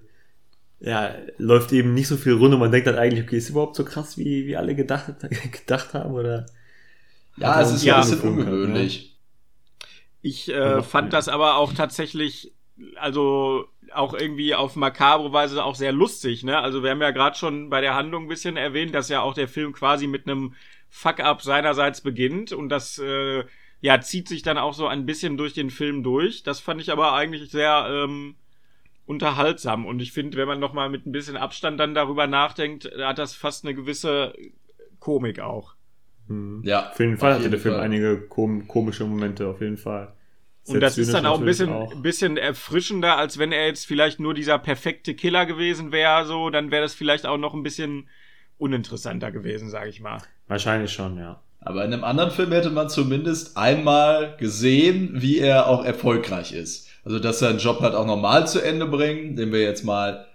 ja, 0.81 1.15
läuft 1.39 1.73
eben 1.73 1.95
nicht 1.95 2.09
so 2.09 2.17
viel 2.17 2.35
rund 2.35 2.55
und 2.55 2.61
man 2.61 2.71
denkt 2.71 2.87
dann 2.87 2.97
eigentlich, 2.97 3.25
okay, 3.25 3.39
ist 3.39 3.51
überhaupt 3.51 3.77
so 3.77 3.85
krass, 3.85 4.19
wie, 4.19 4.47
wie 4.47 4.57
alle 4.57 4.75
gedacht, 4.75 5.15
gedacht 5.53 5.95
haben, 5.95 6.15
oder? 6.15 6.47
Ja, 7.37 7.61
es 7.61 7.73
ist 7.73 7.85
ja 7.85 7.97
ein 7.97 8.03
bisschen 8.03 8.21
ungewöhnlich. 8.21 9.05
Ja. 9.05 9.89
Ich 10.23 10.49
äh, 10.49 10.83
fand 10.83 11.13
das 11.13 11.29
aber 11.29 11.57
auch 11.57 11.73
tatsächlich, 11.73 12.53
also 12.97 13.67
auch 13.93 14.13
irgendwie 14.13 14.55
auf 14.55 14.75
makabre 14.75 15.33
Weise 15.33 15.63
auch 15.65 15.77
sehr 15.77 15.93
lustig, 15.93 16.43
ne? 16.43 16.59
Also 16.59 16.83
wir 16.83 16.91
haben 16.91 17.01
ja 17.01 17.13
gerade 17.13 17.37
schon 17.37 17.71
bei 17.71 17.81
der 17.81 17.95
Handlung 17.95 18.25
ein 18.25 18.29
bisschen 18.29 18.57
erwähnt, 18.57 18.95
dass 18.95 19.09
ja 19.09 19.21
auch 19.21 19.35
der 19.35 19.49
Film 19.49 19.73
quasi 19.73 20.07
mit 20.07 20.27
einem 20.27 20.55
Fuck-up 20.89 21.43
seinerseits 21.43 22.01
beginnt 22.01 22.53
und 22.53 22.69
das 22.69 22.99
äh, 22.99 23.45
ja, 23.81 24.01
zieht 24.01 24.29
sich 24.29 24.43
dann 24.43 24.59
auch 24.59 24.75
so 24.75 24.87
ein 24.87 25.07
bisschen 25.07 25.37
durch 25.37 25.53
den 25.53 25.71
Film 25.71 26.03
durch. 26.03 26.43
Das 26.43 26.61
fand 26.61 26.81
ich 26.81 26.91
aber 26.91 27.13
eigentlich 27.13 27.51
sehr 27.51 27.87
ähm, 27.89 28.37
unterhaltsam. 29.05 29.87
Und 29.87 30.01
ich 30.01 30.13
finde, 30.13 30.37
wenn 30.37 30.49
man 30.49 30.61
noch 30.61 30.73
mal 30.73 30.89
mit 30.89 31.07
ein 31.07 31.13
bisschen 31.13 31.37
Abstand 31.37 31.79
dann 31.79 31.95
darüber 31.95 32.27
nachdenkt, 32.27 32.91
hat 32.99 33.19
das 33.19 33.35
fast 33.35 33.65
eine 33.65 33.75
gewisse 33.75 34.35
Komik 34.99 35.41
auch. 35.41 35.75
Mhm. 36.29 36.63
Ja, 36.65 36.91
Auf 36.91 36.99
jeden 36.99 37.17
Fall 37.17 37.33
auf 37.33 37.39
hatte 37.39 37.51
der 37.51 37.61
Film 37.61 37.75
Fall. 37.75 37.85
einige 37.85 38.21
kom 38.23 38.67
komische 38.67 39.05
Momente, 39.05 39.47
auf 39.47 39.61
jeden 39.61 39.77
Fall. 39.77 40.13
Und 40.67 40.81
das 40.81 40.99
ist 40.99 41.15
dann 41.15 41.27
auch 41.27 41.39
ein 41.39 41.45
bisschen, 41.45 41.71
auch. 41.71 41.95
bisschen 42.03 42.37
erfrischender, 42.37 43.17
als 43.17 43.39
wenn 43.39 43.53
er 43.53 43.67
jetzt 43.67 43.87
vielleicht 43.87 44.19
nur 44.19 44.35
dieser 44.35 44.59
perfekte 44.59 45.15
Killer 45.15 45.47
gewesen 45.47 45.93
wäre, 45.93 46.27
so, 46.27 46.51
dann 46.51 46.73
wäre 46.73 46.83
das 46.83 46.95
vielleicht 46.95 47.25
auch 47.25 47.39
noch 47.39 47.55
ein 47.55 47.63
bisschen 47.63 48.09
uninteressanter 48.59 49.31
gewesen, 49.33 49.71
sag 49.71 49.89
ich 49.89 50.01
mal. 50.01 50.19
Wahrscheinlich 50.49 50.93
schon, 50.93 51.19
ja. 51.19 51.41
Aber 51.61 51.85
in 51.85 51.93
einem 51.93 52.05
anderen 52.05 52.31
Film 52.31 52.53
hätte 52.53 52.71
man 52.71 52.89
zumindest 52.89 53.57
einmal 53.57 54.37
gesehen, 54.39 55.11
wie 55.15 55.39
er 55.39 55.67
auch 55.67 55.85
erfolgreich 55.85 56.53
ist. 56.53 56.89
Also, 57.05 57.19
dass 57.19 57.43
er 57.43 57.51
einen 57.51 57.59
Job 57.59 57.81
halt 57.81 57.95
auch 57.95 58.07
normal 58.07 58.47
zu 58.47 58.61
Ende 58.61 58.87
bringt, 58.87 59.39
den 59.39 59.53
wir 59.53 59.63
jetzt 59.63 59.85
mal, 59.85 60.27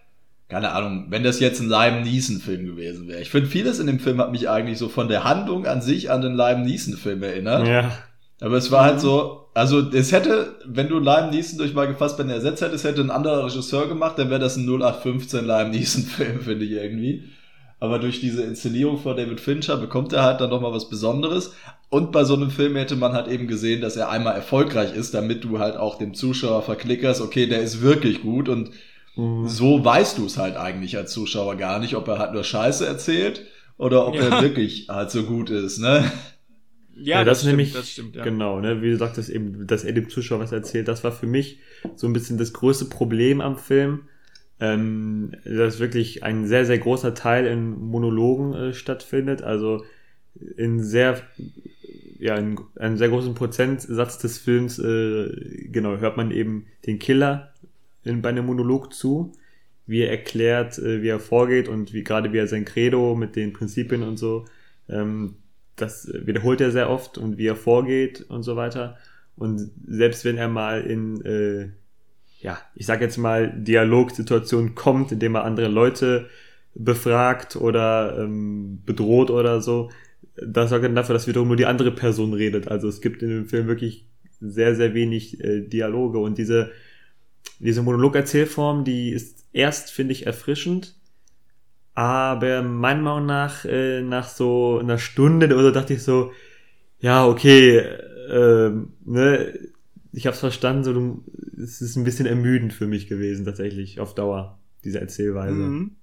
keine 0.50 0.72
Ahnung, 0.72 1.06
wenn 1.10 1.24
das 1.24 1.40
jetzt 1.40 1.62
ein 1.62 1.70
Liam 1.70 2.02
Neeson-Film 2.02 2.66
gewesen 2.66 3.08
wäre. 3.08 3.22
Ich 3.22 3.30
finde, 3.30 3.50
vieles 3.50 3.80
in 3.80 3.88
dem 3.88 4.00
Film 4.00 4.20
hat 4.20 4.32
mich 4.32 4.50
eigentlich 4.50 4.78
so 4.78 4.90
von 4.90 5.08
der 5.08 5.24
Handlung 5.24 5.66
an 5.66 5.82
sich 5.82 6.12
an 6.12 6.22
den 6.22 6.36
Liam 6.36 6.64
Neeson-Film 6.64 7.24
erinnert. 7.24 7.66
Ja, 7.66 7.92
Aber 8.42 8.58
es 8.58 8.70
war 8.72 8.84
halt 8.84 9.00
so, 9.00 9.50
also 9.54 9.90
es 9.92 10.12
hätte, 10.12 10.56
wenn 10.66 10.90
du 10.90 11.00
Liam 11.00 11.30
Neeson 11.30 11.58
durch 11.58 11.74
Michael 11.74 11.96
Fassbender 11.96 12.36
ersetzt 12.36 12.62
hättest, 12.62 12.84
hätte 12.84 13.02
ein 13.02 13.12
anderer 13.12 13.46
Regisseur 13.46 13.88
gemacht, 13.88 14.18
dann 14.18 14.30
wäre 14.30 14.42
das 14.42 14.58
ein 14.58 14.66
0815 14.66 15.46
Liam 15.46 15.72
Neeson-Film, 15.72 16.42
finde 16.42 16.66
ich 16.66 16.72
irgendwie. 16.72 17.30
Aber 17.82 18.00
durch 18.00 18.22
diese 18.22 18.44
Inszenierung 18.44 19.00
von 19.00 19.17
David 19.17 19.41
Fincher 19.41 19.78
bekommt 19.78 20.13
er 20.13 20.24
halt 20.24 20.41
dann 20.41 20.52
nochmal 20.52 20.72
was 20.74 20.89
Besonderes. 20.89 21.54
Und 21.89 22.13
bei 22.13 22.24
so 22.24 22.36
einem 22.36 22.52
Film 22.52 22.78
hätte 22.78 22.96
man 22.96 23.13
halt 23.13 23.28
eben 23.28 23.48
gesehen, 23.50 23.82
dass 23.82 23.98
er 23.98 24.10
einmal 24.10 24.36
erfolgreich 24.36 24.96
ist, 24.96 25.13
damit 25.15 25.44
du 25.44 25.60
halt 25.60 25.78
auch 25.78 25.98
dem 26.00 26.13
Zuschauer 26.15 26.63
verklickerst, 26.63 27.22
okay, 27.22 27.48
der 27.48 27.62
ist 27.62 27.82
wirklich 27.82 28.22
gut 28.24 28.50
und 28.50 28.72
Mhm. 29.17 29.48
so 29.48 29.84
weißt 29.84 30.17
du 30.20 30.26
es 30.26 30.38
halt 30.38 30.58
eigentlich 30.58 30.98
als 30.98 31.12
Zuschauer 31.12 31.58
gar 31.58 31.80
nicht, 31.80 31.96
ob 31.96 32.08
er 32.08 32.20
halt 32.20 32.34
nur 32.34 32.44
Scheiße 32.44 32.86
erzählt 32.86 33.46
oder 33.78 34.08
ob 34.08 34.15
Ja. 34.15 34.24
er 34.24 34.39
wirklich 34.41 34.88
halt 34.89 35.12
so 35.12 35.24
gut 35.24 35.50
ist, 35.50 35.80
ne? 35.80 36.12
Ja, 36.94 37.24
das, 37.24 37.39
ist 37.39 37.44
stimmt, 37.46 37.58
nämlich, 37.58 37.74
das 37.74 37.89
stimmt, 37.89 38.15
ja. 38.15 38.24
genau, 38.24 38.60
ne, 38.60 38.82
wie 38.82 38.89
du 38.91 38.98
sagtest 38.98 39.30
eben, 39.30 39.65
dass 39.65 39.84
er 39.84 39.94
dem 39.94 40.10
Zuschauer 40.10 40.39
was 40.39 40.52
erzählt, 40.52 40.88
das 40.88 41.04
war 41.04 41.12
für 41.12 41.26
mich 41.26 41.60
so 41.96 42.06
ein 42.08 42.13
bisschen 42.13 42.38
das 42.38 42.54
größte 42.54 42.86
Problem 42.86 43.41
am 43.41 43.58
Film, 43.58 44.02
ähm, 44.62 45.32
dass 45.43 45.80
wirklich 45.80 46.24
ein 46.24 46.45
sehr, 46.45 46.65
sehr 46.65 46.78
großer 46.78 47.15
Teil 47.15 47.47
in 47.47 47.71
Monologen 47.71 48.54
äh, 48.54 48.74
stattfindet, 48.74 49.41
also 49.41 49.84
in 50.56 50.84
sehr, 50.84 51.19
ja, 52.19 52.36
in 52.36 52.60
einem 52.78 52.95
sehr 52.95 53.10
großen 53.10 53.34
Prozentsatz 53.34 54.19
des 54.19 54.38
Films, 54.38 54.78
äh, 54.78 55.67
genau, 55.71 55.97
hört 55.97 56.15
man 56.15 56.30
eben 56.30 56.67
den 56.86 57.00
Killer 57.00 57.52
in, 58.04 58.21
bei 58.21 58.30
einem 58.30 58.45
Monolog 58.45 58.93
zu, 58.93 59.32
wie 59.88 60.02
er 60.02 60.12
erklärt, 60.12 60.78
äh, 60.78 61.02
wie 61.02 61.10
er 61.10 61.19
vorgeht 61.19 61.67
und 61.67 61.91
wie 61.91 62.04
gerade 62.04 62.32
wie 62.32 62.38
er 62.38 62.47
sein 62.47 62.63
Credo 62.63 63.15
mit 63.15 63.36
den 63.36 63.54
Prinzipien 63.54 64.04
und 64.04 64.17
so, 64.17 64.45
ähm, 64.88 65.38
das 65.76 66.08
wiederholt 66.13 66.62
er 66.62 66.69
sehr 66.69 66.91
oft 66.91 67.17
und 67.17 67.39
wie 67.39 67.47
er 67.47 67.56
vorgeht 67.56 68.21
und 68.30 68.43
so 68.43 68.56
weiter. 68.56 68.97
Und 69.36 69.71
selbst 69.88 70.24
wenn 70.24 70.38
er 70.38 70.50
mal 70.50 70.82
in, 70.82 71.26
äh, 71.26 71.69
ja, 72.42 72.60
ich 72.76 72.86
sag 72.86 73.02
jetzt 73.02 73.18
mal, 73.18 73.52
Dialogsituationen 73.56 74.76
kommt, 74.76 75.12
indem 75.12 75.36
er 75.36 75.46
andere 75.46 75.68
Leute 75.68 76.28
befragt 76.74 77.56
oder 77.56 78.18
ähm, 78.20 78.82
bedroht 78.86 79.30
oder 79.30 79.62
so, 79.62 79.90
das 80.36 80.70
sorgt 80.70 80.86
dann 80.86 80.96
dafür, 80.96 81.14
dass 81.14 81.28
wiederum 81.28 81.50
nur 81.50 81.58
die 81.58 81.66
andere 81.66 81.92
Person 81.92 82.34
redet. 82.34 82.68
Also 82.68 82.88
es 82.88 83.02
gibt 83.02 83.22
in 83.22 83.30
dem 83.30 83.46
Film 83.48 83.68
wirklich 83.68 84.06
sehr, 84.40 84.76
sehr 84.76 84.94
wenig 84.94 85.40
äh, 85.44 85.62
Dialoge 85.62 86.18
und 86.18 86.38
diese, 86.38 86.72
diese 87.60 87.84
Monologerzählform, 87.84 88.86
die 88.86 89.12
ist 89.12 89.46
erst, 89.54 89.92
finde 89.92 90.14
ich, 90.14 90.26
erfrischend, 90.26 90.96
aber 91.94 92.64
meiner 92.64 93.02
Meinung 93.02 93.26
nach, 93.28 93.66
äh, 93.66 94.02
nach 94.02 94.28
so 94.28 94.80
einer 94.80 94.98
Stunde 94.98 95.48
oder 95.48 95.64
so 95.66 95.72
dachte 95.72 95.94
ich 95.94 96.04
so, 96.04 96.32
ja, 97.00 97.28
okay, 97.28 97.84
ähm, 98.32 98.94
ne, 99.06 99.54
ich 100.13 100.28
hab's 100.28 100.39
verstanden, 100.39 100.84
so, 100.84 100.93
du, 100.93 101.24
es 101.62 101.82
ist 101.82 101.95
ein 101.95 102.04
bisschen 102.04 102.26
ermüdend 102.26 102.74
für 102.74 102.88
mich 102.88 103.08
gewesen, 103.08 103.45
tatsächlich, 103.45 104.00
auf 104.00 104.13
Dauer, 104.15 104.60
diese 104.84 105.00
Erzählweise. 105.00 105.54
Mhm. 105.56 105.95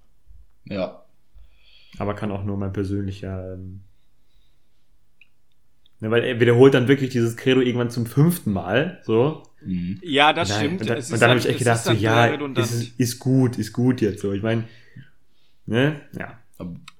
Ja. 0.64 1.04
Aber 1.98 2.14
kann 2.14 2.30
auch 2.30 2.44
nur 2.44 2.56
mein 2.56 2.72
persönlicher, 2.72 3.54
ähm, 3.54 3.80
ne, 6.00 6.10
weil 6.10 6.24
er 6.24 6.40
wiederholt 6.40 6.74
dann 6.74 6.88
wirklich 6.88 7.10
dieses 7.10 7.36
Credo 7.36 7.60
irgendwann 7.60 7.90
zum 7.90 8.06
fünften 8.06 8.52
Mal, 8.52 9.00
so. 9.04 9.42
Mhm. 9.64 9.98
Ja, 10.02 10.32
das 10.32 10.50
Nein, 10.50 10.58
stimmt. 10.58 10.80
Und 10.82 10.90
dann, 10.90 10.98
Es 10.98 11.08
und 11.08 11.14
ist 11.14 11.20
dann 11.20 11.20
dann- 11.20 11.30
habe 11.30 11.40
ich 11.40 11.46
echt 11.46 11.54
es 11.56 11.58
gedacht, 11.60 11.76
ist 11.78 11.84
so, 11.84 11.90
dann 11.90 12.00
ja, 12.00 12.26
ist, 12.62 13.00
ist 13.00 13.18
gut, 13.18 13.58
ist 13.58 13.72
gut 13.72 14.00
jetzt 14.00 14.20
so. 14.22 14.32
Ich 14.32 14.42
meine, 14.42 14.64
ne, 15.66 16.00
ja. 16.16 16.38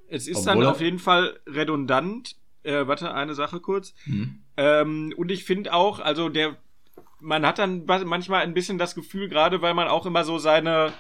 Es 0.09 0.27
ist 0.27 0.39
Obwohl 0.39 0.65
dann 0.65 0.73
auf 0.73 0.81
jeden 0.81 0.99
Fall 0.99 1.39
redundant. 1.47 2.37
Äh, 2.65 2.87
warte, 2.87 3.15
eine 3.15 3.35
Sache 3.35 3.61
kurz. 3.61 3.95
Mhm. 4.07 4.41
Ähm, 4.57 5.15
und 5.17 5.31
ich 5.31 5.45
finde 5.45 5.73
auch, 5.75 6.01
also 6.01 6.29
der, 6.29 6.57
man 7.21 7.47
hat 7.47 7.59
dann 7.59 7.85
manchmal 7.87 8.43
ein 8.43 8.55
bisschen 8.55 8.79
das 8.79 8.95
Gefühl, 8.95 9.29
gerade 9.29 9.63
weil 9.63 9.75
man 9.75 9.89
auch 9.89 10.07
immer 10.07 10.25
so 10.25 10.39
seine, 10.39 10.93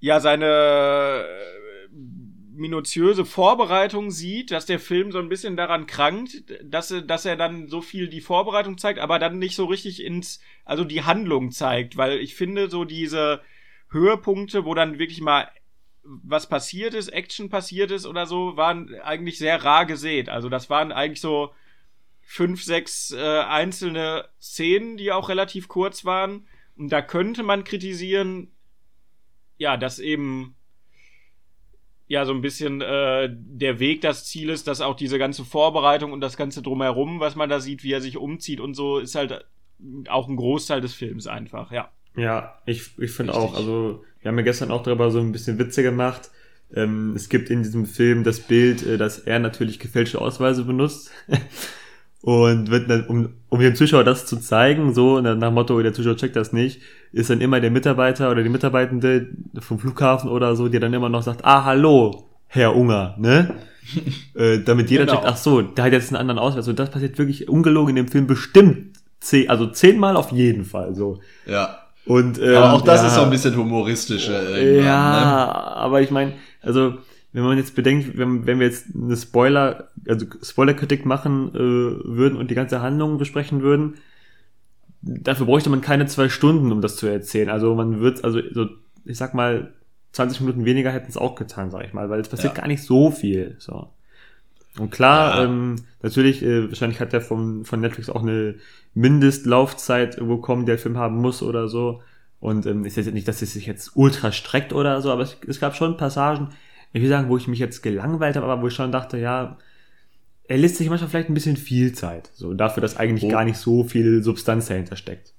ja, 0.00 0.20
seine 0.20 1.24
äh, 1.26 1.58
minutiöse 2.54 3.24
Vorbereitung 3.24 4.10
sieht, 4.10 4.50
dass 4.50 4.66
der 4.66 4.80
Film 4.80 5.12
so 5.12 5.18
ein 5.18 5.28
bisschen 5.28 5.56
daran 5.56 5.86
krankt, 5.86 6.44
dass, 6.62 6.94
dass 7.06 7.24
er 7.24 7.36
dann 7.36 7.68
so 7.68 7.80
viel 7.80 8.08
die 8.08 8.20
Vorbereitung 8.20 8.78
zeigt, 8.78 8.98
aber 8.98 9.18
dann 9.18 9.38
nicht 9.38 9.54
so 9.54 9.64
richtig 9.66 10.02
ins, 10.02 10.40
also 10.64 10.84
die 10.84 11.04
Handlung 11.04 11.52
zeigt, 11.52 11.96
weil 11.96 12.18
ich 12.18 12.34
finde 12.34 12.68
so 12.68 12.84
diese 12.84 13.40
Höhepunkte, 13.90 14.64
wo 14.64 14.74
dann 14.74 14.98
wirklich 14.98 15.20
mal 15.20 15.48
was 16.02 16.48
passiert 16.48 16.94
ist, 16.94 17.08
Action 17.08 17.50
passiert 17.50 17.90
ist 17.90 18.06
oder 18.06 18.26
so, 18.26 18.56
waren 18.56 18.94
eigentlich 19.02 19.38
sehr 19.38 19.62
rar 19.62 19.84
gesät. 19.84 20.28
Also 20.28 20.48
das 20.48 20.70
waren 20.70 20.90
eigentlich 20.90 21.20
so 21.20 21.52
fünf, 22.30 22.62
sechs 22.62 23.10
äh, 23.10 23.40
einzelne 23.40 24.26
Szenen, 24.38 24.98
die 24.98 25.12
auch 25.12 25.30
relativ 25.30 25.66
kurz 25.66 26.04
waren. 26.04 26.46
Und 26.76 26.92
da 26.92 27.00
könnte 27.00 27.42
man 27.42 27.64
kritisieren, 27.64 28.52
ja, 29.56 29.78
dass 29.78 29.98
eben 29.98 30.54
ja 32.06 32.26
so 32.26 32.34
ein 32.34 32.42
bisschen 32.42 32.82
äh, 32.82 33.30
der 33.32 33.80
Weg 33.80 34.02
das 34.02 34.26
Ziel 34.26 34.50
ist, 34.50 34.68
dass 34.68 34.82
auch 34.82 34.94
diese 34.94 35.18
ganze 35.18 35.42
Vorbereitung 35.42 36.12
und 36.12 36.20
das 36.20 36.36
ganze 36.36 36.60
drumherum, 36.60 37.18
was 37.18 37.34
man 37.34 37.48
da 37.48 37.60
sieht, 37.60 37.82
wie 37.82 37.92
er 37.92 38.02
sich 38.02 38.18
umzieht 38.18 38.60
und 38.60 38.74
so, 38.74 38.98
ist 38.98 39.14
halt 39.14 39.46
auch 40.08 40.28
ein 40.28 40.36
Großteil 40.36 40.82
des 40.82 40.92
Films 40.92 41.26
einfach, 41.26 41.72
ja. 41.72 41.90
Ja, 42.14 42.60
ich, 42.66 42.90
ich 42.98 43.10
finde 43.10 43.32
auch, 43.32 43.54
also 43.54 44.04
wir 44.20 44.28
haben 44.28 44.36
ja 44.36 44.44
gestern 44.44 44.70
auch 44.70 44.82
darüber 44.82 45.10
so 45.10 45.18
ein 45.20 45.32
bisschen 45.32 45.58
Witze 45.58 45.82
gemacht. 45.82 46.30
Ähm, 46.74 47.14
es 47.16 47.30
gibt 47.30 47.48
in 47.48 47.62
diesem 47.62 47.86
Film 47.86 48.22
das 48.22 48.40
Bild, 48.40 48.84
äh, 48.84 48.98
dass 48.98 49.18
er 49.18 49.38
natürlich 49.38 49.78
gefälschte 49.78 50.20
Ausweise 50.20 50.64
benutzt. 50.64 51.10
Und 52.20 52.70
wird 52.70 52.90
dann, 52.90 53.06
um, 53.06 53.28
um 53.48 53.60
dem 53.60 53.74
Zuschauer 53.76 54.02
das 54.04 54.26
zu 54.26 54.36
zeigen, 54.38 54.92
so 54.92 55.20
nach 55.20 55.38
dem 55.38 55.54
Motto, 55.54 55.80
der 55.80 55.92
Zuschauer 55.92 56.16
checkt 56.16 56.34
das 56.36 56.52
nicht, 56.52 56.80
ist 57.12 57.30
dann 57.30 57.40
immer 57.40 57.60
der 57.60 57.70
Mitarbeiter 57.70 58.30
oder 58.30 58.42
die 58.42 58.48
Mitarbeitende 58.48 59.28
vom 59.60 59.78
Flughafen 59.78 60.28
oder 60.28 60.56
so, 60.56 60.68
die 60.68 60.80
dann 60.80 60.92
immer 60.92 61.08
noch 61.08 61.22
sagt, 61.22 61.44
ah, 61.44 61.64
hallo, 61.64 62.24
Herr 62.48 62.74
Unger, 62.74 63.14
ne? 63.18 63.54
äh, 64.34 64.58
damit 64.58 64.90
jeder 64.90 65.04
Genau. 65.06 65.16
checkt, 65.18 65.26
ach 65.28 65.36
so, 65.36 65.62
der 65.62 65.84
hat 65.84 65.92
jetzt 65.92 66.08
einen 66.10 66.20
anderen 66.20 66.38
Ausweis. 66.40 66.66
Und 66.68 66.78
das 66.78 66.90
passiert 66.90 67.18
wirklich 67.18 67.48
ungelogen 67.48 67.90
in 67.96 68.04
dem 68.04 68.08
Film 68.08 68.26
bestimmt 68.26 68.96
zehn, 69.20 69.48
also 69.48 69.66
zehnmal 69.66 70.16
auf 70.16 70.32
jeden 70.32 70.64
Fall, 70.64 70.94
so. 70.94 71.20
Ja. 71.46 71.78
Und, 72.04 72.38
ähm, 72.40 72.56
Aber 72.56 72.72
auch 72.72 72.82
das 72.82 73.02
ja, 73.02 73.06
ist 73.08 73.14
so 73.14 73.20
ein 73.22 73.30
bisschen 73.30 73.54
humoristische. 73.56 74.32
irgendwann, 74.32 74.84
Ja, 74.84 75.46
Ne? 75.46 75.54
aber 75.76 76.00
ich 76.00 76.10
meine, 76.10 76.32
also 76.62 76.94
wenn 77.42 77.48
man 77.50 77.58
jetzt 77.58 77.74
bedenkt, 77.74 78.16
wenn, 78.18 78.46
wenn 78.46 78.58
wir 78.60 78.66
jetzt 78.66 78.86
eine 78.94 79.16
Spoiler, 79.16 79.88
also 80.08 80.26
Spoilerkritik 80.42 81.04
machen 81.06 81.50
äh, 81.54 81.58
würden 81.58 82.36
und 82.38 82.50
die 82.50 82.54
ganze 82.54 82.80
Handlung 82.80 83.18
besprechen 83.18 83.62
würden, 83.62 83.94
dafür 85.02 85.46
bräuchte 85.46 85.70
man 85.70 85.80
keine 85.80 86.06
zwei 86.06 86.28
Stunden, 86.28 86.72
um 86.72 86.80
das 86.80 86.96
zu 86.96 87.06
erzählen. 87.06 87.48
Also 87.50 87.74
man 87.74 88.00
wird, 88.00 88.24
also 88.24 88.40
so, 88.52 88.66
ich 89.04 89.16
sag 89.16 89.34
mal, 89.34 89.72
20 90.12 90.40
Minuten 90.40 90.64
weniger 90.64 90.90
hätten 90.90 91.08
es 91.10 91.16
auch 91.16 91.34
getan, 91.34 91.70
sag 91.70 91.84
ich 91.84 91.92
mal, 91.92 92.08
weil 92.10 92.20
es 92.20 92.28
passiert 92.28 92.54
Ja. 92.56 92.62
gar 92.62 92.68
nicht 92.68 92.82
so 92.82 93.10
viel. 93.10 93.56
So. 93.58 93.88
Und 94.78 94.90
klar, 94.90 95.36
Ja. 95.38 95.44
ähm, 95.44 95.76
natürlich, 96.02 96.42
äh, 96.42 96.68
wahrscheinlich 96.68 97.00
hat 97.00 97.12
der 97.12 97.20
vom, 97.20 97.64
von 97.64 97.80
Netflix 97.80 98.08
auch 98.08 98.22
eine 98.22 98.54
Mindestlaufzeit 98.94 100.16
bekommen, 100.18 100.66
der 100.66 100.78
Film 100.78 100.96
haben 100.96 101.16
muss 101.16 101.42
oder 101.42 101.68
so. 101.68 102.02
Und 102.40 102.66
ähm, 102.66 102.84
ist 102.84 102.96
jetzt 102.96 103.12
nicht, 103.12 103.26
dass 103.26 103.42
es 103.42 103.52
sich 103.52 103.66
jetzt 103.66 103.92
ultra 103.96 104.30
streckt 104.30 104.72
oder 104.72 105.00
so, 105.00 105.10
aber 105.10 105.22
es, 105.22 105.36
es 105.46 105.58
gab 105.60 105.74
schon 105.74 105.96
Passagen, 105.96 106.48
ich 106.92 107.02
will 107.02 107.08
sagen, 107.08 107.28
wo 107.28 107.36
ich 107.36 107.48
mich 107.48 107.58
jetzt 107.58 107.82
gelangweilt 107.82 108.36
habe, 108.36 108.46
aber 108.46 108.62
wo 108.62 108.68
ich 108.68 108.74
schon 108.74 108.92
dachte, 108.92 109.18
ja, 109.18 109.58
er 110.44 110.56
lässt 110.58 110.76
sich 110.76 110.88
manchmal 110.88 111.10
vielleicht 111.10 111.28
ein 111.28 111.34
bisschen 111.34 111.56
viel 111.56 111.92
Zeit. 111.92 112.30
So 112.34 112.54
dafür, 112.54 112.80
dass 112.80 112.96
eigentlich 112.96 113.24
Oh. 113.24 113.28
gar 113.28 113.44
nicht 113.44 113.58
so 113.58 113.84
viel 113.84 114.22
Substanz 114.22 114.66
dahinter 114.66 114.96
steckt. 114.96 115.34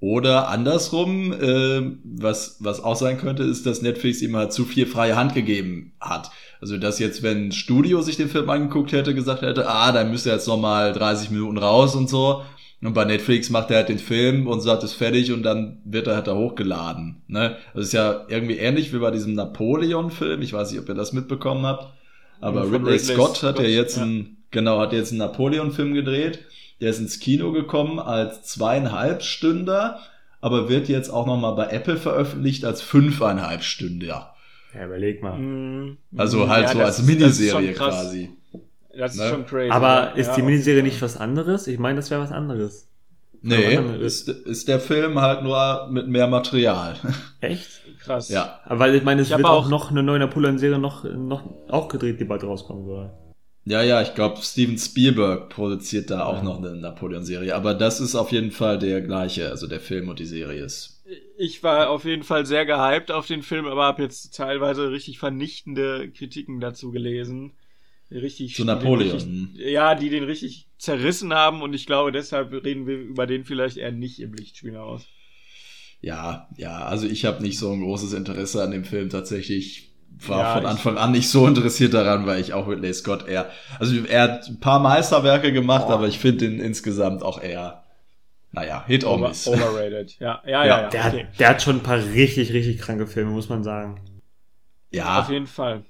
Oder 0.00 0.48
andersrum, 0.48 1.32
äh, 1.32 1.80
was, 2.04 2.56
was 2.60 2.82
auch 2.82 2.96
sein 2.96 3.16
könnte, 3.16 3.44
ist, 3.44 3.64
dass 3.64 3.80
Netflix 3.80 4.20
ihm 4.20 4.36
halt 4.36 4.52
zu 4.52 4.64
viel 4.64 4.86
freie 4.86 5.16
Hand 5.16 5.34
gegeben 5.34 5.92
hat. 6.00 6.30
Also, 6.60 6.76
dass 6.76 6.98
jetzt, 6.98 7.22
wenn 7.22 7.52
Studio 7.52 8.02
sich 8.02 8.16
den 8.16 8.28
Film 8.28 8.50
angeguckt 8.50 8.92
hätte, 8.92 9.14
gesagt 9.14 9.40
hätte, 9.42 9.66
ah, 9.68 9.92
dann 9.92 10.10
müsste 10.10 10.30
er 10.30 10.36
jetzt 10.36 10.48
nochmal 10.48 10.92
30 10.92 11.30
Minuten 11.30 11.56
raus 11.56 11.94
und 11.94 12.10
so. 12.10 12.42
Und 12.84 12.92
bei 12.92 13.06
Netflix 13.06 13.48
macht 13.48 13.70
er 13.70 13.78
halt 13.78 13.88
den 13.88 13.98
Film 13.98 14.46
und 14.46 14.60
sagt 14.60 14.82
es 14.82 14.92
fertig 14.92 15.32
und 15.32 15.42
dann 15.42 15.80
wird 15.86 16.06
er 16.06 16.16
halt 16.16 16.26
da 16.26 16.34
hochgeladen. 16.34 17.22
Ne? 17.28 17.56
Das 17.72 17.86
ist 17.86 17.92
ja 17.94 18.26
irgendwie 18.28 18.58
ähnlich 18.58 18.92
wie 18.92 18.98
bei 18.98 19.10
diesem 19.10 19.32
Napoleon-Film. 19.32 20.42
Ich 20.42 20.52
weiß 20.52 20.70
nicht, 20.70 20.80
ob 20.80 20.88
ihr 20.90 20.94
das 20.94 21.14
mitbekommen 21.14 21.64
habt. 21.64 21.94
Aber 22.42 22.64
Ridley, 22.64 22.92
Ridley, 22.92 22.98
Scott 22.98 23.42
hat 23.42 23.58
ja 23.58 23.64
jetzt 23.64 23.96
ja. 23.96 24.02
einen, 24.02 24.36
genau, 24.50 24.80
hat 24.80 24.92
jetzt 24.92 25.12
einen 25.12 25.20
Napoleon-Film 25.20 25.94
gedreht. 25.94 26.40
Der 26.82 26.90
ist 26.90 26.98
ins 26.98 27.20
Kino 27.20 27.52
gekommen 27.52 27.98
als 27.98 28.42
zweieinhalb 28.42 29.22
Stünder, 29.22 30.00
aber 30.42 30.68
wird 30.68 30.90
jetzt 30.90 31.08
auch 31.08 31.26
nochmal 31.26 31.54
bei 31.54 31.68
Apple 31.68 31.96
veröffentlicht 31.96 32.66
als 32.66 32.82
fünfeinhalb 32.82 33.62
Stünder. 33.62 34.34
Ja, 34.74 34.84
überleg 34.84 35.22
mal. 35.22 35.38
Mhm. 35.38 35.96
Also 36.18 36.50
halt 36.50 36.64
ja, 36.64 36.72
so 36.72 36.80
als 36.80 37.02
Miniserie 37.02 37.72
quasi. 37.72 38.28
Das 38.96 39.16
ne? 39.16 39.24
ist 39.24 39.30
schon 39.30 39.46
crazy. 39.46 39.70
Aber 39.70 39.88
ja, 39.88 40.10
ist 40.12 40.32
die 40.32 40.42
Miniserie 40.42 40.82
nicht 40.82 41.00
was 41.02 41.16
anderes? 41.16 41.66
Ich 41.66 41.78
meine, 41.78 41.96
das 41.96 42.10
wäre 42.10 42.20
was 42.20 42.32
anderes. 42.32 42.88
Nee, 43.46 43.78
ist, 44.00 44.28
ist 44.28 44.68
der 44.68 44.80
Film 44.80 45.20
halt 45.20 45.42
nur 45.42 45.88
mit 45.90 46.08
mehr 46.08 46.26
Material. 46.26 46.96
Echt? 47.40 47.82
Krass. 48.00 48.30
Ja. 48.30 48.60
Aber 48.64 48.80
weil 48.80 48.94
ich 48.94 49.04
meine, 49.04 49.20
es 49.20 49.30
ich 49.30 49.36
wird 49.36 49.46
auch 49.46 49.68
noch 49.68 49.90
eine 49.90 50.02
neue 50.02 50.20
Napoleon-Serie 50.20 50.78
noch, 50.78 51.04
noch 51.04 51.42
auch 51.68 51.88
gedreht, 51.88 52.20
die 52.20 52.24
bald 52.24 52.42
rauskommen 52.42 52.86
soll. 52.86 53.10
Ja, 53.66 53.82
ja, 53.82 54.00
ich 54.00 54.14
glaube, 54.14 54.40
Steven 54.40 54.78
Spielberg 54.78 55.50
produziert 55.50 56.10
da 56.10 56.24
auch 56.24 56.38
ja. 56.38 56.42
noch 56.42 56.58
eine 56.58 56.74
Napoleon-Serie. 56.74 57.54
Aber 57.54 57.74
das 57.74 58.00
ist 58.00 58.14
auf 58.14 58.32
jeden 58.32 58.50
Fall 58.50 58.78
der 58.78 59.02
gleiche, 59.02 59.50
also 59.50 59.66
der 59.66 59.80
Film 59.80 60.08
und 60.08 60.18
die 60.18 60.26
Serie 60.26 60.64
ist. 60.64 61.02
Ich 61.36 61.62
war 61.62 61.90
auf 61.90 62.06
jeden 62.06 62.22
Fall 62.22 62.46
sehr 62.46 62.64
gehypt 62.64 63.10
auf 63.10 63.26
den 63.26 63.42
Film, 63.42 63.66
aber 63.66 63.84
habe 63.84 64.02
jetzt 64.02 64.34
teilweise 64.34 64.90
richtig 64.90 65.18
vernichtende 65.18 66.10
Kritiken 66.10 66.60
dazu 66.60 66.90
gelesen 66.92 67.52
richtig. 68.10 68.54
Zu 68.54 68.64
Napoleon. 68.64 69.16
Richtig, 69.16 69.72
ja, 69.72 69.94
die 69.94 70.10
den 70.10 70.24
richtig 70.24 70.68
zerrissen 70.78 71.32
haben 71.32 71.62
und 71.62 71.74
ich 71.74 71.86
glaube, 71.86 72.12
deshalb 72.12 72.52
reden 72.52 72.86
wir 72.86 72.96
über 72.96 73.26
den 73.26 73.44
vielleicht 73.44 73.76
eher 73.76 73.92
nicht 73.92 74.20
im 74.20 74.34
Lichtspiel 74.34 74.76
aus. 74.76 75.06
Ja, 76.00 76.48
ja, 76.56 76.84
also 76.84 77.06
ich 77.06 77.24
habe 77.24 77.42
nicht 77.42 77.58
so 77.58 77.72
ein 77.72 77.80
großes 77.80 78.12
Interesse 78.12 78.62
an 78.62 78.70
dem 78.70 78.84
Film 78.84 79.08
tatsächlich. 79.08 79.90
War 80.26 80.38
ja, 80.38 80.54
von 80.54 80.66
Anfang 80.66 80.96
an 80.96 81.10
nicht 81.10 81.28
so 81.28 81.46
interessiert 81.48 81.92
daran, 81.92 82.24
weil 82.24 82.40
ich 82.40 82.52
auch 82.52 82.68
Ridley 82.68 82.94
Scott 82.94 83.26
eher. 83.26 83.50
Also 83.80 83.96
er 84.04 84.22
hat 84.22 84.46
ein 84.46 84.60
paar 84.60 84.78
Meisterwerke 84.78 85.52
gemacht, 85.52 85.86
oh. 85.88 85.92
aber 85.92 86.06
ich 86.06 86.20
finde 86.20 86.44
ihn 86.44 86.60
insgesamt 86.60 87.24
auch 87.24 87.42
eher 87.42 87.84
naja, 88.54 88.84
Hit 88.86 89.04
or 89.04 89.18
Miss. 89.18 89.48
Overrated. 89.48 90.16
Ja, 90.20 90.40
ja, 90.44 90.50
ja. 90.50 90.64
ja, 90.64 90.82
ja 90.82 90.88
der, 90.88 91.06
okay. 91.06 91.24
hat, 91.24 91.40
der 91.40 91.48
hat 91.48 91.62
schon 91.62 91.76
ein 91.76 91.82
paar 91.82 91.98
richtig, 91.98 92.52
richtig 92.52 92.78
kranke 92.78 93.06
Filme, 93.06 93.32
muss 93.32 93.48
man 93.48 93.64
sagen. 93.64 94.00
Ja. 94.92 95.20
Auf 95.20 95.30
jeden 95.30 95.48
Fall. 95.48 95.84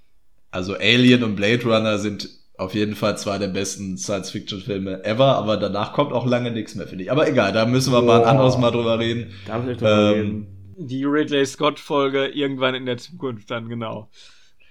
Also 0.54 0.74
Alien 0.74 1.24
und 1.24 1.34
Blade 1.34 1.64
Runner 1.64 1.98
sind 1.98 2.28
auf 2.56 2.74
jeden 2.74 2.94
Fall 2.94 3.18
zwei 3.18 3.38
der 3.38 3.48
besten 3.48 3.98
Science-Fiction-Filme 3.98 5.04
ever, 5.04 5.36
aber 5.36 5.56
danach 5.56 5.92
kommt 5.92 6.12
auch 6.12 6.24
lange 6.24 6.52
nichts 6.52 6.76
mehr, 6.76 6.86
finde 6.86 7.02
ich. 7.02 7.10
Aber 7.10 7.28
egal, 7.28 7.52
da 7.52 7.66
müssen 7.66 7.92
wir 7.92 8.02
mal 8.02 8.20
ein 8.20 8.28
anderes 8.28 8.56
Mal 8.56 8.70
drüber 8.70 9.00
reden. 9.00 9.32
Darf 9.48 9.66
ich 9.68 9.76
drüber 9.76 10.12
ähm, 10.12 10.14
reden? 10.14 10.46
Die 10.78 11.04
Ridley 11.04 11.44
Scott-Folge 11.44 12.28
irgendwann 12.28 12.76
in 12.76 12.86
der 12.86 12.98
Zukunft 12.98 13.50
dann, 13.50 13.68
genau. 13.68 14.08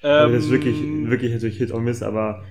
Ähm, 0.04 0.32
das 0.32 0.46
ist 0.46 0.52
wirklich, 0.52 0.78
wirklich 0.82 1.34
natürlich 1.34 1.58
Hit 1.58 1.74
or 1.74 1.82
Miss, 1.82 2.02
aber 2.02 2.44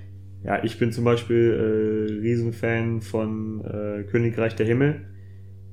ja, 0.45 0.63
ich 0.63 0.79
bin 0.79 0.93
zum 0.93 1.05
Beispiel 1.05 2.11
äh, 2.11 2.13
Riesenfan 2.21 3.01
von 3.01 3.65
äh, 3.65 4.03
Königreich 4.11 4.57
der 4.57 4.67
Himmel. 4.67 5.07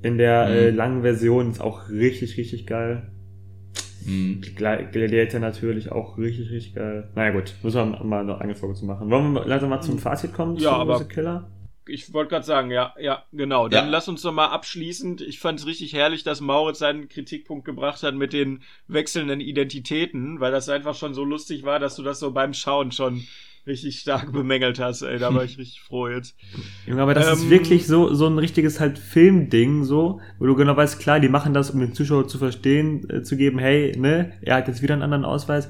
In 0.01 0.17
der 0.17 0.45
mhm. 0.45 0.53
äh, 0.53 0.69
langen 0.69 1.01
Version 1.01 1.51
ist 1.51 1.59
auch 1.59 1.89
richtig, 1.89 2.37
richtig 2.37 2.67
geil. 2.67 3.11
Mhm. 4.09 4.41
Gladiator 4.55 5.39
natürlich 5.39 5.91
auch 5.91 6.17
richtig, 6.17 6.49
richtig 6.51 6.75
geil. 6.75 7.09
Naja 7.15 7.31
gut, 7.31 7.53
müssen 7.63 7.91
wir 7.91 8.03
mal 8.03 8.23
noch 8.23 8.41
eine 8.41 8.55
Folge 8.55 8.75
zu 8.75 8.85
machen. 8.85 9.09
Wollen 9.09 9.33
wir 9.33 9.45
langsam 9.45 9.69
mal 9.69 9.81
zum 9.81 9.95
mhm. 9.95 9.99
Fazit 9.99 10.33
kommen? 10.33 10.57
Ja, 10.57 10.71
aber 10.71 11.03
Killer? 11.05 11.49
ich 11.89 12.13
wollte 12.13 12.29
gerade 12.29 12.45
sagen, 12.45 12.71
ja, 12.71 12.93
ja, 12.99 13.23
genau. 13.31 13.67
Dann 13.67 13.85
ja. 13.85 13.91
lass 13.91 14.07
uns 14.07 14.21
doch 14.21 14.31
mal 14.31 14.47
abschließend. 14.47 15.21
Ich 15.21 15.39
fand 15.39 15.59
es 15.59 15.65
richtig 15.65 15.93
herrlich, 15.93 16.23
dass 16.23 16.39
Mauritz 16.39 16.79
seinen 16.79 17.09
Kritikpunkt 17.09 17.65
gebracht 17.65 18.03
hat 18.03 18.15
mit 18.15 18.31
den 18.31 18.63
wechselnden 18.87 19.41
Identitäten, 19.41 20.39
weil 20.39 20.51
das 20.51 20.69
einfach 20.69 20.95
schon 20.95 21.13
so 21.13 21.23
lustig 21.23 21.63
war, 21.63 21.79
dass 21.79 21.95
du 21.95 22.03
das 22.03 22.19
so 22.19 22.31
beim 22.31 22.53
Schauen 22.53 22.91
schon 22.91 23.23
richtig 23.67 23.99
stark 23.99 24.31
bemängelt 24.33 24.79
hast, 24.79 25.01
ey. 25.01 25.19
Da 25.19 25.33
war 25.33 25.43
ich 25.43 25.57
richtig 25.57 25.81
froh 25.81 26.07
jetzt. 26.07 26.35
Junge, 26.85 27.01
aber 27.01 27.13
das 27.13 27.27
ähm, 27.27 27.33
ist 27.33 27.49
wirklich 27.49 27.87
so, 27.87 28.13
so 28.13 28.27
ein 28.27 28.37
richtiges 28.37 28.79
halt 28.79 28.99
Filmding, 28.99 29.83
so, 29.83 30.21
wo 30.39 30.45
du 30.45 30.55
genau 30.55 30.75
weißt, 30.75 30.99
klar, 30.99 31.19
die 31.19 31.29
machen 31.29 31.53
das, 31.53 31.71
um 31.71 31.79
den 31.79 31.93
Zuschauer 31.93 32.27
zu 32.27 32.37
verstehen, 32.37 33.09
äh, 33.09 33.23
zu 33.23 33.37
geben, 33.37 33.59
hey, 33.59 33.95
ne, 33.97 34.33
er 34.41 34.55
hat 34.55 34.67
jetzt 34.67 34.81
wieder 34.81 34.93
einen 34.93 35.03
anderen 35.03 35.25
Ausweis. 35.25 35.69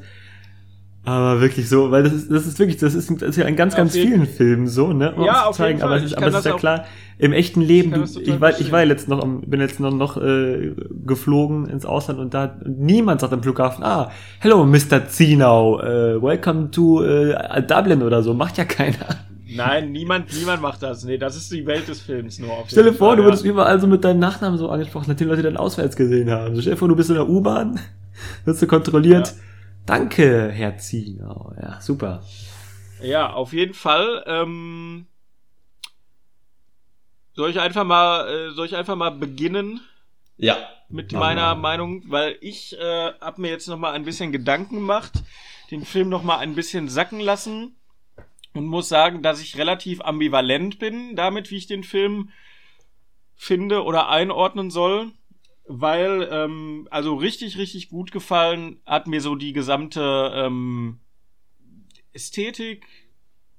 Aber 1.10 1.41
wirklich 1.41 1.67
so, 1.67 1.89
weil 1.89 2.04
das 2.04 2.13
ist, 2.13 2.32
das 2.32 2.45
ist 2.45 2.60
wirklich, 2.60 2.78
das 2.78 2.93
ist, 2.93 3.10
das 3.10 3.30
ist 3.30 3.38
ja 3.38 3.45
in 3.45 3.56
ganz, 3.56 3.76
ganz 3.76 3.93
vielen 3.93 4.28
Filmen 4.28 4.67
so, 4.67 4.93
ne? 4.93 5.12
Um 5.15 5.24
ja, 5.24 5.45
auf 5.45 5.56
zeigen. 5.56 5.82
Aber 5.82 5.95
es 5.95 6.04
ist, 6.04 6.13
aber 6.15 6.28
es 6.28 6.36
ist 6.36 6.45
ja 6.45 6.56
klar, 6.56 6.86
im 7.17 7.34
echten 7.34 7.62
Leben, 7.62 8.04
ich, 8.04 8.28
ich, 8.28 8.39
war, 8.39 8.60
ich 8.60 8.72
war 8.72 8.84
jetzt 8.84 9.08
noch, 9.08 9.26
bin 9.26 9.60
jetzt 9.60 9.80
noch, 9.80 9.91
noch 9.91 10.17
äh, 10.17 10.76
geflogen 11.08 11.67
ins 11.67 11.84
Ausland 11.84 12.19
und 12.19 12.36
da 12.36 12.60
niemand 12.63 13.22
sagt 13.22 13.34
am 13.34 13.41
Flughafen, 13.41 13.84
ah, 13.84 14.12
hello 14.38 14.63
Mr. 14.65 15.08
Zinau, 15.08 15.80
uh, 15.80 16.22
welcome 16.22 16.69
to 16.69 17.02
uh, 17.02 17.34
Dublin 17.67 18.04
oder 18.04 18.22
so, 18.22 18.36
macht 18.36 18.60
ja 18.60 18.65
keiner. 18.65 19.17
Nein, 19.52 19.91
niemand, 19.91 20.32
niemand 20.38 20.62
macht 20.62 20.84
das. 20.84 21.06
Nee, 21.06 21.17
das 21.17 21.36
ist 21.36 21.52
die 21.52 21.65
Welt 21.65 21.88
des 21.88 22.02
Films 22.02 22.38
nur. 22.38 22.52
Auf 22.52 22.69
stell 22.69 22.84
dir 22.84 22.93
vor, 22.93 23.10
Fall, 23.10 23.17
du 23.17 23.24
würdest 23.24 23.43
ja. 23.43 23.50
überall 23.50 23.82
so 23.82 23.88
mit 23.88 24.04
deinem 24.04 24.19
Nachnamen 24.19 24.60
so 24.60 24.69
angesprochen, 24.69 25.06
nachdem 25.08 25.30
Leute 25.30 25.41
deinen 25.41 25.58
Ausweis 25.58 25.95
gesehen 25.95 26.30
haben. 26.30 26.54
So, 26.54 26.62
stell 26.62 26.74
dir 26.74 26.78
vor, 26.78 26.88
du 26.88 26.95
bist 26.95 27.10
in 27.10 27.15
der 27.15 27.28
U-Bahn, 27.28 27.80
wirst 28.45 28.62
du 28.62 28.67
kontrolliert. 28.67 29.30
Ja. 29.30 29.48
Danke, 29.89 30.52
Herr 30.52 30.78
Zinau. 30.78 31.52
Ja, 31.60 31.82
super. 31.82 32.23
Ja, 33.02 33.34
auf 33.34 33.54
jeden 33.54 33.73
Fall. 33.73 34.23
Ähm, 34.28 35.08
soll 37.34 37.49
ich 37.49 37.60
einfach 37.60 37.86
mal, 37.86 38.30
äh, 38.30 38.52
soll 38.52 38.67
ich 38.67 38.75
einfach 38.75 38.95
mal 38.95 39.10
beginnen? 39.10 39.82
Ja. 40.38 40.58
Mit 40.89 41.12
meiner 41.13 41.56
Meinung, 41.56 42.04
weil 42.06 42.38
ich 42.39 42.78
äh, 42.78 43.13
habe 43.19 43.41
mir 43.41 43.49
jetzt 43.49 43.67
noch 43.67 43.80
mal 43.80 43.93
ein 43.93 44.06
bisschen 44.06 44.32
Gedanken 44.32 44.75
gemacht, 44.75 45.23
den 45.71 45.84
Film 45.86 46.10
noch 46.10 46.21
mal 46.21 46.38
ein 46.38 46.54
bisschen 46.54 46.88
sacken 46.88 47.19
lassen 47.19 47.75
und 48.54 48.67
muss 48.67 48.89
sagen, 48.89 49.23
dass 49.23 49.41
ich 49.41 49.58
relativ 49.58 50.02
ambivalent 50.02 50.78
bin 50.78 51.15
damit, 51.15 51.49
wie 51.49 51.58
ich 51.58 51.65
den 51.65 51.84
Film 51.84 52.30
finde 53.36 53.84
oder 53.84 54.10
einordnen 54.10 54.69
soll, 54.69 55.13
weil 55.69 56.27
ähm, 56.32 56.88
also 56.91 57.15
richtig 57.15 57.58
richtig 57.58 57.89
gut 57.89 58.12
gefallen 58.12 58.82
hat 58.86 59.08
mir 59.08 59.21
so 59.21 59.36
die 59.36 59.53
gesamte 59.53 60.32
ähm, 60.36 60.99
Ästhetik 62.12 62.86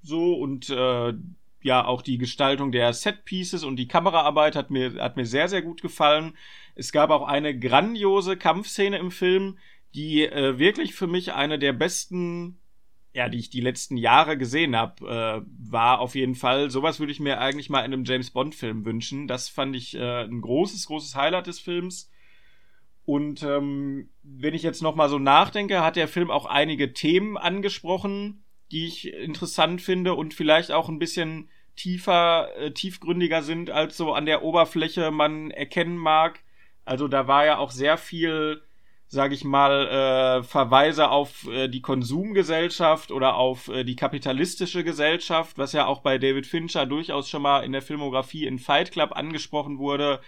so 0.03 0.35
und 0.35 0.69
äh, 0.71 1.15
ja 1.63 1.85
auch 1.85 2.03
die 2.03 2.19
Gestaltung 2.19 2.73
der 2.73 2.93
Set-Pieces 2.93 3.65
und 3.65 3.77
die 3.77 3.89
Kameraarbeit 3.89 4.57
hat 4.57 4.71
mir, 4.71 4.95
hat 4.95 5.17
mir 5.17 5.27
sehr, 5.27 5.49
sehr 5.49 5.63
gut 5.63 5.83
gefallen. 5.83 6.37
Es 6.75 6.93
gab 6.93 7.11
auch 7.11 7.27
eine 7.27 7.59
grandiose 7.59 8.37
Kampfszene 8.37 8.99
im 8.99 9.11
Film, 9.11 9.59
die 9.95 10.25
äh, 10.25 10.59
wirklich 10.59 10.95
für 10.95 11.07
mich 11.07 11.33
eine 11.33 11.59
der 11.59 11.73
besten, 11.73 12.60
ja, 13.13 13.29
die 13.29 13.39
ich 13.39 13.51
die 13.51 13.61
letzten 13.61 13.97
Jahre 13.97 14.39
gesehen 14.39 14.77
habe, 14.77 15.45
äh, 15.45 15.47
war 15.71 16.01
auf 16.01 16.15
jeden 16.15 16.35
Fall. 16.35 16.71
Sowas 16.71 17.01
würde 17.01 17.13
ich 17.13 17.21
mir 17.21 17.41
eigentlich 17.41 17.69
mal 17.69 17.81
in 17.81 17.93
einem 17.93 18.05
James 18.05 18.31
Bond-Film 18.31 18.85
wünschen. 18.85 19.27
Das 19.27 19.49
fand 19.49 19.75
ich 19.75 19.97
äh, 19.97 20.25
ein 20.25 20.41
großes, 20.41 20.87
großes 20.87 21.17
Highlight 21.17 21.49
des 21.49 21.59
Films. 21.59 22.11
Und 23.05 23.43
ähm, 23.43 24.11
wenn 24.23 24.55
ich 24.55 24.63
jetzt 24.63 24.83
noch 24.83 24.95
mal 24.95 25.09
so 25.09 25.19
nachdenke, 25.19 25.83
hat 25.83 25.97
der 25.97 26.07
Film 26.07 26.31
auch 26.31 26.47
einige 26.47 26.93
Themen 26.93 27.37
angesprochen, 27.37 28.45
die 28.71 28.87
ich 28.87 29.13
interessant 29.13 29.83
finde 29.83 30.15
und 30.15 30.33
vielleicht 30.33 30.71
auch 30.71 30.89
ein 30.89 31.01
bisschen 31.01 31.49
tiefer, 31.75 32.51
äh, 32.57 32.71
tiefgründiger 32.73 33.43
sind, 33.43 33.71
als 33.71 33.97
so 33.97 34.13
an 34.13 34.27
der 34.27 34.45
Oberfläche 34.45 35.11
man 35.11 35.51
erkennen 35.51 35.97
mag. 35.97 36.41
Also 36.85 37.09
da 37.09 37.27
war 37.27 37.45
ja 37.45 37.59
auch 37.59 37.71
sehr 37.71 37.99
viel, 37.99 38.63
sag 39.13 39.33
ich 39.33 39.43
mal, 39.43 39.89
äh, 39.89 40.43
Verweise 40.45 41.11
auf 41.11 41.49
äh, 41.49 41.67
die 41.67 41.83
Konsumgesellschaft 41.83 43.11
oder 43.11 43.35
auf 43.35 43.67
äh, 43.67 43.83
die 43.83 43.97
kapitalistische 43.97 44.85
Gesellschaft, 44.85 45.59
was 45.59 45.73
ja 45.73 45.87
auch 45.87 46.01
bei 46.01 46.17
David 46.17 46.47
Fincher 46.47 46.87
durchaus 46.87 47.29
schon 47.29 47.43
mal 47.43 47.65
in 47.65 47.73
der 47.73 47.83
Filmografie 47.83 48.47
in 48.47 48.61
Fight 48.61 48.93
Club 48.93 49.11
angesprochen 49.17 49.79
wurde, 49.79 50.21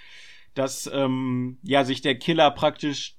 dass 0.55 0.91
ähm, 0.93 1.59
ja 1.63 1.85
sich 1.85 2.01
der 2.01 2.19
Killer 2.19 2.51
praktisch 2.51 3.15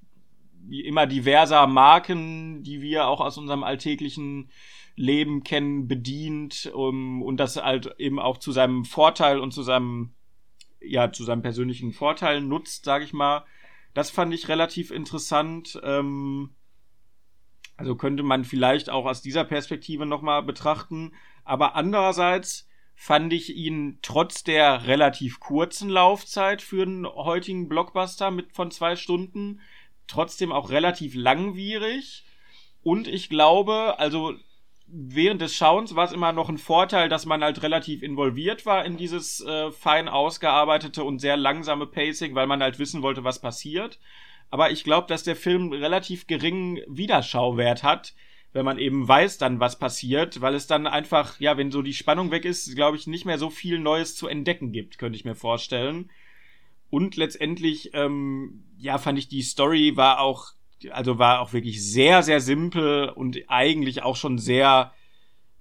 immer 0.68 1.06
diverser 1.06 1.66
Marken, 1.66 2.62
die 2.62 2.82
wir 2.82 3.06
auch 3.06 3.20
aus 3.20 3.38
unserem 3.38 3.64
alltäglichen 3.64 4.50
Leben 4.96 5.44
kennen, 5.44 5.88
bedient 5.88 6.70
um, 6.74 7.22
und 7.22 7.38
das 7.38 7.56
halt 7.56 7.94
eben 7.98 8.18
auch 8.18 8.36
zu 8.36 8.52
seinem 8.52 8.84
Vorteil 8.84 9.40
und 9.40 9.52
zu 9.52 9.62
seinem, 9.62 10.12
ja, 10.82 11.10
zu 11.10 11.24
seinem 11.24 11.40
persönlichen 11.40 11.92
Vorteil 11.92 12.42
nutzt, 12.42 12.84
sage 12.84 13.04
ich 13.04 13.14
mal. 13.14 13.46
Das 13.94 14.10
fand 14.10 14.34
ich 14.34 14.48
relativ 14.48 14.90
interessant. 14.90 15.80
Ähm, 15.82 16.50
also 17.76 17.96
könnte 17.96 18.22
man 18.22 18.44
vielleicht 18.44 18.90
auch 18.90 19.06
aus 19.06 19.22
dieser 19.22 19.44
Perspektive 19.44 20.06
nochmal 20.06 20.42
betrachten. 20.42 21.12
Aber 21.44 21.74
andererseits 21.74 22.68
fand 22.94 23.32
ich 23.32 23.54
ihn 23.56 23.98
trotz 24.02 24.44
der 24.44 24.86
relativ 24.86 25.40
kurzen 25.40 25.88
Laufzeit 25.88 26.62
für 26.62 26.82
einen 26.82 27.06
heutigen 27.06 27.68
Blockbuster 27.68 28.30
mit 28.30 28.52
von 28.52 28.70
zwei 28.70 28.96
Stunden 28.96 29.60
trotzdem 30.06 30.52
auch 30.52 30.70
relativ 30.70 31.14
langwierig. 31.14 32.24
Und 32.82 33.08
ich 33.08 33.28
glaube, 33.28 33.98
also 33.98 34.34
während 34.86 35.40
des 35.40 35.54
Schauens 35.54 35.94
war 35.94 36.04
es 36.04 36.12
immer 36.12 36.32
noch 36.32 36.48
ein 36.48 36.58
Vorteil, 36.58 37.08
dass 37.08 37.26
man 37.26 37.42
halt 37.42 37.62
relativ 37.62 38.02
involviert 38.02 38.66
war 38.66 38.84
in 38.84 38.96
dieses 38.96 39.40
äh, 39.40 39.70
fein 39.72 40.08
ausgearbeitete 40.08 41.02
und 41.04 41.18
sehr 41.18 41.36
langsame 41.36 41.86
Pacing, 41.86 42.34
weil 42.34 42.46
man 42.46 42.62
halt 42.62 42.78
wissen 42.78 43.02
wollte, 43.02 43.24
was 43.24 43.40
passiert. 43.40 43.98
Aber 44.50 44.70
ich 44.70 44.84
glaube, 44.84 45.08
dass 45.08 45.24
der 45.24 45.36
Film 45.36 45.72
relativ 45.72 46.26
geringen 46.26 46.80
Wiederschauwert 46.86 47.82
hat, 47.82 48.14
wenn 48.52 48.64
man 48.64 48.78
eben 48.78 49.06
weiß 49.06 49.38
dann, 49.38 49.58
was 49.58 49.78
passiert, 49.78 50.40
weil 50.40 50.54
es 50.54 50.68
dann 50.68 50.86
einfach, 50.86 51.40
ja, 51.40 51.56
wenn 51.56 51.72
so 51.72 51.82
die 51.82 51.92
Spannung 51.92 52.30
weg 52.30 52.44
ist, 52.44 52.74
glaube 52.76 52.96
ich, 52.96 53.08
nicht 53.08 53.24
mehr 53.24 53.38
so 53.38 53.50
viel 53.50 53.80
Neues 53.80 54.14
zu 54.14 54.28
entdecken 54.28 54.70
gibt, 54.70 54.98
könnte 54.98 55.16
ich 55.16 55.24
mir 55.24 55.34
vorstellen. 55.34 56.10
Und 56.88 57.16
letztendlich, 57.16 57.90
ähm, 57.94 58.62
ja, 58.78 58.98
fand 58.98 59.18
ich 59.18 59.26
die 59.26 59.42
Story 59.42 59.96
war 59.96 60.20
auch, 60.20 60.52
also 60.92 61.18
war 61.18 61.40
auch 61.40 61.52
wirklich 61.52 61.84
sehr, 61.84 62.22
sehr 62.22 62.40
simpel 62.40 63.08
und 63.08 63.38
eigentlich 63.48 64.02
auch 64.02 64.16
schon 64.16 64.38
sehr 64.38 64.92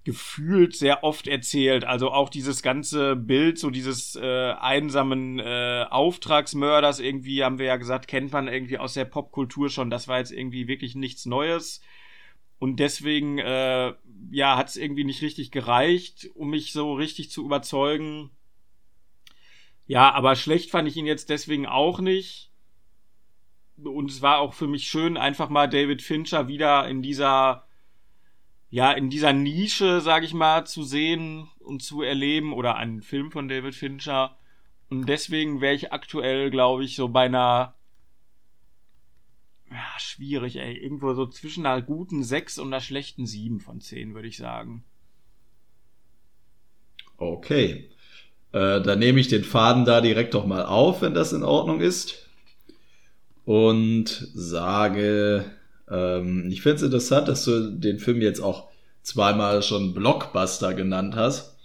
gefühlt 0.03 0.75
sehr 0.75 1.03
oft 1.03 1.27
erzählt. 1.27 1.85
Also 1.85 2.11
auch 2.11 2.29
dieses 2.29 2.61
ganze 2.61 3.15
Bild, 3.15 3.57
so 3.57 3.69
dieses 3.69 4.15
äh, 4.15 4.51
einsamen 4.51 5.39
äh, 5.39 5.85
Auftragsmörders 5.89 6.99
irgendwie, 6.99 7.43
haben 7.43 7.57
wir 7.57 7.67
ja 7.67 7.77
gesagt, 7.77 8.07
kennt 8.07 8.31
man 8.33 8.47
irgendwie 8.47 8.77
aus 8.77 8.93
der 8.93 9.05
Popkultur 9.05 9.69
schon. 9.69 9.89
Das 9.89 10.07
war 10.07 10.19
jetzt 10.19 10.31
irgendwie 10.31 10.67
wirklich 10.67 10.95
nichts 10.95 11.25
Neues. 11.25 11.81
Und 12.59 12.77
deswegen, 12.77 13.39
äh, 13.39 13.93
ja, 14.31 14.57
hat 14.57 14.69
es 14.69 14.77
irgendwie 14.77 15.03
nicht 15.03 15.21
richtig 15.21 15.51
gereicht, 15.51 16.29
um 16.33 16.49
mich 16.49 16.73
so 16.73 16.93
richtig 16.93 17.29
zu 17.29 17.45
überzeugen. 17.45 18.29
Ja, 19.85 20.11
aber 20.13 20.35
schlecht 20.35 20.71
fand 20.71 20.87
ich 20.87 20.97
ihn 20.97 21.05
jetzt 21.05 21.29
deswegen 21.29 21.65
auch 21.65 21.99
nicht. 21.99 22.52
Und 23.77 24.11
es 24.11 24.21
war 24.21 24.39
auch 24.39 24.53
für 24.53 24.67
mich 24.67 24.87
schön, 24.87 25.17
einfach 25.17 25.49
mal 25.49 25.67
David 25.67 26.01
Fincher 26.01 26.47
wieder 26.47 26.87
in 26.87 27.01
dieser, 27.01 27.65
ja, 28.69 28.91
in 28.91 29.09
dieser 29.09 29.33
Nische, 29.33 30.01
sag 30.01 30.23
ich 30.23 30.33
mal, 30.33 30.65
zu 30.65 30.83
sehen 30.83 31.49
und 31.59 31.81
zu 31.81 32.01
erleben. 32.01 32.53
Oder 32.53 32.75
einen 32.75 33.01
Film 33.01 33.31
von 33.31 33.47
David 33.47 33.75
Fincher. 33.75 34.37
Und 34.89 35.07
deswegen 35.07 35.61
wäre 35.61 35.73
ich 35.75 35.91
aktuell, 35.91 36.51
glaube 36.51 36.83
ich, 36.83 36.95
so 36.95 37.09
bei 37.09 37.25
einer 37.25 37.75
ja, 39.73 39.99
schwierig, 39.99 40.57
ey. 40.57 40.77
Irgendwo 40.77 41.13
so 41.13 41.25
zwischen 41.25 41.65
einer 41.65 41.81
guten 41.81 42.23
6 42.23 42.59
und 42.59 42.67
einer 42.67 42.81
schlechten 42.81 43.25
7 43.25 43.59
von 43.59 43.81
10, 43.81 44.13
würde 44.13 44.27
ich 44.27 44.37
sagen. 44.37 44.83
Okay. 47.17 47.89
Äh, 48.51 48.81
dann 48.81 48.99
nehme 48.99 49.19
ich 49.19 49.29
den 49.29 49.43
Faden 49.43 49.85
da 49.85 49.99
direkt 49.99 50.35
doch 50.35 50.45
mal 50.45 50.65
auf, 50.65 51.01
wenn 51.01 51.15
das 51.15 51.33
in 51.33 51.43
Ordnung 51.43 51.81
ist. 51.81 52.22
Und 53.45 54.29
sage, 54.33 55.45
ähm, 55.89 56.49
ich 56.49 56.61
finde 56.61 56.77
es 56.77 56.83
interessant, 56.83 57.27
dass 57.27 57.43
du 57.45 57.71
den 57.71 57.99
Film 57.99 58.21
jetzt 58.21 58.41
auch 58.41 58.69
zweimal 59.01 59.61
schon 59.61 59.93
Blockbuster 59.93 60.73
genannt 60.73 61.15
hast. 61.15 61.57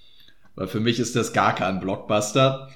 Weil 0.55 0.67
für 0.67 0.81
mich 0.81 0.99
ist 0.99 1.15
das 1.15 1.33
gar 1.33 1.55
kein 1.55 1.81
Blockbuster. 1.81 2.69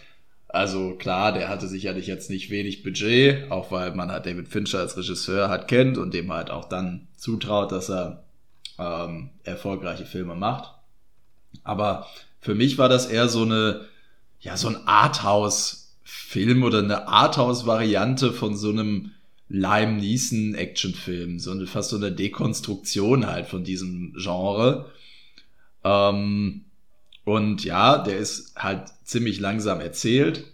Also 0.46 0.94
klar, 0.96 1.32
der 1.32 1.48
hatte 1.48 1.66
sicherlich 1.66 2.06
jetzt 2.06 2.30
nicht 2.30 2.50
wenig 2.50 2.82
Budget, 2.82 3.50
auch 3.50 3.72
weil 3.72 3.94
man 3.94 4.12
halt 4.12 4.26
David 4.26 4.48
Fincher 4.48 4.80
als 4.80 4.96
Regisseur 4.96 5.48
halt 5.48 5.66
kennt 5.66 5.98
und 5.98 6.14
dem 6.14 6.32
halt 6.32 6.50
auch 6.50 6.66
dann 6.68 7.08
zutraut, 7.16 7.72
dass 7.72 7.90
er 7.90 8.22
ähm, 8.78 9.30
erfolgreiche 9.44 10.04
Filme 10.04 10.34
macht. 10.34 10.74
Aber 11.64 12.06
für 12.40 12.54
mich 12.54 12.78
war 12.78 12.88
das 12.88 13.06
eher 13.06 13.28
so 13.28 13.42
eine, 13.42 13.86
ja, 14.40 14.56
so 14.56 14.68
ein 14.68 14.86
Arthouse-Film 16.32 16.62
oder 16.62 16.78
eine 16.78 17.08
Arthouse-Variante 17.08 18.32
von 18.32 18.56
so 18.56 18.70
einem 18.70 19.12
Lime 19.48 19.92
Neeson 20.00 20.54
Actionfilm, 20.54 21.38
so 21.38 21.50
eine, 21.50 21.66
fast 21.66 21.90
so 21.90 21.96
eine 21.96 22.10
Dekonstruktion 22.10 23.26
halt 23.26 23.46
von 23.46 23.64
diesem 23.64 24.14
Genre. 24.16 24.90
Ähm, 25.84 26.64
und 27.24 27.64
ja, 27.64 27.98
der 27.98 28.16
ist 28.16 28.54
halt 28.56 28.88
ziemlich 29.04 29.40
langsam 29.40 29.80
erzählt 29.80 30.44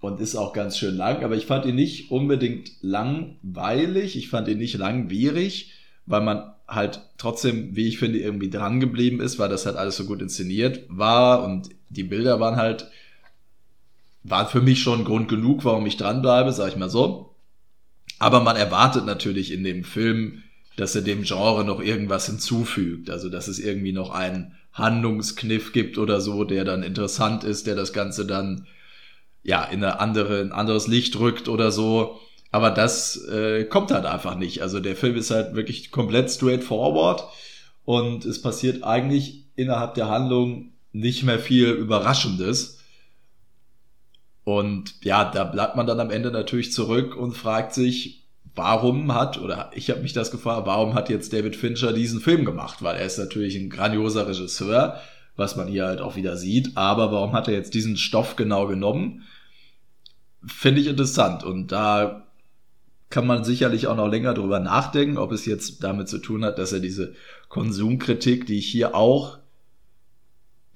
und 0.00 0.20
ist 0.20 0.36
auch 0.36 0.52
ganz 0.52 0.78
schön 0.78 0.96
lang, 0.96 1.22
aber 1.22 1.36
ich 1.36 1.46
fand 1.46 1.66
ihn 1.66 1.76
nicht 1.76 2.10
unbedingt 2.10 2.72
langweilig, 2.80 4.16
ich 4.16 4.28
fand 4.28 4.48
ihn 4.48 4.58
nicht 4.58 4.78
langwierig, 4.78 5.72
weil 6.06 6.22
man 6.22 6.52
halt 6.66 7.02
trotzdem, 7.18 7.76
wie 7.76 7.86
ich 7.86 7.98
finde, 7.98 8.18
irgendwie 8.18 8.50
dran 8.50 8.80
geblieben 8.80 9.20
ist, 9.20 9.38
weil 9.38 9.50
das 9.50 9.66
halt 9.66 9.76
alles 9.76 9.96
so 9.96 10.06
gut 10.06 10.22
inszeniert 10.22 10.84
war 10.88 11.44
und 11.44 11.68
die 11.90 12.04
Bilder 12.04 12.40
waren 12.40 12.56
halt, 12.56 12.90
waren 14.24 14.48
für 14.48 14.60
mich 14.60 14.82
schon 14.82 15.04
Grund 15.04 15.28
genug, 15.28 15.64
warum 15.64 15.86
ich 15.86 15.96
dranbleibe, 15.96 16.52
sag 16.52 16.68
ich 16.68 16.76
mal 16.76 16.90
so. 16.90 17.34
Aber 18.18 18.40
man 18.40 18.56
erwartet 18.56 19.04
natürlich 19.04 19.52
in 19.52 19.64
dem 19.64 19.84
Film, 19.84 20.42
dass 20.76 20.94
er 20.94 21.02
dem 21.02 21.22
Genre 21.22 21.64
noch 21.64 21.80
irgendwas 21.80 22.26
hinzufügt, 22.26 23.10
also 23.10 23.28
dass 23.28 23.48
es 23.48 23.58
irgendwie 23.58 23.92
noch 23.92 24.10
einen 24.10 24.54
Handlungskniff 24.72 25.72
gibt 25.72 25.98
oder 25.98 26.20
so, 26.20 26.44
der 26.44 26.64
dann 26.64 26.82
interessant 26.82 27.44
ist, 27.44 27.66
der 27.66 27.74
das 27.74 27.92
Ganze 27.92 28.24
dann 28.24 28.66
ja 29.42 29.64
in 29.64 29.84
eine 29.84 30.00
andere, 30.00 30.40
ein 30.40 30.52
anderes 30.52 30.86
Licht 30.86 31.18
rückt 31.18 31.48
oder 31.48 31.70
so. 31.70 32.18
Aber 32.50 32.70
das 32.70 33.16
äh, 33.28 33.64
kommt 33.64 33.90
halt 33.90 34.06
einfach 34.06 34.36
nicht. 34.36 34.62
Also 34.62 34.80
der 34.80 34.96
Film 34.96 35.16
ist 35.16 35.30
halt 35.30 35.54
wirklich 35.54 35.90
komplett 35.90 36.30
straightforward 36.30 37.24
und 37.84 38.24
es 38.24 38.40
passiert 38.40 38.84
eigentlich 38.84 39.46
innerhalb 39.56 39.94
der 39.94 40.08
Handlung 40.08 40.72
nicht 40.92 41.22
mehr 41.24 41.38
viel 41.38 41.68
Überraschendes. 41.68 42.81
Und 44.44 45.04
ja, 45.04 45.30
da 45.30 45.44
bleibt 45.44 45.76
man 45.76 45.86
dann 45.86 46.00
am 46.00 46.10
Ende 46.10 46.30
natürlich 46.30 46.72
zurück 46.72 47.16
und 47.16 47.32
fragt 47.32 47.74
sich, 47.74 48.22
warum 48.54 49.14
hat, 49.14 49.40
oder 49.40 49.70
ich 49.74 49.90
habe 49.90 50.02
mich 50.02 50.12
das 50.12 50.30
gefragt, 50.30 50.66
warum 50.66 50.94
hat 50.94 51.08
jetzt 51.08 51.32
David 51.32 51.56
Fincher 51.56 51.92
diesen 51.92 52.20
Film 52.20 52.44
gemacht? 52.44 52.82
Weil 52.82 52.96
er 52.96 53.06
ist 53.06 53.18
natürlich 53.18 53.56
ein 53.56 53.70
grandioser 53.70 54.26
Regisseur, 54.26 55.00
was 55.36 55.56
man 55.56 55.68
hier 55.68 55.86
halt 55.86 56.00
auch 56.00 56.16
wieder 56.16 56.36
sieht, 56.36 56.76
aber 56.76 57.12
warum 57.12 57.32
hat 57.32 57.48
er 57.48 57.54
jetzt 57.54 57.74
diesen 57.74 57.96
Stoff 57.96 58.36
genau 58.36 58.66
genommen? 58.66 59.22
Finde 60.44 60.80
ich 60.80 60.88
interessant 60.88 61.44
und 61.44 61.72
da 61.72 62.26
kann 63.08 63.26
man 63.26 63.44
sicherlich 63.44 63.86
auch 63.86 63.96
noch 63.96 64.08
länger 64.08 64.34
drüber 64.34 64.58
nachdenken, 64.58 65.18
ob 65.18 65.32
es 65.32 65.46
jetzt 65.46 65.84
damit 65.84 66.08
zu 66.08 66.18
tun 66.18 66.44
hat, 66.44 66.58
dass 66.58 66.72
er 66.72 66.80
diese 66.80 67.14
Konsumkritik, 67.48 68.46
die 68.46 68.58
ich 68.58 68.66
hier 68.66 68.94
auch 68.94 69.38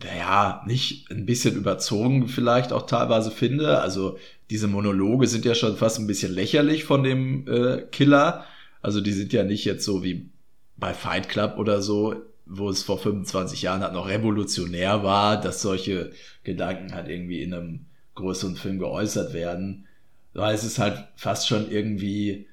naja, 0.03 0.63
nicht 0.67 1.11
ein 1.11 1.25
bisschen 1.27 1.57
überzogen 1.57 2.29
vielleicht 2.29 2.73
auch 2.73 2.87
teilweise 2.87 3.31
finde. 3.31 3.81
Also 3.81 4.19
diese 4.51 4.69
Monologe 4.69 5.27
sind 5.27 5.45
ja 5.45 5.55
schon 5.55 5.77
fast 5.77 5.99
ein 5.99 6.07
bisschen 6.07 6.33
lächerlich 6.33 6.85
von 6.85 7.03
dem 7.03 7.47
äh, 7.49 7.83
Killer. 7.91 8.45
Also 8.83 9.01
die 9.01 9.13
sind 9.13 9.33
ja 9.33 9.43
nicht 9.43 9.65
jetzt 9.65 9.85
so 9.85 10.05
wie 10.05 10.29
bei 10.77 10.93
Fight 10.93 11.29
Club 11.29 11.57
oder 11.59 11.81
so, 11.81 12.15
wo 12.45 12.69
es 12.69 12.83
vor 12.83 12.99
25 12.99 13.63
Jahren 13.63 13.83
halt 13.83 13.95
noch 13.95 14.09
revolutionär 14.09 15.03
war, 15.03 15.41
dass 15.41 15.63
solche 15.63 16.13
Gedanken 16.45 16.95
halt 16.95 17.09
irgendwie 17.09 17.43
in 17.43 17.55
einem 17.55 17.87
größeren 18.15 18.57
Film 18.57 18.79
geäußert 18.79 19.33
werden. 19.33 19.87
Weil 20.35 20.55
es 20.55 20.65
ist 20.65 20.79
halt 20.79 21.09
fast 21.17 21.49
schon 21.49 21.71
irgendwie, 21.71 22.47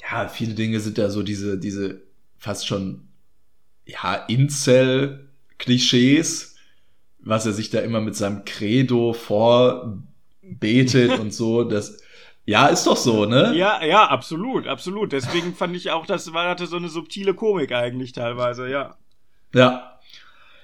ja, 0.00 0.28
viele 0.28 0.54
Dinge 0.54 0.80
sind 0.80 0.96
ja 0.96 1.10
so 1.10 1.22
diese, 1.22 1.58
diese 1.58 2.00
fast 2.38 2.66
schon, 2.66 3.08
ja, 3.84 4.24
Incel-Klischees, 5.58 6.56
was 7.20 7.46
er 7.46 7.52
sich 7.52 7.70
da 7.70 7.80
immer 7.80 8.00
mit 8.00 8.14
seinem 8.14 8.44
Credo 8.44 9.12
vorbetet 9.12 10.04
und 11.18 11.32
so, 11.32 11.64
das, 11.64 11.98
ja, 12.44 12.66
ist 12.68 12.86
doch 12.86 12.96
so, 12.96 13.24
ne? 13.24 13.54
Ja, 13.56 13.84
ja, 13.84 14.06
absolut, 14.06 14.68
absolut. 14.68 15.12
Deswegen 15.12 15.54
fand 15.54 15.74
ich 15.76 15.90
auch, 15.90 16.06
das 16.06 16.32
war, 16.32 16.48
hatte 16.48 16.66
so 16.66 16.76
eine 16.76 16.88
subtile 16.88 17.34
Komik 17.34 17.72
eigentlich 17.72 18.12
teilweise, 18.12 18.68
ja. 18.68 18.96
Ja. 19.54 19.92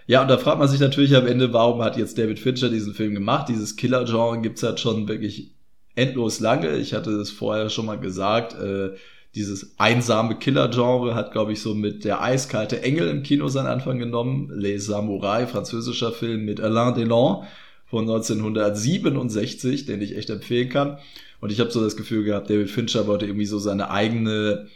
Ja, 0.07 0.23
und 0.23 0.29
da 0.29 0.37
fragt 0.37 0.59
man 0.59 0.69
sich 0.69 0.81
natürlich 0.81 1.15
am 1.17 1.27
Ende, 1.27 1.53
warum 1.53 1.83
hat 1.83 1.97
jetzt 1.97 2.19
David 2.19 2.39
Fincher 2.39 2.69
diesen 2.69 2.93
Film 2.93 3.15
gemacht? 3.15 3.49
Dieses 3.49 3.77
Killer-Genre 3.77 4.41
gibt's 4.41 4.63
halt 4.63 4.81
schon 4.81 5.09
wirklich 5.09 5.53
endlos 5.95 6.41
lange. 6.41 6.77
Ich 6.77 6.93
hatte 6.93 7.11
es 7.13 7.31
vorher 7.31 7.71
schon 7.71 7.87
mal 7.87 7.99
gesagt, 7.99 8.55
äh, 8.55 8.91
dieses 9.35 9.79
einsame 9.79 10.37
Killer-Genre 10.37 11.15
hat, 11.15 11.33
glaube 11.33 11.53
ich, 11.53 11.63
so 11.63 11.75
mit 11.75 12.05
der 12.05 12.21
eiskalte 12.23 12.83
Engel 12.83 13.09
im 13.09 13.23
Kino 13.23 13.49
seinen 13.49 13.67
Anfang 13.67 13.99
genommen. 13.99 14.51
Les 14.55 14.85
Samurai, 14.85 15.47
französischer 15.47 16.13
Film 16.13 16.45
mit 16.45 16.61
Alain 16.61 16.95
Delon 16.95 17.45
von 17.87 18.03
1967, 18.03 19.87
den 19.87 20.03
ich 20.03 20.17
echt 20.17 20.29
empfehlen 20.29 20.69
kann. 20.69 20.99
Und 21.41 21.51
ich 21.51 21.61
habe 21.61 21.71
so 21.71 21.83
das 21.83 21.97
Gefühl 21.97 22.25
gehabt, 22.25 22.51
David 22.51 22.71
Fincher 22.71 23.07
wollte 23.07 23.25
irgendwie 23.27 23.47
so 23.47 23.59
seine 23.59 23.91
eigene 23.91 24.69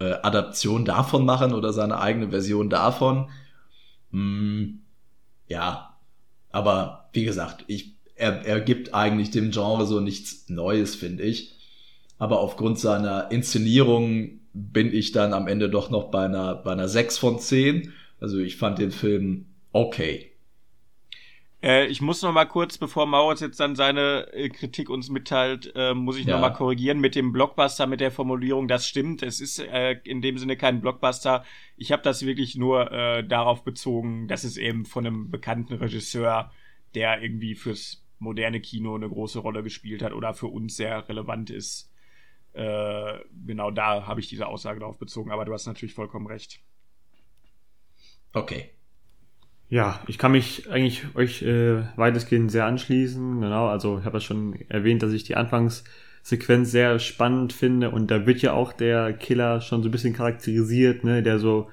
äh, 0.00 0.12
Adaption 0.22 0.84
davon 0.84 1.24
machen 1.24 1.54
oder 1.54 1.72
seine 1.72 2.00
eigene 2.00 2.30
Version 2.30 2.70
davon. 2.70 3.30
Hm, 4.10 4.80
ja, 5.46 5.96
aber 6.50 7.08
wie 7.12 7.24
gesagt, 7.24 7.64
ich, 7.68 7.94
er, 8.16 8.44
er 8.44 8.60
gibt 8.60 8.94
eigentlich 8.94 9.30
dem 9.30 9.52
Genre 9.52 9.86
so 9.86 10.00
nichts 10.00 10.48
Neues, 10.48 10.96
finde 10.96 11.22
ich 11.22 11.61
aber 12.22 12.38
aufgrund 12.38 12.78
seiner 12.78 13.32
Inszenierung 13.32 14.38
bin 14.52 14.94
ich 14.94 15.10
dann 15.10 15.32
am 15.32 15.48
Ende 15.48 15.68
doch 15.68 15.90
noch 15.90 16.12
bei 16.12 16.26
einer, 16.26 16.54
bei 16.54 16.70
einer 16.70 16.86
6 16.86 17.18
von 17.18 17.40
10. 17.40 17.92
Also 18.20 18.38
ich 18.38 18.58
fand 18.58 18.78
den 18.78 18.92
Film 18.92 19.46
okay. 19.72 20.30
Äh, 21.64 21.88
ich 21.88 22.00
muss 22.00 22.22
noch 22.22 22.32
mal 22.32 22.44
kurz, 22.44 22.78
bevor 22.78 23.06
Maurits 23.06 23.40
jetzt 23.40 23.58
dann 23.58 23.74
seine 23.74 24.32
äh, 24.34 24.50
Kritik 24.50 24.88
uns 24.88 25.10
mitteilt, 25.10 25.72
äh, 25.74 25.94
muss 25.94 26.16
ich 26.16 26.26
ja. 26.26 26.34
noch 26.34 26.42
mal 26.42 26.50
korrigieren 26.50 27.00
mit 27.00 27.16
dem 27.16 27.32
Blockbuster, 27.32 27.88
mit 27.88 27.98
der 27.98 28.12
Formulierung. 28.12 28.68
Das 28.68 28.86
stimmt, 28.86 29.24
es 29.24 29.40
ist 29.40 29.58
äh, 29.58 29.96
in 30.04 30.22
dem 30.22 30.38
Sinne 30.38 30.56
kein 30.56 30.80
Blockbuster. 30.80 31.44
Ich 31.76 31.90
habe 31.90 32.02
das 32.02 32.24
wirklich 32.24 32.54
nur 32.54 32.92
äh, 32.92 33.26
darauf 33.26 33.64
bezogen, 33.64 34.28
dass 34.28 34.44
es 34.44 34.58
eben 34.58 34.84
von 34.84 35.04
einem 35.04 35.28
bekannten 35.28 35.74
Regisseur, 35.74 36.52
der 36.94 37.20
irgendwie 37.20 37.56
fürs 37.56 38.06
moderne 38.20 38.60
Kino 38.60 38.94
eine 38.94 39.08
große 39.08 39.40
Rolle 39.40 39.64
gespielt 39.64 40.02
hat 40.02 40.12
oder 40.12 40.34
für 40.34 40.46
uns 40.46 40.76
sehr 40.76 41.08
relevant 41.08 41.50
ist. 41.50 41.91
Äh, 42.54 43.18
genau 43.46 43.70
da 43.70 44.06
habe 44.06 44.20
ich 44.20 44.28
diese 44.28 44.46
Aussage 44.46 44.80
darauf 44.80 44.98
bezogen, 44.98 45.30
aber 45.30 45.44
du 45.44 45.52
hast 45.52 45.66
natürlich 45.66 45.94
vollkommen 45.94 46.26
recht. 46.26 46.60
Okay. 48.32 48.70
Ja, 49.68 50.00
ich 50.06 50.18
kann 50.18 50.32
mich 50.32 50.70
eigentlich 50.70 51.14
euch 51.14 51.42
äh, 51.42 51.82
weitestgehend 51.96 52.50
sehr 52.50 52.66
anschließen. 52.66 53.40
Genau, 53.40 53.68
also 53.68 53.98
ich 53.98 54.04
habe 54.04 54.18
ja 54.18 54.20
schon 54.20 54.54
erwähnt, 54.68 55.02
dass 55.02 55.12
ich 55.12 55.24
die 55.24 55.34
Anfangssequenz 55.34 56.70
sehr 56.70 56.98
spannend 56.98 57.54
finde 57.54 57.90
und 57.90 58.10
da 58.10 58.26
wird 58.26 58.42
ja 58.42 58.52
auch 58.52 58.72
der 58.74 59.14
Killer 59.14 59.62
schon 59.62 59.82
so 59.82 59.88
ein 59.88 59.92
bisschen 59.92 60.12
charakterisiert, 60.12 61.04
ne, 61.04 61.22
der 61.22 61.38
so 61.38 61.70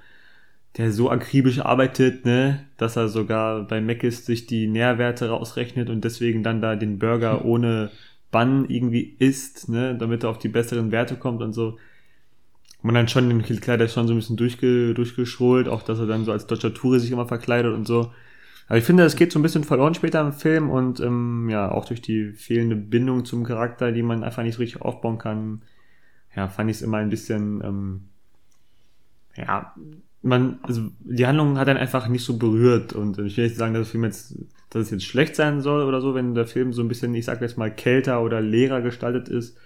der 0.78 0.92
so 0.92 1.10
akribisch 1.10 1.60
arbeitet, 1.60 2.26
ne, 2.26 2.66
dass 2.78 2.96
er 2.96 3.10
sogar 3.10 3.64
bei 3.68 3.82
Mc's 3.82 4.26
sich 4.26 4.46
die 4.46 4.68
Nährwerte 4.68 5.30
rausrechnet 5.30 5.90
und 5.90 6.04
deswegen 6.06 6.44
dann 6.44 6.62
da 6.62 6.76
den 6.76 7.00
Burger 7.00 7.44
ohne 7.46 7.92
Bann 8.32 8.66
irgendwie 8.70 9.16
isst, 9.20 9.70
ne, 9.70 9.96
damit 9.98 10.24
er 10.24 10.30
auf 10.30 10.40
die 10.40 10.50
besseren 10.50 10.92
Werte 10.92 11.16
kommt 11.16 11.42
und 11.42 11.54
so 11.54 11.78
man 12.82 12.96
dann 12.96 13.08
schon 13.08 13.30
den 13.30 13.42
Kleider 13.44 13.88
schon 13.88 14.08
so 14.08 14.14
ein 14.14 14.18
bisschen 14.18 14.38
durchge, 14.38 14.94
durchgeschrollt, 14.94 15.68
auch 15.68 15.84
dass 15.84 16.00
er 16.00 16.06
dann 16.06 16.26
so 16.26 16.32
als 16.32 16.48
deutscher 16.48 16.74
Tourist 16.74 17.04
sich 17.04 17.12
immer 17.12 17.28
verkleidet 17.28 17.74
und 17.74 17.86
so. 17.86 18.12
Aber 18.68 18.78
ich 18.78 18.84
finde, 18.84 19.04
es 19.04 19.16
geht 19.16 19.32
so 19.32 19.40
ein 19.40 19.42
bisschen 19.42 19.64
verloren 19.64 19.96
später 19.96 20.22
im 20.22 20.32
Film 20.32 20.70
und 20.70 21.00
ähm, 21.00 21.50
ja, 21.50 21.72
auch 21.72 21.86
durch 21.86 22.02
die 22.02 22.32
fehlende 22.34 22.76
Bindung 22.76 23.26
zum 23.26 23.44
Charakter, 23.44 23.92
die 23.92 24.04
man 24.04 24.24
einfach 24.24 24.44
nicht 24.44 24.56
so 24.56 24.62
richtig 24.62 24.82
aufbauen 24.82 25.18
kann, 25.18 25.64
ja, 26.36 26.48
fand 26.48 26.70
ich 26.70 26.78
es 26.78 26.84
immer 26.84 26.98
ein 26.98 27.10
bisschen, 27.10 27.62
ähm, 27.64 28.02
ja, 29.36 29.74
man, 30.22 30.60
also 30.62 30.90
die 31.00 31.26
Handlung 31.26 31.58
hat 31.58 31.68
dann 31.68 31.78
einfach 31.78 32.08
nicht 32.08 32.24
so 32.24 32.38
berührt 32.38 32.94
und 32.94 33.18
ich 33.20 33.38
will 33.38 33.46
nicht 33.46 33.58
sagen, 33.58 33.74
dass 33.74 33.88
der 33.88 33.92
Film 33.92 34.04
jetzt, 34.04 34.36
dass 34.70 34.84
es 34.84 34.92
jetzt 34.92 35.06
schlecht 35.06 35.36
sein 35.36 35.62
soll 35.62 35.84
oder 35.84 36.02
so, 36.02 36.16
wenn 36.16 36.36
der 36.36 36.46
Film 36.46 36.74
so 36.74 36.82
ein 36.82 36.88
bisschen, 36.88 37.14
ich 37.16 37.26
sag 37.26 37.42
jetzt 37.42 37.58
mal, 37.58 37.74
kälter 37.74 38.22
oder 38.24 38.42
leerer 38.42 38.82
gestaltet 38.82 39.30
ist 39.30 39.58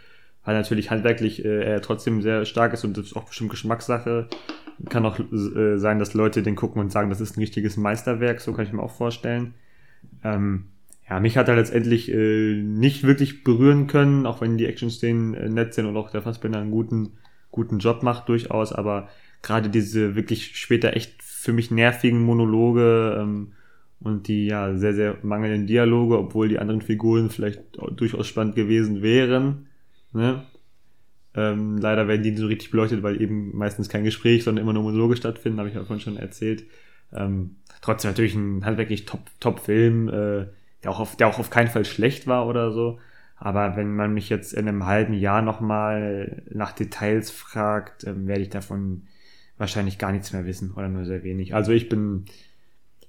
weil 0.43 0.56
natürlich 0.56 0.91
handwerklich 0.91 1.43
äh, 1.43 1.64
er 1.64 1.82
trotzdem 1.82 2.22
sehr 2.22 2.45
stark 2.45 2.74
ist 2.74 2.84
und 2.84 2.97
das 2.97 3.08
ist 3.08 3.16
auch 3.16 3.26
bestimmt 3.26 3.51
Geschmackssache. 3.51 4.28
Kann 4.89 5.06
auch 5.06 5.20
äh, 5.20 5.78
sein, 5.78 5.99
dass 5.99 6.14
Leute 6.14 6.43
den 6.43 6.56
gucken 6.56 6.82
und 6.82 6.91
sagen, 6.91 7.10
das 7.10 7.22
ist 7.22 7.38
ein 7.38 7.41
richtiges 7.41 7.78
Meisterwerk, 7.78 8.41
so 8.41 8.54
kann 8.54 8.66
ich 8.66 8.74
mir 8.74 8.84
auch 8.84 8.95
vorstellen. 8.95 9.54
Ähm, 10.24 10.66
ja, 11.10 11.20
mich 11.20 11.38
hat 11.38 11.47
er 11.47 11.56
letztendlich 11.56 12.12
äh, 12.12 12.62
nicht 12.62 13.04
wirklich 13.04 13.43
berühren 13.43 13.88
können, 13.88 14.26
auch 14.26 14.41
wenn 14.41 14.58
die 14.58 14.66
Action-Szenen 14.66 15.34
äh, 15.34 15.49
nett 15.49 15.74
sind 15.74 15.86
und 15.86 15.95
auch 15.95 16.10
der 16.10 16.22
Fassbinder 16.22 16.60
einen 16.60 16.72
guten, 16.72 17.12
guten 17.51 17.80
Job 17.80 18.04
macht 18.04 18.28
durchaus, 18.28 18.74
aber 18.74 19.10
gerade 19.41 19.70
diese 19.70 20.16
wirklich 20.16 20.58
später 20.58 20.95
echt 20.95 21.22
für 21.22 21.54
mich 21.54 21.72
nervigen 21.72 22.24
Monologe 22.24 23.18
ähm, 23.22 23.54
und 24.04 24.28
die 24.28 24.47
ja 24.47 24.76
sehr, 24.76 24.93
sehr 24.93 25.18
mangelnden 25.24 25.68
Dialoge, 25.68 26.18
obwohl 26.18 26.49
die 26.49 26.60
anderen 26.60 26.82
Figuren 26.82 27.30
vielleicht 27.30 27.62
durchaus 27.95 28.28
spannend 28.28 28.56
gewesen 28.56 29.01
wären, 29.01 29.68
Ne? 30.14 30.43
Ähm, 31.36 31.78
leider 31.80 32.08
werden 32.08 32.22
die 32.22 32.30
nicht 32.30 32.39
so 32.39 32.47
richtig 32.47 32.70
beleuchtet, 32.70 33.01
weil 33.01 33.20
eben 33.20 33.56
meistens 33.58 33.89
kein 33.89 34.04
Gespräch, 34.04 34.43
sondern 34.43 34.64
immer 34.64 34.74
nur 34.74 34.84
Monologe 34.84 35.18
stattfinden, 35.18 35.60
habe 35.60 35.70
ich 35.70 35.76
ja 35.76 35.84
vorhin 35.84 36.04
schon 36.04 36.18
erzählt. 36.18 36.66
Ähm, 37.12 37.58
trotzdem 37.82 38.12
natürlich 38.12 38.36
ein 38.36 38.64
handwerklich 38.64 39.06
Top-Film, 39.06 40.08
Top 40.08 40.16
äh, 40.16 40.47
der, 40.84 40.91
auch 40.91 40.99
auf, 40.99 41.16
der 41.16 41.28
auch 41.28 41.39
auf 41.39 41.49
keinen 41.49 41.70
Fall 41.70 41.86
schlecht 41.86 42.28
war 42.28 42.47
oder 42.47 42.72
so. 42.72 42.99
Aber 43.38 43.76
wenn 43.76 43.95
man 43.95 44.14
mich 44.14 44.30
jetzt 44.30 44.54
in 44.54 44.68
einem 44.68 44.86
halben 44.86 45.14
Jahr 45.14 45.41
nochmal 45.41 46.43
nach 46.49 46.72
Details 46.72 47.32
fragt, 47.32 48.04
ähm, 48.06 48.28
werde 48.28 48.43
ich 48.43 48.49
davon 48.49 49.08
wahrscheinlich 49.58 49.97
gar 49.97 50.12
nichts 50.12 50.34
mehr 50.34 50.45
wissen 50.45 50.72
oder 50.74 50.88
nur 50.88 51.06
sehr 51.06 51.24
wenig. 51.24 51.56
Also 51.56 51.72
ich 51.72 51.89
bin, 51.89 52.26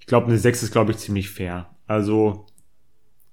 ich 0.05 0.07
glaube, 0.07 0.26
eine 0.26 0.36
6 0.36 0.64
ist, 0.64 0.70
glaube 0.70 0.90
ich, 0.90 0.98
ziemlich 0.98 1.30
fair. 1.30 1.70
Also 1.86 2.44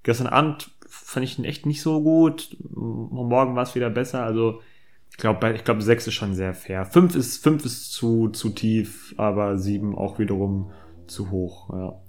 gestern 0.04 0.26
Abend 0.26 0.70
fand 0.88 1.22
ich 1.24 1.38
ihn 1.38 1.44
echt 1.44 1.66
nicht 1.66 1.82
so 1.82 2.02
gut. 2.02 2.56
Morgen 2.70 3.54
war 3.54 3.62
es 3.62 3.74
wieder 3.74 3.90
besser. 3.90 4.24
Also 4.24 4.62
ich 5.10 5.18
glaube, 5.18 5.52
ich 5.52 5.64
glaube, 5.64 5.82
sechs 5.82 6.06
ist 6.06 6.14
schon 6.14 6.32
sehr 6.32 6.54
fair. 6.54 6.86
Fünf 6.86 7.14
ist, 7.14 7.42
fünf 7.42 7.66
ist 7.66 7.92
zu, 7.92 8.30
zu 8.30 8.48
tief, 8.48 9.14
aber 9.18 9.58
sieben 9.58 9.94
auch 9.94 10.18
wiederum 10.18 10.70
zu 11.06 11.30
hoch. 11.30 11.68
Ja. 11.74 12.00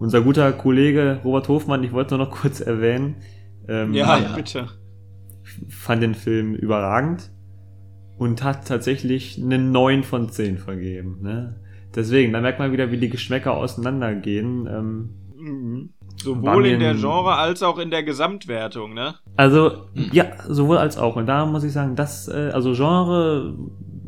Unser 0.00 0.22
guter 0.22 0.50
Kollege 0.52 1.20
Robert 1.22 1.46
Hofmann, 1.46 1.84
ich 1.84 1.92
wollte 1.92 2.16
nur 2.16 2.26
noch 2.26 2.32
kurz 2.40 2.58
erwähnen. 2.58 3.18
Ähm, 3.68 3.94
ja, 3.94 4.18
ja, 4.18 4.34
bitte. 4.34 4.66
Fand 5.68 6.02
den 6.02 6.16
Film 6.16 6.56
überragend 6.56 7.30
und 8.16 8.42
hat 8.42 8.66
tatsächlich 8.66 9.40
eine 9.40 9.58
9 9.58 10.02
von 10.02 10.28
10 10.28 10.58
vergeben. 10.58 11.20
Ne? 11.22 11.60
Deswegen, 11.98 12.32
da 12.32 12.40
merkt 12.40 12.60
man 12.60 12.70
wieder, 12.70 12.92
wie 12.92 12.96
die 12.96 13.08
Geschmäcker 13.08 13.56
auseinandergehen. 13.56 14.68
Ähm, 14.68 15.10
mhm. 15.36 15.90
Sowohl 16.16 16.66
in 16.66 16.78
der 16.78 16.94
Genre 16.94 17.34
als 17.34 17.64
auch 17.64 17.76
in 17.76 17.90
der 17.90 18.04
Gesamtwertung, 18.04 18.94
ne? 18.94 19.16
Also, 19.34 19.88
ja, 20.12 20.26
sowohl 20.46 20.78
als 20.78 20.96
auch. 20.96 21.16
Und 21.16 21.26
da 21.26 21.44
muss 21.44 21.64
ich 21.64 21.72
sagen, 21.72 21.96
das, 21.96 22.28
äh, 22.28 22.50
also 22.54 22.74
Genre 22.74 23.56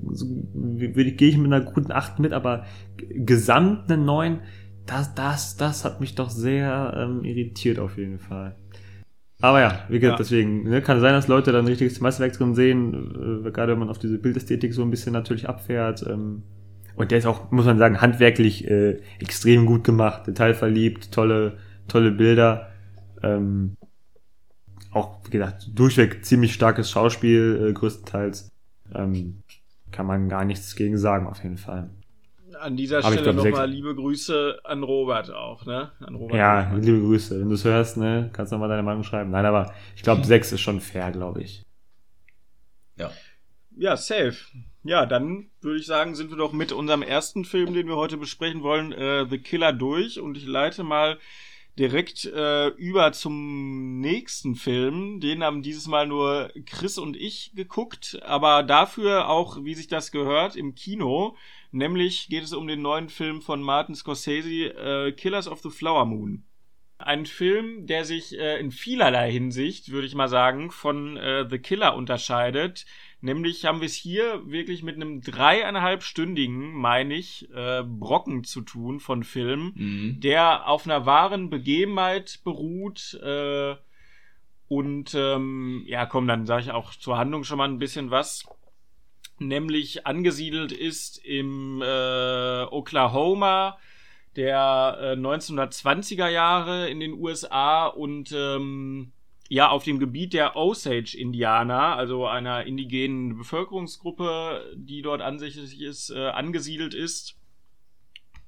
würde 0.06 1.12
gehe 1.12 1.30
ich 1.30 1.36
mit 1.36 1.52
einer 1.52 1.64
guten 1.64 1.90
8 1.90 2.20
mit, 2.20 2.32
aber 2.32 2.64
gesamt 2.96 3.90
eine 3.90 4.00
9, 4.00 4.40
das, 4.86 5.16
das, 5.16 5.56
das 5.56 5.84
hat 5.84 6.00
mich 6.00 6.14
doch 6.14 6.30
sehr 6.30 6.94
ähm, 6.96 7.24
irritiert 7.24 7.80
auf 7.80 7.98
jeden 7.98 8.20
Fall. 8.20 8.54
Aber 9.40 9.60
ja, 9.60 9.80
wie 9.88 9.98
gesagt, 9.98 10.20
ja. 10.20 10.24
deswegen, 10.24 10.62
ne, 10.62 10.80
kann 10.80 11.00
sein, 11.00 11.14
dass 11.14 11.26
Leute 11.26 11.50
dann 11.50 11.64
ein 11.64 11.68
richtiges 11.68 12.00
Meisterwerk 12.00 12.34
drin 12.34 12.54
sehen, 12.54 13.44
äh, 13.44 13.50
gerade 13.50 13.72
wenn 13.72 13.80
man 13.80 13.90
auf 13.90 13.98
diese 13.98 14.18
Bildästhetik 14.18 14.74
so 14.74 14.82
ein 14.82 14.90
bisschen 14.90 15.12
natürlich 15.12 15.48
abfährt. 15.48 16.06
Ähm, 16.08 16.44
und 16.96 17.10
der 17.10 17.18
ist 17.18 17.26
auch, 17.26 17.50
muss 17.50 17.66
man 17.66 17.78
sagen, 17.78 18.00
handwerklich 18.00 18.68
äh, 18.68 19.00
extrem 19.18 19.66
gut 19.66 19.84
gemacht, 19.84 20.26
detailverliebt, 20.26 21.12
tolle 21.12 21.58
tolle 21.90 22.10
Bilder. 22.10 22.70
Ähm, 23.22 23.76
auch, 24.92 25.18
wie 25.26 25.30
gesagt, 25.30 25.68
durchweg 25.74 26.24
ziemlich 26.24 26.54
starkes 26.54 26.90
Schauspiel, 26.90 27.68
äh, 27.68 27.72
größtenteils. 27.72 28.50
Ähm, 28.94 29.42
kann 29.92 30.06
man 30.06 30.28
gar 30.28 30.44
nichts 30.44 30.74
gegen 30.76 30.98
sagen, 30.98 31.26
auf 31.26 31.42
jeden 31.42 31.58
Fall. 31.58 31.90
An 32.58 32.76
dieser 32.76 32.98
Aber 32.98 33.12
Stelle 33.12 33.34
nochmal 33.34 33.70
liebe 33.70 33.94
Grüße 33.94 34.60
an 34.64 34.82
Robert 34.82 35.30
auch, 35.30 35.64
ne? 35.66 35.92
An 36.00 36.14
Robert 36.14 36.36
ja, 36.36 36.64
Hoffmann. 36.64 36.82
liebe 36.82 37.00
Grüße. 37.00 37.40
Wenn 37.40 37.48
du 37.48 37.54
es 37.54 37.64
hörst, 37.64 37.96
ne, 37.96 38.30
kannst 38.32 38.50
du 38.52 38.56
nochmal 38.56 38.68
deine 38.68 38.82
Meinung 38.82 39.04
schreiben. 39.04 39.30
Nein, 39.30 39.46
aber 39.46 39.72
ich 39.94 40.02
glaube, 40.02 40.24
sechs 40.26 40.52
ist 40.52 40.60
schon 40.60 40.80
fair, 40.80 41.10
glaube 41.12 41.42
ich. 41.42 41.64
Ja. 42.96 43.10
Ja, 43.80 43.96
safe. 43.96 44.36
Ja, 44.84 45.06
dann 45.06 45.48
würde 45.62 45.78
ich 45.78 45.86
sagen, 45.86 46.14
sind 46.14 46.28
wir 46.28 46.36
doch 46.36 46.52
mit 46.52 46.70
unserem 46.70 47.00
ersten 47.00 47.46
Film, 47.46 47.72
den 47.72 47.86
wir 47.86 47.96
heute 47.96 48.18
besprechen 48.18 48.62
wollen, 48.62 48.92
äh, 48.92 49.26
The 49.26 49.38
Killer 49.38 49.72
durch. 49.72 50.20
Und 50.20 50.36
ich 50.36 50.44
leite 50.44 50.84
mal 50.84 51.18
direkt 51.78 52.26
äh, 52.26 52.66
über 52.68 53.12
zum 53.12 53.98
nächsten 54.00 54.54
Film. 54.54 55.18
Den 55.20 55.42
haben 55.42 55.62
dieses 55.62 55.86
Mal 55.86 56.06
nur 56.06 56.52
Chris 56.66 56.98
und 56.98 57.16
ich 57.16 57.52
geguckt, 57.54 58.20
aber 58.22 58.64
dafür 58.64 59.30
auch, 59.30 59.64
wie 59.64 59.74
sich 59.74 59.88
das 59.88 60.12
gehört, 60.12 60.56
im 60.56 60.74
Kino. 60.74 61.34
Nämlich 61.70 62.28
geht 62.28 62.44
es 62.44 62.52
um 62.52 62.66
den 62.66 62.82
neuen 62.82 63.08
Film 63.08 63.40
von 63.40 63.62
Martin 63.62 63.94
Scorsese, 63.94 64.74
äh, 64.74 65.12
Killers 65.12 65.48
of 65.48 65.62
the 65.62 65.70
Flower 65.70 66.04
Moon. 66.04 66.44
Ein 66.98 67.24
Film, 67.24 67.86
der 67.86 68.04
sich 68.04 68.38
äh, 68.38 68.60
in 68.60 68.72
vielerlei 68.72 69.32
Hinsicht, 69.32 69.90
würde 69.90 70.06
ich 70.06 70.14
mal 70.14 70.28
sagen, 70.28 70.70
von 70.70 71.16
äh, 71.16 71.48
The 71.48 71.58
Killer 71.58 71.94
unterscheidet. 71.94 72.84
Nämlich 73.22 73.66
haben 73.66 73.80
wir 73.80 73.86
es 73.86 73.94
hier 73.94 74.40
wirklich 74.46 74.82
mit 74.82 74.96
einem 74.96 75.20
dreieinhalbstündigen, 75.20 76.72
meine 76.72 77.14
ich, 77.14 77.50
äh, 77.54 77.82
Brocken 77.84 78.44
zu 78.44 78.62
tun 78.62 78.98
von 78.98 79.24
Film, 79.24 79.72
mhm. 79.74 80.20
der 80.20 80.66
auf 80.66 80.86
einer 80.86 81.04
wahren 81.04 81.50
Begebenheit 81.50 82.40
beruht. 82.44 83.20
Äh, 83.22 83.76
und 84.68 85.14
ähm, 85.14 85.82
ja, 85.86 86.06
komm, 86.06 86.26
dann 86.28 86.46
sage 86.46 86.62
ich 86.62 86.70
auch 86.70 86.94
zur 86.94 87.18
Handlung 87.18 87.44
schon 87.44 87.58
mal 87.58 87.68
ein 87.68 87.78
bisschen 87.78 88.10
was. 88.10 88.46
Nämlich 89.38 90.06
angesiedelt 90.06 90.72
ist 90.72 91.18
im 91.24 91.82
äh, 91.82 92.62
Oklahoma 92.64 93.78
der 94.36 94.98
äh, 95.00 95.12
1920er 95.16 96.28
Jahre 96.28 96.88
in 96.88 97.00
den 97.00 97.14
USA 97.14 97.86
und 97.86 98.32
ähm, 98.32 99.12
ja 99.50 99.68
auf 99.68 99.82
dem 99.82 99.98
Gebiet 99.98 100.32
der 100.32 100.54
Osage-Indianer, 100.54 101.96
also 101.96 102.24
einer 102.24 102.64
indigenen 102.66 103.36
Bevölkerungsgruppe, 103.36 104.74
die 104.76 105.02
dort 105.02 105.20
ansässig 105.20 105.80
ist, 105.80 106.10
äh, 106.10 106.28
angesiedelt 106.28 106.94
ist. 106.94 107.36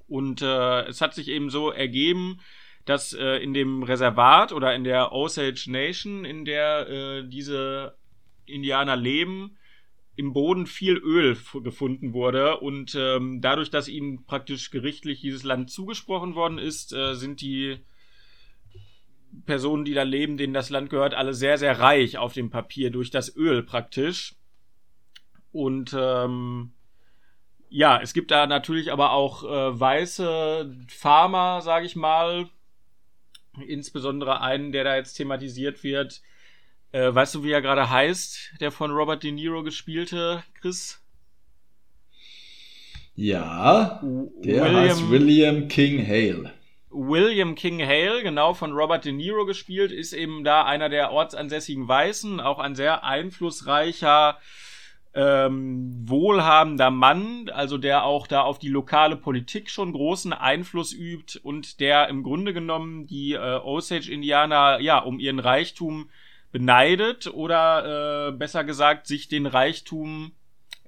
Und 0.07 0.41
äh, 0.41 0.83
es 0.83 1.01
hat 1.01 1.13
sich 1.13 1.27
eben 1.27 1.49
so 1.49 1.71
ergeben, 1.71 2.39
dass 2.85 3.11
äh, 3.11 3.35
in 3.43 3.53
dem 3.53 3.83
Reservat 3.83 4.53
oder 4.53 4.73
in 4.73 4.85
der 4.85 5.11
Osage 5.11 5.65
Nation, 5.67 6.23
in 6.23 6.45
der 6.45 6.87
äh, 6.87 7.27
diese 7.27 7.97
Indianer 8.45 8.95
leben, 8.95 9.57
im 10.15 10.31
Boden 10.31 10.67
viel 10.67 10.95
Öl 10.95 11.35
gefunden 11.63 12.13
wurde 12.13 12.59
und 12.59 12.95
ähm, 12.95 13.41
dadurch, 13.41 13.69
dass 13.71 13.89
ihnen 13.89 14.25
praktisch 14.25 14.71
gerichtlich 14.71 15.19
dieses 15.19 15.43
Land 15.43 15.69
zugesprochen 15.69 16.35
worden 16.35 16.59
ist, 16.59 16.93
äh, 16.93 17.15
sind 17.15 17.41
die 17.41 17.79
Personen, 19.45 19.85
die 19.85 19.93
da 19.93 20.03
leben, 20.03 20.37
denen 20.37 20.53
das 20.53 20.69
Land 20.69 20.89
gehört, 20.89 21.13
alle 21.13 21.33
sehr, 21.33 21.57
sehr 21.57 21.79
reich 21.79 22.17
auf 22.17 22.33
dem 22.33 22.49
Papier 22.49 22.91
durch 22.91 23.09
das 23.09 23.35
Öl 23.35 23.63
praktisch. 23.63 24.35
Und 25.51 25.95
ähm, 25.97 26.71
ja, 27.69 27.99
es 28.01 28.13
gibt 28.13 28.31
da 28.31 28.47
natürlich 28.47 28.91
aber 28.91 29.11
auch 29.11 29.43
äh, 29.43 29.79
weiße 29.79 30.75
Farmer, 30.87 31.61
sage 31.61 31.85
ich 31.85 31.95
mal. 31.95 32.49
Insbesondere 33.67 34.41
einen, 34.41 34.71
der 34.71 34.83
da 34.83 34.95
jetzt 34.95 35.13
thematisiert 35.13 35.83
wird. 35.83 36.21
Äh, 36.91 37.13
weißt 37.13 37.35
du, 37.35 37.43
wie 37.43 37.51
er 37.51 37.61
gerade 37.61 37.89
heißt, 37.89 38.53
der 38.59 38.71
von 38.71 38.91
Robert 38.91 39.23
De 39.23 39.31
Niro 39.31 39.63
gespielte, 39.63 40.43
Chris? 40.59 41.03
Ja, 43.15 43.99
der 44.03 44.65
William, 44.65 44.75
heißt 44.75 45.09
William 45.09 45.67
King 45.67 46.05
Hale. 46.07 46.53
William 46.93 47.55
King 47.55 47.81
Hale, 47.81 48.23
genau 48.23 48.53
von 48.53 48.71
Robert 48.73 49.05
De 49.05 49.11
Niro 49.11 49.45
gespielt, 49.45 49.91
ist 49.91 50.13
eben 50.13 50.43
da 50.43 50.63
einer 50.63 50.89
der 50.89 51.11
ortsansässigen 51.11 51.87
Weißen, 51.87 52.39
auch 52.39 52.59
ein 52.59 52.75
sehr 52.75 53.03
einflussreicher, 53.03 54.37
ähm, 55.15 56.07
wohlhabender 56.07 56.89
Mann, 56.89 57.49
also 57.49 57.77
der 57.77 58.03
auch 58.03 58.25
da 58.27 58.41
auf 58.41 58.57
die 58.57 58.69
lokale 58.69 59.15
Politik 59.15 59.69
schon 59.69 59.93
großen 59.93 60.33
Einfluss 60.33 60.93
übt 60.93 61.39
und 61.43 61.79
der 61.79 62.07
im 62.09 62.23
Grunde 62.23 62.53
genommen 62.53 63.05
die 63.05 63.33
äh, 63.33 63.37
Osage-Indianer 63.37 64.79
ja 64.79 64.99
um 64.99 65.19
ihren 65.19 65.39
Reichtum 65.39 66.09
beneidet 66.51 67.27
oder 67.27 68.29
äh, 68.29 68.31
besser 68.31 68.63
gesagt 68.63 69.07
sich 69.07 69.27
den 69.27 69.45
Reichtum 69.45 70.31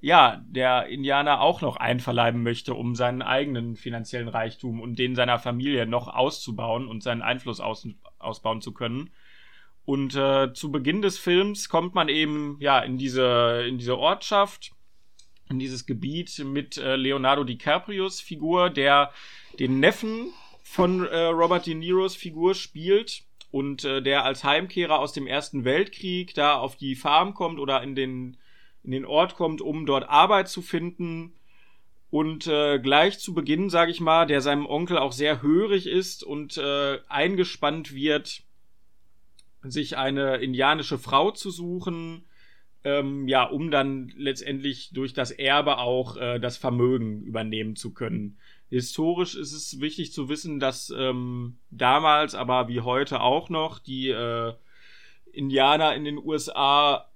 ja, 0.00 0.42
der 0.46 0.86
Indianer 0.86 1.40
auch 1.40 1.62
noch 1.62 1.76
einverleiben 1.76 2.42
möchte, 2.42 2.74
um 2.74 2.94
seinen 2.94 3.22
eigenen 3.22 3.76
finanziellen 3.76 4.28
Reichtum 4.28 4.80
und 4.80 4.98
den 4.98 5.14
seiner 5.14 5.38
Familie 5.38 5.86
noch 5.86 6.08
auszubauen 6.08 6.86
und 6.86 7.02
seinen 7.02 7.22
Einfluss 7.22 7.60
aus, 7.60 7.88
ausbauen 8.18 8.60
zu 8.60 8.72
können. 8.72 9.10
Und 9.84 10.16
äh, 10.16 10.52
zu 10.52 10.70
Beginn 10.72 11.00
des 11.00 11.18
Films 11.18 11.68
kommt 11.68 11.94
man 11.94 12.08
eben 12.08 12.56
ja 12.60 12.80
in 12.80 12.98
diese 12.98 13.64
in 13.68 13.78
diese 13.78 13.96
Ortschaft, 13.96 14.72
in 15.48 15.58
dieses 15.58 15.86
Gebiet 15.86 16.38
mit 16.44 16.76
äh, 16.76 16.96
Leonardo 16.96 17.44
DiCaprios 17.44 18.20
Figur, 18.20 18.68
der 18.68 19.12
den 19.58 19.80
Neffen 19.80 20.32
von 20.64 21.06
äh, 21.06 21.26
Robert 21.26 21.66
De 21.66 21.74
Niros 21.74 22.16
Figur 22.16 22.54
spielt 22.54 23.22
und 23.52 23.84
äh, 23.84 24.02
der 24.02 24.24
als 24.24 24.42
Heimkehrer 24.42 24.98
aus 24.98 25.12
dem 25.12 25.28
Ersten 25.28 25.64
Weltkrieg 25.64 26.34
da 26.34 26.58
auf 26.58 26.76
die 26.76 26.96
Farm 26.96 27.32
kommt 27.32 27.60
oder 27.60 27.82
in 27.82 27.94
den 27.94 28.36
in 28.86 28.92
den 28.92 29.04
Ort 29.04 29.34
kommt, 29.34 29.60
um 29.60 29.84
dort 29.84 30.08
Arbeit 30.08 30.48
zu 30.48 30.62
finden. 30.62 31.32
Und 32.08 32.46
äh, 32.46 32.78
gleich 32.78 33.18
zu 33.18 33.34
Beginn, 33.34 33.68
sage 33.68 33.90
ich 33.90 34.00
mal, 34.00 34.26
der 34.26 34.40
seinem 34.40 34.64
Onkel 34.64 34.96
auch 34.96 35.12
sehr 35.12 35.42
hörig 35.42 35.86
ist 35.86 36.22
und 36.22 36.56
äh, 36.56 36.98
eingespannt 37.08 37.94
wird, 37.94 38.42
sich 39.64 39.96
eine 39.96 40.36
indianische 40.36 40.98
Frau 40.98 41.32
zu 41.32 41.50
suchen, 41.50 42.24
ähm, 42.84 43.26
ja, 43.26 43.42
um 43.42 43.72
dann 43.72 44.12
letztendlich 44.16 44.90
durch 44.92 45.12
das 45.12 45.32
Erbe 45.32 45.78
auch 45.78 46.16
äh, 46.16 46.38
das 46.38 46.56
Vermögen 46.56 47.22
übernehmen 47.22 47.74
zu 47.74 47.92
können. 47.92 48.38
Historisch 48.70 49.34
ist 49.34 49.52
es 49.52 49.80
wichtig 49.80 50.12
zu 50.12 50.28
wissen, 50.28 50.60
dass 50.60 50.94
ähm, 50.96 51.58
damals, 51.70 52.36
aber 52.36 52.68
wie 52.68 52.80
heute 52.80 53.20
auch 53.20 53.48
noch, 53.48 53.80
die 53.80 54.10
äh, 54.10 54.54
Indianer 55.32 55.96
in 55.96 56.04
den 56.04 56.18
USA 56.18 57.08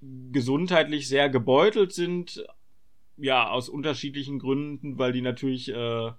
gesundheitlich 0.00 1.08
sehr 1.08 1.28
gebeutelt 1.28 1.92
sind. 1.92 2.44
Ja, 3.16 3.48
aus 3.50 3.68
unterschiedlichen 3.68 4.38
Gründen, 4.38 4.98
weil 4.98 5.12
die 5.12 5.22
natürlich 5.22 5.70
äh, 5.72 6.12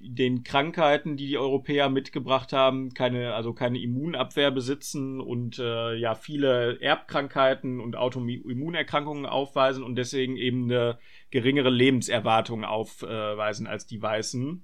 den 0.00 0.44
Krankheiten, 0.44 1.16
die 1.16 1.26
die 1.26 1.38
Europäer 1.38 1.88
mitgebracht 1.88 2.52
haben, 2.52 2.92
keine, 2.92 3.34
also 3.34 3.54
keine 3.54 3.80
Immunabwehr 3.80 4.50
besitzen 4.50 5.20
und 5.20 5.58
äh, 5.58 5.94
ja 5.94 6.14
viele 6.14 6.80
Erbkrankheiten 6.80 7.80
und 7.80 7.96
Autoimmunerkrankungen 7.96 9.26
aufweisen 9.26 9.82
und 9.82 9.96
deswegen 9.96 10.36
eben 10.36 10.64
eine 10.64 10.98
geringere 11.30 11.70
Lebenserwartung 11.70 12.64
aufweisen 12.64 13.66
als 13.66 13.86
die 13.86 14.02
Weißen. 14.02 14.62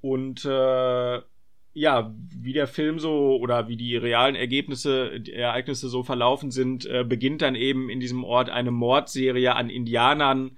Und 0.00 0.44
äh, 0.44 1.20
ja, 1.78 2.14
wie 2.40 2.52
der 2.52 2.66
Film 2.66 2.98
so 2.98 3.38
oder 3.40 3.68
wie 3.68 3.76
die 3.76 3.96
realen 3.96 4.34
Ergebnisse, 4.34 5.20
die 5.20 5.32
Ereignisse 5.32 5.88
so 5.88 6.02
verlaufen 6.02 6.50
sind, 6.50 6.86
äh, 6.86 7.04
beginnt 7.04 7.42
dann 7.42 7.54
eben 7.54 7.88
in 7.88 8.00
diesem 8.00 8.24
Ort 8.24 8.50
eine 8.50 8.70
Mordserie 8.70 9.54
an 9.54 9.70
Indianern. 9.70 10.52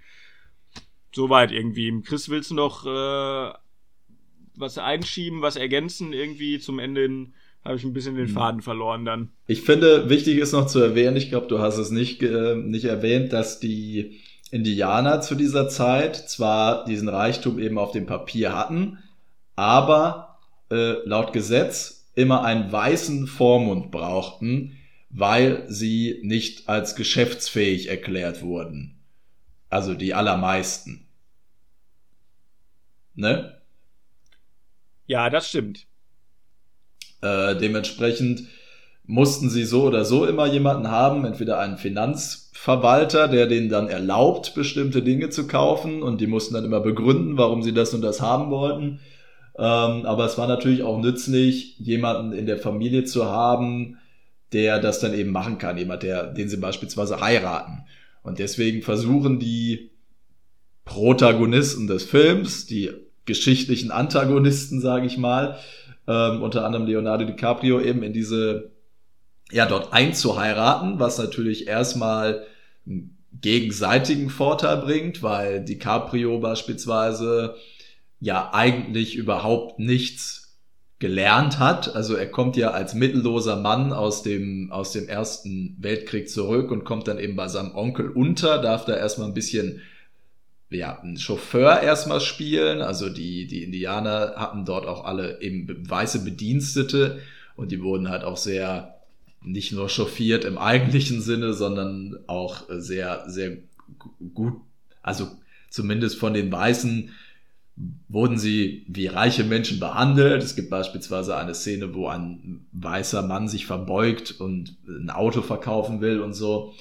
Soweit 1.13 1.53
irgendwie. 1.53 2.01
Chris, 2.03 2.29
willst 2.29 2.51
du 2.51 2.55
noch 2.55 2.87
äh, 2.87 3.53
was 4.55 4.79
einschieben, 4.79 5.43
was 5.43 5.57
ergänzen? 5.57 6.13
Irgendwie 6.13 6.59
zum 6.59 6.79
Ende 6.79 7.03
hin 7.03 7.35
habe 7.65 7.77
ich 7.77 7.85
ein 7.85 7.93
bisschen 7.93 8.15
den 8.15 8.29
hm. 8.29 8.35
Faden 8.35 8.63
verloren 8.63 9.05
dann. 9.05 9.29
Ich 9.47 9.63
finde, 9.63 10.09
wichtig 10.09 10.39
ist 10.39 10.53
noch 10.53 10.67
zu 10.67 10.81
erwähnen, 10.81 11.17
ich 11.17 11.29
glaube, 11.29 11.49
du 11.49 11.59
hast 11.59 11.77
es 11.77 11.91
nicht, 11.91 12.23
äh, 12.23 12.55
nicht 12.55 12.85
erwähnt, 12.85 13.33
dass 13.33 13.61
die 13.61 14.21
Indianer 14.51 15.21
zu 15.21 15.35
dieser 15.35 15.69
Zeit 15.69 16.17
zwar 16.17 16.85
diesen 16.87 17.09
Reichtum 17.09 17.59
eben 17.59 17.77
auf 17.77 17.93
dem 17.93 18.07
Papier 18.07 18.55
hatten, 18.57 18.99
aber 19.57 20.30
äh, 20.71 20.95
laut 21.05 21.33
Gesetz 21.33 22.09
immer 22.15 22.45
einen 22.45 22.71
weißen 22.71 23.27
Vormund 23.27 23.91
brauchten, 23.91 24.77
weil 25.11 25.65
sie 25.69 26.21
nicht 26.23 26.69
als 26.69 26.95
geschäftsfähig 26.95 27.89
erklärt 27.89 28.43
wurden. 28.43 29.01
Also 29.69 29.95
die 29.95 30.15
allermeisten. 30.15 31.07
Ne? 33.15 33.61
Ja, 35.07 35.31
das 35.31 35.49
stimmt. 35.49 35.87
Äh, 37.21 37.57
dementsprechend 37.57 38.45
mussten 39.05 39.51
sie 39.51 39.65
so 39.65 39.83
oder 39.85 40.05
so 40.05 40.25
immer 40.25 40.47
jemanden 40.47 40.89
haben, 40.89 41.25
entweder 41.25 41.59
einen 41.59 41.79
Finanzverwalter, 41.79 43.27
der 43.27 43.47
denen 43.47 43.69
dann 43.69 43.89
erlaubt, 43.89 44.55
bestimmte 44.55 45.03
Dinge 45.03 45.31
zu 45.31 45.49
kaufen 45.49 46.03
und 46.03 46.21
die 46.21 46.29
mussten 46.29 46.55
dann 46.55 46.65
immer 46.65 46.81
begründen, 46.81 47.37
warum 47.37 47.63
sie 47.63 47.75
das 47.75 47.93
und 47.93 48.03
das 48.03 48.21
haben 48.21 48.51
wollten. 48.51 49.01
Ähm, 49.61 50.07
aber 50.07 50.25
es 50.25 50.39
war 50.39 50.49
natürlich 50.49 50.83
auch 50.83 50.99
nützlich, 50.99 51.79
jemanden 51.79 52.33
in 52.33 52.47
der 52.47 52.57
Familie 52.57 53.05
zu 53.05 53.27
haben, 53.27 53.99
der 54.55 54.79
das 54.79 55.01
dann 55.01 55.13
eben 55.13 55.33
machen 55.33 55.59
kann. 55.59 55.77
Jemand, 55.77 56.03
der, 56.03 56.29
den 56.29 56.49
sie 56.49 56.57
beispielsweise 56.57 57.21
heiraten. 57.21 57.85
Und 58.23 58.39
deswegen 58.39 58.81
versuchen 58.81 59.39
die 59.39 59.91
Protagonisten 60.87 61.87
des 61.87 62.05
Films, 62.05 62.65
die 62.65 62.91
geschichtlichen 63.27 63.91
Antagonisten, 63.91 64.81
sage 64.81 65.07
ich 65.07 65.19
mal, 65.19 65.59
ähm, 66.09 66.43
unter 66.43 66.65
anderem 66.65 66.87
Leonardo 66.87 67.27
DiCaprio 67.27 67.81
eben 67.83 68.03
in 68.03 68.15
diese, 68.15 68.71
ja, 69.53 69.67
dort 69.67 69.93
einzuheiraten, 69.93 70.99
was 70.99 71.19
natürlich 71.19 71.69
erstmal 71.69 72.47
einen 72.87 73.19
gegenseitigen 73.43 74.31
Vorteil 74.31 74.79
bringt, 74.79 75.23
weil 75.23 75.63
DiCaprio 75.63 76.39
beispielsweise 76.41 77.57
ja 78.21 78.51
eigentlich 78.53 79.17
überhaupt 79.17 79.79
nichts 79.79 80.41
gelernt 81.01 81.59
hat. 81.59 81.95
Also 81.97 82.15
er 82.15 82.31
kommt 82.31 82.57
ja 82.57 82.71
als 82.71 82.95
mittelloser 82.95 83.57
Mann 83.57 83.93
aus 83.93 84.23
dem, 84.23 84.71
aus 84.71 84.93
dem 84.93 85.09
Ersten 85.09 85.77
Weltkrieg 85.81 86.29
zurück 86.29 86.71
und 86.71 86.85
kommt 86.85 87.09
dann 87.09 87.19
eben 87.19 87.35
bei 87.37 87.49
seinem 87.49 87.75
Onkel 87.75 88.11
unter, 88.11 88.61
darf 88.61 88.85
da 88.85 88.95
erstmal 88.95 89.29
ein 89.29 89.35
bisschen, 89.35 89.81
ja, 90.69 91.01
einen 91.01 91.17
Chauffeur 91.17 91.81
erstmal 91.81 92.21
spielen. 92.21 92.83
Also 92.83 93.09
die, 93.09 93.47
die 93.47 93.65
Indianer 93.65 94.35
hatten 94.37 94.67
dort 94.67 94.87
auch 94.87 95.05
alle 95.05 95.41
eben 95.41 95.67
weiße 95.89 96.23
Bedienstete 96.23 97.21
und 97.57 97.73
die 97.73 97.83
wurden 97.83 98.11
halt 98.11 98.23
auch 98.23 98.37
sehr, 98.37 99.01
nicht 99.43 99.73
nur 99.73 99.89
chauffiert 99.89 100.45
im 100.45 100.59
eigentlichen 100.59 101.23
Sinne, 101.23 101.55
sondern 101.55 102.19
auch 102.27 102.65
sehr, 102.69 103.25
sehr 103.27 103.57
gut, 104.35 104.61
also 105.03 105.29
zumindest 105.71 106.19
von 106.19 106.35
den 106.35 106.53
Weißen 106.53 107.11
wurden 108.09 108.39
sie 108.39 108.85
wie 108.89 109.07
reiche 109.07 109.45
Menschen 109.45 109.81
behandelt. 109.81 110.43
Es 110.43 110.57
gibt 110.57 110.71
beispielsweise 110.71 111.37
eine 111.37 111.55
Szene, 111.55 111.95
wo 111.95 112.09
ein 112.09 112.67
weißer 112.73 113.23
Mann 113.23 113.49
sich 113.49 113.67
verbeugt 113.67 114.41
und 114.41 114.77
ein 114.87 115.11
Auto 115.11 115.43
verkaufen 115.43 116.01
will 116.01 116.21
und 116.21 116.35
so. 116.35 116.75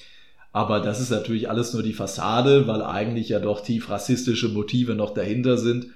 Aber 0.51 0.79
das 0.79 0.99
ist 0.99 1.11
natürlich 1.11 1.49
alles 1.49 1.73
nur 1.73 1.83
die 1.83 1.93
Fassade, 1.93 2.67
weil 2.67 2.81
eigentlich 2.81 3.29
ja 3.29 3.39
doch 3.39 3.61
tief 3.61 3.89
rassistische 3.89 4.49
Motive 4.49 4.95
noch 4.95 5.13
dahinter 5.13 5.57
sind, 5.57 5.87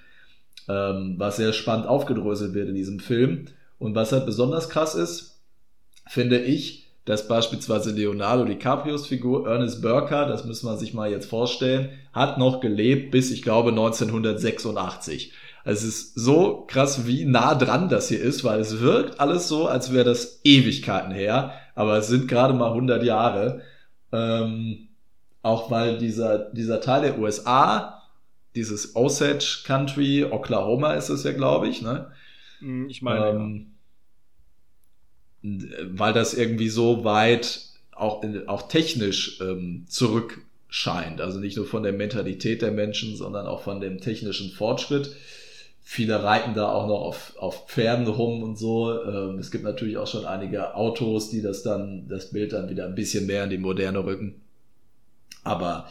ähm, 0.69 1.15
was 1.17 1.37
sehr 1.37 1.53
spannend 1.53 1.87
aufgedröselt 1.87 2.53
wird 2.53 2.69
in 2.69 2.75
diesem 2.75 2.99
Film. 2.99 3.45
Und 3.79 3.95
was 3.95 4.11
halt 4.11 4.25
besonders 4.25 4.69
krass 4.69 4.95
ist, 4.95 5.41
finde 6.07 6.39
ich, 6.39 6.82
dass 7.05 7.27
beispielsweise 7.27 7.91
Leonardo 7.91 8.45
DiCaprios 8.45 9.07
Figur 9.07 9.47
Ernest 9.47 9.81
Burker, 9.81 10.25
das 10.25 10.45
müssen 10.45 10.67
wir 10.67 10.77
sich 10.77 10.93
mal 10.93 11.11
jetzt 11.11 11.29
vorstellen, 11.29 11.89
hat 12.13 12.37
noch 12.37 12.61
gelebt 12.61 13.11
bis, 13.11 13.31
ich 13.31 13.41
glaube, 13.41 13.71
1986. 13.71 15.33
Also 15.65 15.87
es 15.87 15.95
ist 15.95 16.15
so 16.15 16.65
krass, 16.67 17.05
wie 17.05 17.25
nah 17.25 17.55
dran 17.55 17.89
das 17.89 18.09
hier 18.09 18.21
ist, 18.21 18.43
weil 18.43 18.59
es 18.59 18.79
wirkt 18.79 19.19
alles 19.19 19.47
so, 19.47 19.67
als 19.67 19.93
wäre 19.93 20.05
das 20.05 20.41
Ewigkeiten 20.43 21.11
her, 21.11 21.53
aber 21.75 21.97
es 21.97 22.07
sind 22.07 22.27
gerade 22.27 22.53
mal 22.53 22.69
100 22.69 23.03
Jahre. 23.03 23.61
Ähm, 24.11 24.89
auch 25.41 25.71
weil 25.71 25.97
dieser, 25.97 26.51
dieser 26.51 26.79
Teil 26.79 27.01
der 27.01 27.19
USA, 27.19 28.01
dieses 28.55 28.95
Osage 28.95 29.63
Country, 29.65 30.23
Oklahoma 30.23 30.93
ist 30.93 31.09
es 31.09 31.23
ja, 31.23 31.33
glaube 31.33 31.67
ich, 31.67 31.81
ne? 31.81 32.11
Hm, 32.59 32.89
ich 32.89 33.01
meine. 33.01 33.27
Ähm, 33.27 33.72
weil 35.43 36.13
das 36.13 36.33
irgendwie 36.33 36.69
so 36.69 37.03
weit 37.03 37.61
auch, 37.91 38.23
auch 38.47 38.67
technisch 38.67 39.39
ähm, 39.41 39.85
zurück 39.87 40.41
scheint. 40.69 41.21
Also 41.21 41.39
nicht 41.39 41.57
nur 41.57 41.67
von 41.67 41.83
der 41.83 41.93
Mentalität 41.93 42.61
der 42.61 42.71
Menschen, 42.71 43.15
sondern 43.15 43.45
auch 43.45 43.61
von 43.61 43.79
dem 43.79 43.99
technischen 43.99 44.51
Fortschritt. 44.51 45.15
Viele 45.83 46.23
reiten 46.23 46.53
da 46.53 46.71
auch 46.71 46.87
noch 46.87 47.01
auf, 47.01 47.33
auf 47.37 47.67
Pferden 47.67 48.07
rum 48.07 48.41
und 48.41 48.57
so. 48.57 49.03
Ähm, 49.03 49.37
es 49.37 49.51
gibt 49.51 49.65
natürlich 49.65 49.97
auch 49.97 50.07
schon 50.07 50.25
einige 50.25 50.75
Autos, 50.75 51.29
die 51.29 51.41
das 51.41 51.61
dann, 51.61 52.07
das 52.07 52.31
Bild 52.31 52.53
dann 52.53 52.69
wieder 52.69 52.85
ein 52.85 52.95
bisschen 52.95 53.27
mehr 53.27 53.43
in 53.43 53.49
die 53.49 53.57
Moderne 53.57 54.03
rücken. 54.03 54.41
Aber 55.43 55.89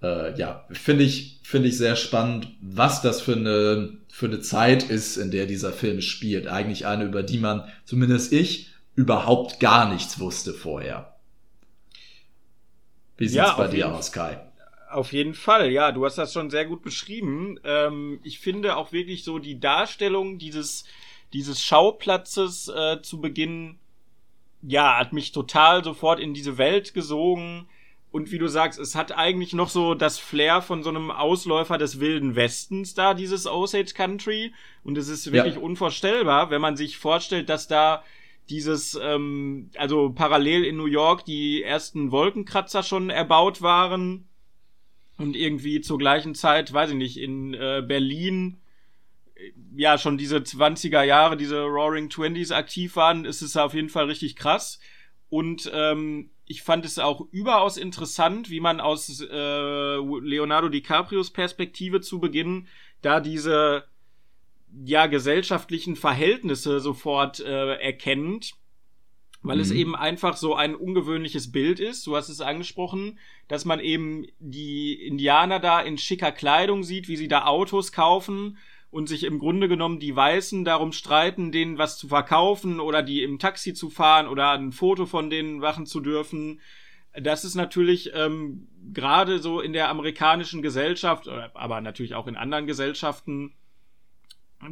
äh, 0.00 0.38
ja, 0.38 0.64
finde 0.70 1.04
ich, 1.04 1.40
finde 1.42 1.68
ich 1.68 1.76
sehr 1.76 1.96
spannend, 1.96 2.48
was 2.60 3.02
das 3.02 3.20
für 3.20 3.34
eine, 3.34 3.98
für 4.08 4.26
eine 4.26 4.40
Zeit 4.40 4.84
ist, 4.84 5.16
in 5.16 5.30
der 5.30 5.46
dieser 5.46 5.72
Film 5.72 6.00
spielt. 6.00 6.46
Eigentlich 6.46 6.86
eine, 6.86 7.04
über 7.04 7.22
die 7.22 7.38
man, 7.38 7.64
zumindest 7.84 8.32
ich, 8.32 8.70
überhaupt 8.96 9.60
gar 9.60 9.88
nichts 9.92 10.18
wusste 10.18 10.52
vorher. 10.52 11.16
Wie 13.16 13.28
sieht's 13.28 13.36
ja, 13.36 13.54
bei 13.56 13.68
dir 13.68 13.94
aus, 13.94 14.10
Kai? 14.10 14.40
Auf 14.90 15.12
jeden 15.12 15.34
Fall, 15.34 15.70
ja, 15.70 15.92
du 15.92 16.04
hast 16.04 16.16
das 16.16 16.32
schon 16.32 16.50
sehr 16.50 16.64
gut 16.64 16.82
beschrieben. 16.82 17.60
Ähm, 17.64 18.20
ich 18.22 18.40
finde 18.40 18.76
auch 18.76 18.92
wirklich 18.92 19.24
so 19.24 19.38
die 19.38 19.60
Darstellung 19.60 20.38
dieses, 20.38 20.84
dieses 21.32 21.62
Schauplatzes 21.62 22.68
äh, 22.68 23.00
zu 23.02 23.20
Beginn, 23.20 23.78
ja, 24.62 24.98
hat 24.98 25.12
mich 25.12 25.32
total 25.32 25.84
sofort 25.84 26.18
in 26.18 26.34
diese 26.34 26.58
Welt 26.58 26.94
gesogen. 26.94 27.68
Und 28.12 28.30
wie 28.30 28.38
du 28.38 28.48
sagst, 28.48 28.78
es 28.78 28.94
hat 28.94 29.12
eigentlich 29.12 29.52
noch 29.52 29.68
so 29.68 29.94
das 29.94 30.18
Flair 30.18 30.62
von 30.62 30.82
so 30.82 30.88
einem 30.88 31.10
Ausläufer 31.10 31.76
des 31.76 32.00
Wilden 32.00 32.34
Westens 32.34 32.94
da, 32.94 33.12
dieses 33.12 33.46
Osage 33.46 33.92
Country. 33.94 34.54
Und 34.84 34.96
es 34.96 35.08
ist 35.08 35.32
wirklich 35.32 35.56
ja. 35.56 35.60
unvorstellbar, 35.60 36.50
wenn 36.50 36.62
man 36.62 36.76
sich 36.76 36.96
vorstellt, 36.96 37.50
dass 37.50 37.68
da 37.68 38.02
dieses, 38.50 38.98
ähm, 39.00 39.70
also 39.76 40.10
parallel 40.10 40.64
in 40.64 40.76
New 40.76 40.86
York 40.86 41.24
die 41.24 41.62
ersten 41.62 42.10
Wolkenkratzer 42.10 42.82
schon 42.82 43.10
erbaut 43.10 43.62
waren 43.62 44.28
und 45.18 45.36
irgendwie 45.36 45.80
zur 45.80 45.98
gleichen 45.98 46.34
Zeit, 46.34 46.72
weiß 46.72 46.90
ich 46.90 46.96
nicht, 46.96 47.16
in 47.18 47.54
äh, 47.54 47.82
Berlin 47.86 48.58
äh, 49.34 49.52
ja 49.74 49.98
schon 49.98 50.18
diese 50.18 50.38
20er 50.38 51.02
Jahre, 51.02 51.36
diese 51.36 51.62
Roaring 51.62 52.10
Twenties 52.10 52.52
aktiv 52.52 52.96
waren, 52.96 53.24
ist 53.24 53.42
es 53.42 53.56
auf 53.56 53.74
jeden 53.74 53.88
Fall 53.88 54.06
richtig 54.06 54.36
krass. 54.36 54.80
Und 55.28 55.70
ähm, 55.74 56.30
ich 56.46 56.62
fand 56.62 56.84
es 56.84 56.98
auch 56.98 57.26
überaus 57.32 57.76
interessant, 57.76 58.50
wie 58.50 58.60
man 58.60 58.80
aus 58.80 59.20
äh, 59.20 59.96
Leonardo 59.96 60.68
DiCaprios 60.68 61.32
Perspektive 61.32 62.00
zu 62.00 62.20
Beginn 62.20 62.68
da 63.02 63.20
diese 63.20 63.84
ja 64.84 65.06
gesellschaftlichen 65.06 65.96
Verhältnisse 65.96 66.80
sofort 66.80 67.40
äh, 67.40 67.74
erkennt, 67.76 68.54
weil 69.42 69.56
mhm. 69.56 69.62
es 69.62 69.70
eben 69.70 69.96
einfach 69.96 70.36
so 70.36 70.54
ein 70.54 70.74
ungewöhnliches 70.74 71.52
Bild 71.52 71.80
ist. 71.80 72.06
Du 72.06 72.16
hast 72.16 72.28
es 72.28 72.40
angesprochen, 72.40 73.18
dass 73.48 73.64
man 73.64 73.80
eben 73.80 74.26
die 74.38 74.94
Indianer 74.94 75.60
da 75.60 75.80
in 75.80 75.98
schicker 75.98 76.32
Kleidung 76.32 76.82
sieht, 76.82 77.08
wie 77.08 77.16
sie 77.16 77.28
da 77.28 77.46
Autos 77.46 77.92
kaufen 77.92 78.58
und 78.90 79.08
sich 79.08 79.24
im 79.24 79.38
Grunde 79.38 79.68
genommen 79.68 80.00
die 80.00 80.14
Weißen 80.14 80.64
darum 80.64 80.92
streiten, 80.92 81.52
denen 81.52 81.78
was 81.78 81.98
zu 81.98 82.08
verkaufen 82.08 82.80
oder 82.80 83.02
die 83.02 83.22
im 83.22 83.38
Taxi 83.38 83.74
zu 83.74 83.90
fahren 83.90 84.28
oder 84.28 84.52
ein 84.52 84.72
Foto 84.72 85.06
von 85.06 85.30
denen 85.30 85.58
machen 85.58 85.86
zu 85.86 86.00
dürfen. 86.00 86.60
Das 87.18 87.44
ist 87.44 87.54
natürlich 87.54 88.10
ähm, 88.14 88.68
gerade 88.92 89.38
so 89.38 89.60
in 89.60 89.72
der 89.72 89.88
amerikanischen 89.88 90.60
Gesellschaft, 90.60 91.28
aber 91.28 91.80
natürlich 91.80 92.14
auch 92.14 92.26
in 92.26 92.36
anderen 92.36 92.66
Gesellschaften 92.66 93.54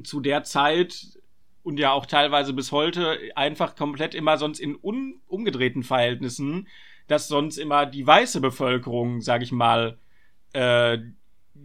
zu 0.03 0.20
der 0.20 0.45
Zeit 0.45 1.18
und 1.62 1.78
ja 1.78 1.93
auch 1.93 2.07
teilweise 2.07 2.53
bis 2.53 2.72
heute 2.72 3.18
einfach 3.35 3.74
komplett 3.74 4.14
immer 4.14 4.37
sonst 4.37 4.61
in 4.61 4.76
un 4.80 5.20
umgedrehten 5.26 5.82
Verhältnissen, 5.82 6.68
dass 7.07 7.28
sonst 7.28 7.57
immer 7.59 7.87
die 7.87 8.07
weiße 8.07 8.41
Bevölkerung, 8.41 9.20
sag 9.20 9.43
ich 9.43 9.53
mal, 9.53 9.99
äh, 10.53 10.99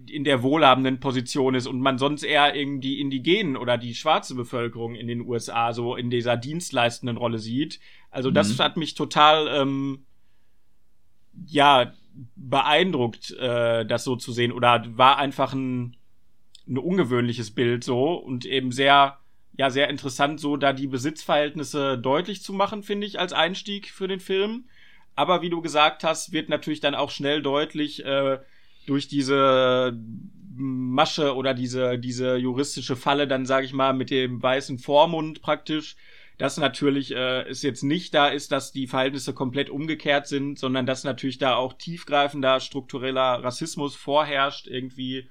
in 0.09 0.23
der 0.23 0.43
wohlhabenden 0.43 0.99
Position 0.99 1.55
ist 1.55 1.67
und 1.67 1.81
man 1.81 1.97
sonst 1.97 2.23
eher 2.23 2.55
irgendwie 2.55 2.99
Indigenen 2.99 3.57
oder 3.57 3.77
die 3.77 3.95
schwarze 3.95 4.35
Bevölkerung 4.35 4.95
in 4.95 5.07
den 5.07 5.21
USA 5.21 5.73
so 5.73 5.95
in 5.95 6.09
dieser 6.09 6.37
dienstleistenden 6.37 7.17
Rolle 7.17 7.39
sieht. 7.39 7.79
Also 8.11 8.31
das 8.31 8.57
mhm. 8.57 8.63
hat 8.63 8.77
mich 8.77 8.95
total 8.95 9.47
ähm, 9.47 10.05
ja 11.45 11.93
beeindruckt, 12.35 13.31
äh, 13.31 13.85
das 13.85 14.03
so 14.03 14.15
zu 14.15 14.31
sehen 14.31 14.51
oder 14.51 14.85
war 14.95 15.17
einfach 15.17 15.53
ein 15.53 15.95
ein 16.69 16.77
ungewöhnliches 16.77 17.51
Bild 17.51 17.83
so 17.83 18.13
und 18.13 18.45
eben 18.45 18.71
sehr, 18.71 19.17
ja, 19.57 19.69
sehr 19.69 19.89
interessant, 19.89 20.39
so 20.39 20.55
da 20.55 20.71
die 20.71 20.87
Besitzverhältnisse 20.87 21.97
deutlich 21.97 22.41
zu 22.41 22.53
machen, 22.53 22.83
finde 22.83 23.07
ich, 23.07 23.19
als 23.19 23.33
Einstieg 23.33 23.89
für 23.89 24.07
den 24.07 24.19
Film. 24.19 24.65
Aber 25.15 25.41
wie 25.41 25.49
du 25.49 25.61
gesagt 25.61 26.03
hast, 26.03 26.31
wird 26.31 26.49
natürlich 26.49 26.79
dann 26.79 26.95
auch 26.95 27.11
schnell 27.11 27.41
deutlich 27.41 28.05
äh, 28.05 28.37
durch 28.85 29.07
diese 29.07 29.97
Masche 30.55 31.35
oder 31.35 31.53
diese, 31.53 31.97
diese 31.97 32.35
juristische 32.37 32.95
Falle, 32.95 33.27
dann 33.27 33.45
sage 33.45 33.65
ich 33.65 33.73
mal, 33.73 33.93
mit 33.93 34.11
dem 34.11 34.41
weißen 34.41 34.77
Vormund 34.77 35.41
praktisch, 35.41 35.95
dass 36.37 36.57
natürlich 36.57 37.13
äh, 37.13 37.41
es 37.49 37.63
jetzt 37.63 37.83
nicht 37.83 38.13
da 38.13 38.29
ist, 38.29 38.51
dass 38.51 38.71
die 38.71 38.87
Verhältnisse 38.87 39.33
komplett 39.33 39.69
umgekehrt 39.69 40.27
sind, 40.27 40.57
sondern 40.57 40.85
dass 40.85 41.03
natürlich 41.03 41.37
da 41.37 41.55
auch 41.55 41.73
tiefgreifender 41.73 42.59
struktureller 42.61 43.43
Rassismus 43.43 43.95
vorherrscht, 43.95 44.67
irgendwie 44.67 45.29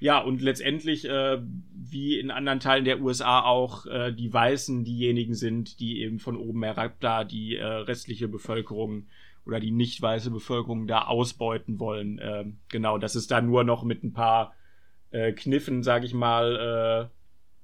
ja, 0.00 0.18
und 0.18 0.40
letztendlich, 0.40 1.08
äh, 1.08 1.38
wie 1.74 2.18
in 2.18 2.30
anderen 2.30 2.60
Teilen 2.60 2.84
der 2.84 3.00
USA 3.00 3.42
auch, 3.42 3.86
äh, 3.86 4.12
die 4.12 4.32
Weißen 4.32 4.84
diejenigen 4.84 5.34
sind, 5.34 5.80
die 5.80 6.02
eben 6.02 6.20
von 6.20 6.36
oben 6.36 6.62
herab 6.62 7.00
da 7.00 7.24
die 7.24 7.56
äh, 7.56 7.64
restliche 7.64 8.28
Bevölkerung 8.28 9.06
oder 9.44 9.58
die 9.58 9.72
nicht 9.72 10.00
weiße 10.00 10.30
Bevölkerung 10.30 10.86
da 10.86 11.06
ausbeuten 11.06 11.80
wollen. 11.80 12.18
Äh, 12.18 12.44
genau, 12.68 12.98
dass 12.98 13.16
es 13.16 13.26
da 13.26 13.40
nur 13.40 13.64
noch 13.64 13.82
mit 13.82 14.04
ein 14.04 14.12
paar 14.12 14.54
äh, 15.10 15.32
Kniffen, 15.32 15.82
sag 15.82 16.04
ich 16.04 16.14
mal, 16.14 17.08
äh, 17.10 17.18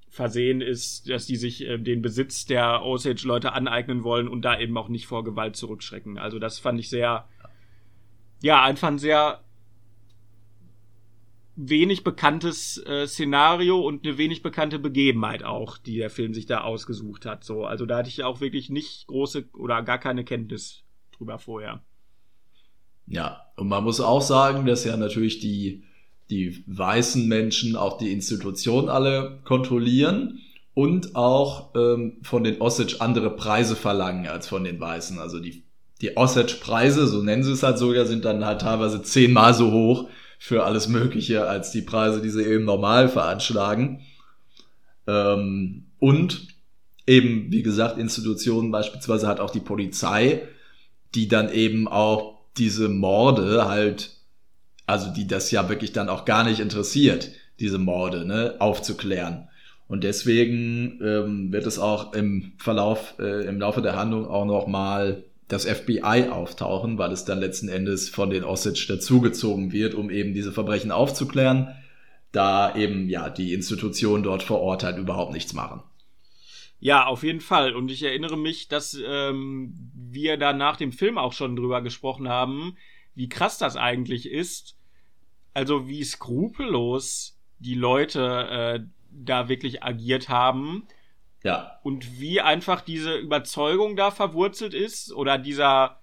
versehen 0.08 0.60
ist, 0.60 1.08
dass 1.10 1.26
die 1.26 1.36
sich 1.36 1.64
äh, 1.64 1.78
den 1.78 2.02
Besitz 2.02 2.46
der 2.46 2.82
Osage-Leute 2.82 3.52
aneignen 3.52 4.02
wollen 4.02 4.26
und 4.26 4.42
da 4.42 4.58
eben 4.58 4.76
auch 4.76 4.88
nicht 4.88 5.06
vor 5.06 5.22
Gewalt 5.22 5.54
zurückschrecken. 5.54 6.18
Also 6.18 6.40
das 6.40 6.58
fand 6.58 6.80
ich 6.80 6.88
sehr, 6.88 7.28
ja, 8.42 8.62
einfach 8.62 8.88
ein 8.88 8.98
sehr 8.98 9.43
wenig 11.56 12.04
bekanntes 12.04 12.78
äh, 12.84 13.06
Szenario 13.06 13.80
und 13.80 14.06
eine 14.06 14.18
wenig 14.18 14.42
bekannte 14.42 14.78
Begebenheit 14.78 15.44
auch, 15.44 15.78
die 15.78 15.96
der 15.96 16.10
Film 16.10 16.34
sich 16.34 16.46
da 16.46 16.62
ausgesucht 16.62 17.26
hat. 17.26 17.44
So, 17.44 17.64
also 17.64 17.86
da 17.86 17.98
hatte 17.98 18.08
ich 18.08 18.24
auch 18.24 18.40
wirklich 18.40 18.70
nicht 18.70 19.06
große 19.06 19.48
oder 19.52 19.82
gar 19.82 19.98
keine 19.98 20.24
Kenntnis 20.24 20.82
drüber 21.16 21.38
vorher. 21.38 21.82
Ja, 23.06 23.42
und 23.56 23.68
man 23.68 23.84
muss 23.84 24.00
auch 24.00 24.22
sagen, 24.22 24.66
dass 24.66 24.84
ja 24.84 24.96
natürlich 24.96 25.38
die, 25.38 25.84
die 26.30 26.64
weißen 26.66 27.28
Menschen 27.28 27.76
auch 27.76 27.98
die 27.98 28.12
Institutionen 28.12 28.88
alle 28.88 29.40
kontrollieren 29.44 30.40
und 30.72 31.14
auch 31.14 31.74
ähm, 31.76 32.18
von 32.22 32.42
den 32.42 32.60
Osage 32.60 32.96
andere 33.00 33.36
Preise 33.36 33.76
verlangen 33.76 34.26
als 34.26 34.48
von 34.48 34.64
den 34.64 34.80
Weißen. 34.80 35.18
Also 35.20 35.38
die, 35.38 35.62
die 36.00 36.16
Osage-Preise, 36.16 37.06
so 37.06 37.22
nennen 37.22 37.44
sie 37.44 37.52
es 37.52 37.62
halt 37.62 37.78
sogar, 37.78 38.06
sind 38.06 38.24
dann 38.24 38.44
halt 38.44 38.62
teilweise 38.62 39.02
zehnmal 39.02 39.54
so 39.54 39.70
hoch 39.70 40.08
für 40.44 40.64
alles 40.64 40.88
Mögliche 40.88 41.48
als 41.48 41.70
die 41.70 41.80
Preise, 41.80 42.20
die 42.20 42.28
sie 42.28 42.44
eben 42.44 42.66
normal 42.66 43.08
veranschlagen. 43.08 44.02
Ähm, 45.06 45.86
und 45.98 46.48
eben, 47.06 47.50
wie 47.50 47.62
gesagt, 47.62 47.96
Institutionen, 47.96 48.70
beispielsweise 48.70 49.26
hat 49.26 49.40
auch 49.40 49.48
die 49.48 49.60
Polizei, 49.60 50.42
die 51.14 51.28
dann 51.28 51.50
eben 51.50 51.88
auch 51.88 52.40
diese 52.58 52.90
Morde 52.90 53.64
halt, 53.64 54.18
also 54.84 55.10
die 55.10 55.26
das 55.26 55.50
ja 55.50 55.70
wirklich 55.70 55.92
dann 55.92 56.10
auch 56.10 56.26
gar 56.26 56.44
nicht 56.44 56.60
interessiert, 56.60 57.30
diese 57.58 57.78
Morde, 57.78 58.26
ne, 58.26 58.56
aufzuklären. 58.58 59.48
Und 59.88 60.04
deswegen 60.04 61.00
ähm, 61.02 61.52
wird 61.52 61.66
es 61.66 61.78
auch 61.78 62.12
im 62.12 62.52
Verlauf, 62.58 63.14
äh, 63.18 63.46
im 63.46 63.60
Laufe 63.60 63.80
der 63.80 63.96
Handlung 63.96 64.26
auch 64.26 64.44
noch 64.44 64.66
mal 64.66 65.24
das 65.54 65.64
FBI 65.64 66.28
auftauchen, 66.30 66.98
weil 66.98 67.12
es 67.12 67.24
dann 67.24 67.38
letzten 67.38 67.68
Endes 67.68 68.08
von 68.08 68.30
den 68.30 68.44
Osage 68.44 68.86
dazugezogen 68.88 69.72
wird, 69.72 69.94
um 69.94 70.10
eben 70.10 70.34
diese 70.34 70.52
Verbrechen 70.52 70.90
aufzuklären, 70.90 71.74
da 72.32 72.74
eben 72.74 73.08
ja 73.08 73.30
die 73.30 73.54
Institutionen 73.54 74.22
dort 74.22 74.42
vor 74.42 74.60
Ort 74.60 74.82
halt 74.82 74.98
überhaupt 74.98 75.32
nichts 75.32 75.52
machen. 75.52 75.82
Ja, 76.80 77.06
auf 77.06 77.22
jeden 77.22 77.40
Fall. 77.40 77.74
Und 77.74 77.90
ich 77.90 78.02
erinnere 78.02 78.36
mich, 78.36 78.68
dass 78.68 78.98
ähm, 79.06 79.72
wir 79.94 80.36
da 80.36 80.52
nach 80.52 80.76
dem 80.76 80.92
Film 80.92 81.16
auch 81.16 81.32
schon 81.32 81.56
drüber 81.56 81.80
gesprochen 81.80 82.28
haben, 82.28 82.76
wie 83.14 83.28
krass 83.28 83.56
das 83.56 83.76
eigentlich 83.76 84.28
ist. 84.28 84.76
Also 85.54 85.88
wie 85.88 86.02
skrupellos 86.02 87.38
die 87.58 87.76
Leute 87.76 88.48
äh, 88.50 88.80
da 89.10 89.48
wirklich 89.48 89.84
agiert 89.84 90.28
haben 90.28 90.86
ja. 91.44 91.78
Und 91.82 92.18
wie 92.18 92.40
einfach 92.40 92.80
diese 92.80 93.16
Überzeugung 93.16 93.96
da 93.96 94.10
verwurzelt 94.10 94.72
ist 94.72 95.12
oder 95.12 95.36
dieser, 95.36 96.00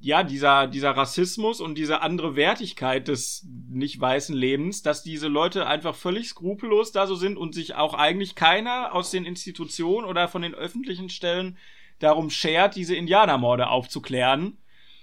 ja, 0.00 0.22
dieser, 0.22 0.66
dieser 0.66 0.92
Rassismus 0.92 1.60
und 1.60 1.76
diese 1.76 2.00
andere 2.00 2.34
Wertigkeit 2.34 3.08
des 3.08 3.46
nicht 3.68 4.00
weißen 4.00 4.34
Lebens, 4.34 4.82
dass 4.82 5.02
diese 5.02 5.28
Leute 5.28 5.66
einfach 5.66 5.94
völlig 5.94 6.30
skrupellos 6.30 6.92
da 6.92 7.06
so 7.06 7.14
sind 7.14 7.36
und 7.36 7.54
sich 7.54 7.74
auch 7.74 7.92
eigentlich 7.92 8.34
keiner 8.34 8.94
aus 8.94 9.10
den 9.10 9.26
Institutionen 9.26 10.06
oder 10.06 10.28
von 10.28 10.40
den 10.40 10.54
öffentlichen 10.54 11.10
Stellen 11.10 11.58
darum 11.98 12.30
schert, 12.30 12.76
diese 12.76 12.96
Indianermorde 12.96 13.68
aufzuklären. 13.68 14.56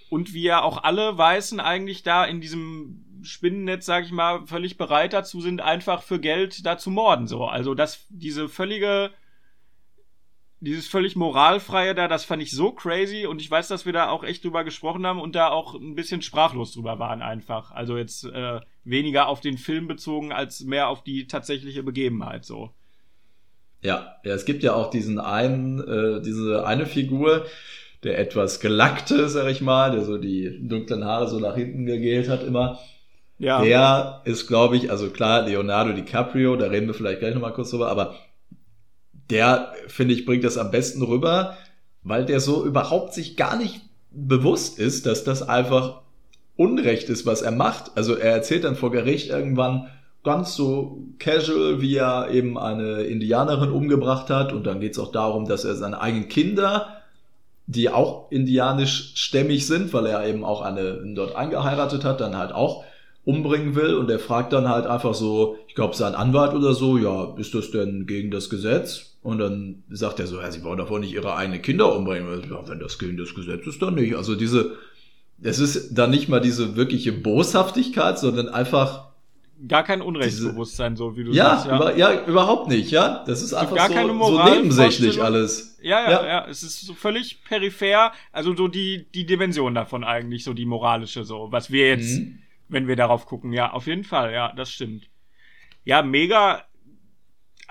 Und 0.10 0.34
wir 0.34 0.64
auch 0.64 0.84
alle 0.84 1.18
Weißen 1.18 1.60
eigentlich 1.60 2.02
da 2.02 2.26
in 2.26 2.42
diesem 2.42 3.06
Spinnennetz, 3.24 3.86
sag 3.86 4.06
ich 4.06 4.12
mal, 4.12 4.46
völlig 4.46 4.78
bereit 4.78 5.14
dazu 5.14 5.42
sind, 5.42 5.62
einfach 5.62 6.04
für 6.04 6.20
Geld 6.20 6.66
da 6.66 6.78
zu 6.78 6.90
morden. 6.92 7.28
So. 7.28 7.46
Also 7.46 7.74
dass 7.74 8.06
diese 8.10 8.50
völlige 8.50 9.12
dieses 10.62 10.88
völlig 10.88 11.16
moralfreie 11.16 11.96
da, 11.96 12.08
das 12.08 12.24
fand 12.24 12.44
ich 12.44 12.52
so 12.52 12.72
crazy 12.72 13.26
und 13.26 13.42
ich 13.42 13.50
weiß, 13.50 13.68
dass 13.68 13.88
wir 13.88 13.94
da 13.94 14.10
auch 14.10 14.24
echt 14.24 14.44
drüber 14.44 14.64
gesprochen 14.64 15.08
haben 15.08 15.20
und 15.20 15.36
da 15.36 15.50
auch 15.50 15.74
ein 15.74 15.96
bisschen 15.96 16.22
sprachlos 16.22 16.74
drüber 16.74 17.00
waren 17.00 17.24
einfach. 17.24 17.72
Also 17.72 17.98
jetzt 17.98 18.26
äh, 18.26 18.60
weniger 18.84 19.28
auf 19.28 19.42
den 19.42 19.58
Film 19.58 19.88
bezogen 19.88 20.32
als 20.32 20.62
mehr 20.62 20.88
auf 20.90 21.04
die 21.04 21.26
tatsächliche 21.26 21.82
Begebenheit 21.82 22.46
so. 22.46 22.70
Ja, 23.82 24.18
ja, 24.24 24.36
es 24.36 24.46
gibt 24.46 24.62
ja 24.62 24.76
auch 24.76 24.92
diesen 24.92 25.20
einen, 25.20 25.80
äh, 25.80 26.22
diese 26.22 26.68
eine 26.68 26.86
Figur, 26.86 27.48
der 28.04 28.20
etwas 28.20 28.60
gelackte, 28.60 29.30
sag 29.30 29.50
ich 29.50 29.62
mal, 29.62 29.92
der 29.92 30.06
so 30.06 30.20
die 30.20 30.60
dunklen 30.62 31.04
Haare 31.04 31.28
so 31.28 31.40
nach 31.40 31.56
hinten 31.56 31.88
gegelt 31.88 32.30
hat 32.30 32.44
immer. 32.44 32.80
Ja. 33.42 33.64
Der 33.64 34.22
ist, 34.26 34.48
glaube 34.48 34.78
ich, 34.78 34.92
also 34.92 35.10
klar, 35.10 35.42
Leonardo 35.42 35.94
DiCaprio, 35.94 36.56
da 36.58 36.68
reden 36.68 36.86
wir 36.86 36.94
vielleicht 36.94 37.22
gleich 37.22 37.34
nochmal 37.34 37.54
kurz 37.54 37.72
drüber, 37.72 37.90
aber 37.90 38.14
der, 39.32 39.74
finde 39.88 40.14
ich, 40.14 40.28
bringt 40.28 40.44
das 40.44 40.60
am 40.60 40.70
besten 40.70 41.02
rüber, 41.02 41.58
weil 42.04 42.26
der 42.26 42.40
so 42.40 42.64
überhaupt 42.64 43.16
sich 43.16 43.38
gar 43.38 43.58
nicht 43.58 43.82
bewusst 44.12 44.78
ist, 44.78 45.08
dass 45.08 45.24
das 45.24 45.42
einfach 45.42 46.02
Unrecht 46.56 47.10
ist, 47.10 47.26
was 47.26 47.42
er 47.42 47.52
macht. 47.52 47.92
Also 47.96 48.16
er 48.16 48.32
erzählt 48.32 48.64
dann 48.64 48.76
vor 48.76 48.92
Gericht 48.92 49.30
irgendwann 49.32 49.88
ganz 50.24 50.54
so 50.54 51.00
casual, 51.18 51.82
wie 51.82 51.96
er 51.96 52.30
eben 52.30 52.60
eine 52.60 53.02
Indianerin 53.02 53.72
umgebracht 53.72 54.30
hat. 54.30 54.54
Und 54.54 54.68
dann 54.68 54.82
geht 54.82 54.92
es 54.92 55.00
auch 55.00 55.12
darum, 55.12 55.48
dass 55.48 55.66
er 55.66 55.74
seine 55.74 56.00
eigenen 56.00 56.30
Kinder, 56.30 57.02
die 57.66 57.90
auch 57.90 58.30
indianisch 58.30 59.14
stämmig 59.16 59.66
sind, 59.66 59.94
weil 59.94 60.06
er 60.06 60.28
eben 60.28 60.44
auch 60.44 60.62
eine 60.62 61.02
dort 61.16 61.36
eingeheiratet 61.36 62.04
hat, 62.04 62.22
dann 62.22 62.38
halt 62.38 62.52
auch 62.52 62.84
umbringen 63.26 63.76
will. 63.76 63.96
Und 63.96 64.10
er 64.10 64.20
fragt 64.20 64.54
dann 64.54 64.68
halt 64.68 64.86
einfach 64.86 65.14
so, 65.14 65.58
ich 65.68 65.76
glaube, 65.76 65.96
sein 65.96 66.16
Anwalt 66.16 66.54
oder 66.54 66.74
so, 66.74 66.98
ja, 66.98 67.36
ist 67.38 67.54
das 67.54 67.72
denn 67.72 68.06
gegen 68.08 68.32
das 68.32 68.50
Gesetz? 68.50 69.18
Und 69.24 69.38
dann 69.38 69.84
sagt 69.90 70.20
er 70.20 70.28
so, 70.28 70.40
ja, 70.42 70.52
sie 70.52 70.64
wollen 70.64 70.80
doch 70.80 70.90
wohl 70.90 71.00
nicht 71.00 71.14
ihre 71.14 71.36
eigenen 71.36 71.62
Kinder 71.62 71.96
umbringen. 71.96 72.44
Ja, 72.50 72.68
wenn 72.68 72.80
das 72.80 72.98
gegen 72.98 73.18
das 73.18 73.36
Gesetz 73.36 73.68
ist, 73.68 73.82
dann 73.82 73.96
nicht. 73.96 74.16
Also 74.16 74.36
diese, 74.36 74.78
es 75.42 75.60
ist 75.60 75.94
dann 75.94 76.10
nicht 76.10 76.28
mal 76.28 76.42
diese 76.42 76.76
wirkliche 76.76 77.12
Boshaftigkeit, 77.12 78.18
sondern 78.18 78.50
einfach 78.50 79.12
gar 79.68 79.84
kein 79.84 80.02
Unrechtsbewusstsein, 80.02 80.96
so 80.96 81.16
wie 81.16 81.24
du 81.24 81.32
ja, 81.32 81.50
sagst. 81.50 81.68
Ja. 81.68 81.76
Über, 81.76 81.96
ja, 81.96 82.26
überhaupt 82.26 82.68
nicht, 82.68 82.92
ja. 82.92 83.24
Das 83.28 83.42
ist 83.42 83.54
einfach 83.54 83.76
gar 83.76 83.90
so, 83.90 83.94
keine 83.94 84.18
so 84.18 84.44
nebensächlich 84.44 85.22
alles. 85.22 85.78
Ja, 85.82 86.02
ja, 86.02 86.12
ja, 86.12 86.28
ja. 86.28 86.48
Es 86.48 86.64
ist 86.64 86.82
so 86.82 86.94
völlig 86.94 87.44
peripher, 87.44 88.12
also 88.32 88.56
so 88.56 88.68
die, 88.68 89.06
die 89.14 89.26
Dimension 89.26 89.76
davon 89.76 90.04
eigentlich, 90.04 90.44
so 90.44 90.54
die 90.54 90.66
moralische, 90.66 91.24
so, 91.24 91.48
was 91.52 91.72
wir 91.72 91.90
jetzt, 91.90 92.20
mhm. 92.20 92.40
Wenn 92.72 92.88
wir 92.88 92.96
darauf 92.96 93.26
gucken. 93.26 93.54
Ja, 93.54 93.72
auf 93.72 93.88
jeden 93.88 94.04
Fall, 94.04 94.34
ja, 94.34 94.52
das 94.54 94.72
stimmt. 94.72 95.10
Ja, 95.84 96.02
mega 96.02 96.66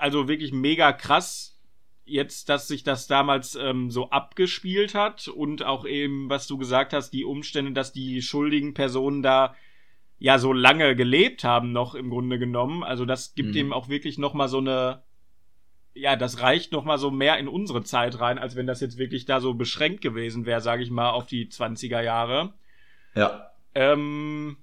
also 0.01 0.27
wirklich 0.27 0.51
mega 0.51 0.91
krass 0.93 1.59
jetzt, 2.05 2.49
dass 2.49 2.67
sich 2.67 2.83
das 2.83 3.05
damals 3.05 3.55
ähm, 3.55 3.91
so 3.91 4.09
abgespielt 4.09 4.95
hat 4.95 5.27
und 5.27 5.63
auch 5.63 5.85
eben, 5.85 6.27
was 6.27 6.47
du 6.47 6.57
gesagt 6.57 6.91
hast, 6.91 7.11
die 7.11 7.23
Umstände, 7.23 7.71
dass 7.71 7.93
die 7.93 8.23
schuldigen 8.23 8.73
Personen 8.73 9.21
da 9.21 9.55
ja 10.17 10.39
so 10.39 10.53
lange 10.53 10.95
gelebt 10.95 11.43
haben 11.43 11.71
noch 11.71 11.93
im 11.93 12.09
Grunde 12.09 12.39
genommen. 12.39 12.83
Also 12.83 13.05
das 13.05 13.35
gibt 13.35 13.51
mhm. 13.51 13.57
eben 13.57 13.73
auch 13.73 13.89
wirklich 13.89 14.17
noch 14.17 14.33
mal 14.33 14.47
so 14.47 14.57
eine 14.57 15.03
ja, 15.93 16.15
das 16.15 16.41
reicht 16.41 16.71
noch 16.71 16.85
mal 16.85 16.97
so 16.97 17.11
mehr 17.11 17.37
in 17.37 17.49
unsere 17.49 17.83
Zeit 17.83 18.19
rein, 18.19 18.39
als 18.39 18.55
wenn 18.55 18.65
das 18.65 18.79
jetzt 18.79 18.97
wirklich 18.97 19.25
da 19.25 19.41
so 19.41 19.53
beschränkt 19.53 20.01
gewesen 20.01 20.45
wäre, 20.45 20.61
sage 20.61 20.83
ich 20.83 20.89
mal, 20.89 21.11
auf 21.11 21.25
die 21.27 21.47
20er 21.47 22.01
Jahre. 22.01 22.53
Ja. 23.13 23.51
Ähm, 23.75 24.55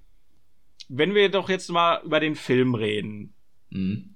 wenn 0.88 1.14
wir 1.14 1.28
doch 1.28 1.48
jetzt 1.48 1.70
mal 1.70 2.00
über 2.04 2.20
den 2.20 2.34
Film 2.34 2.74
reden. 2.74 3.34
Mhm. 3.70 4.14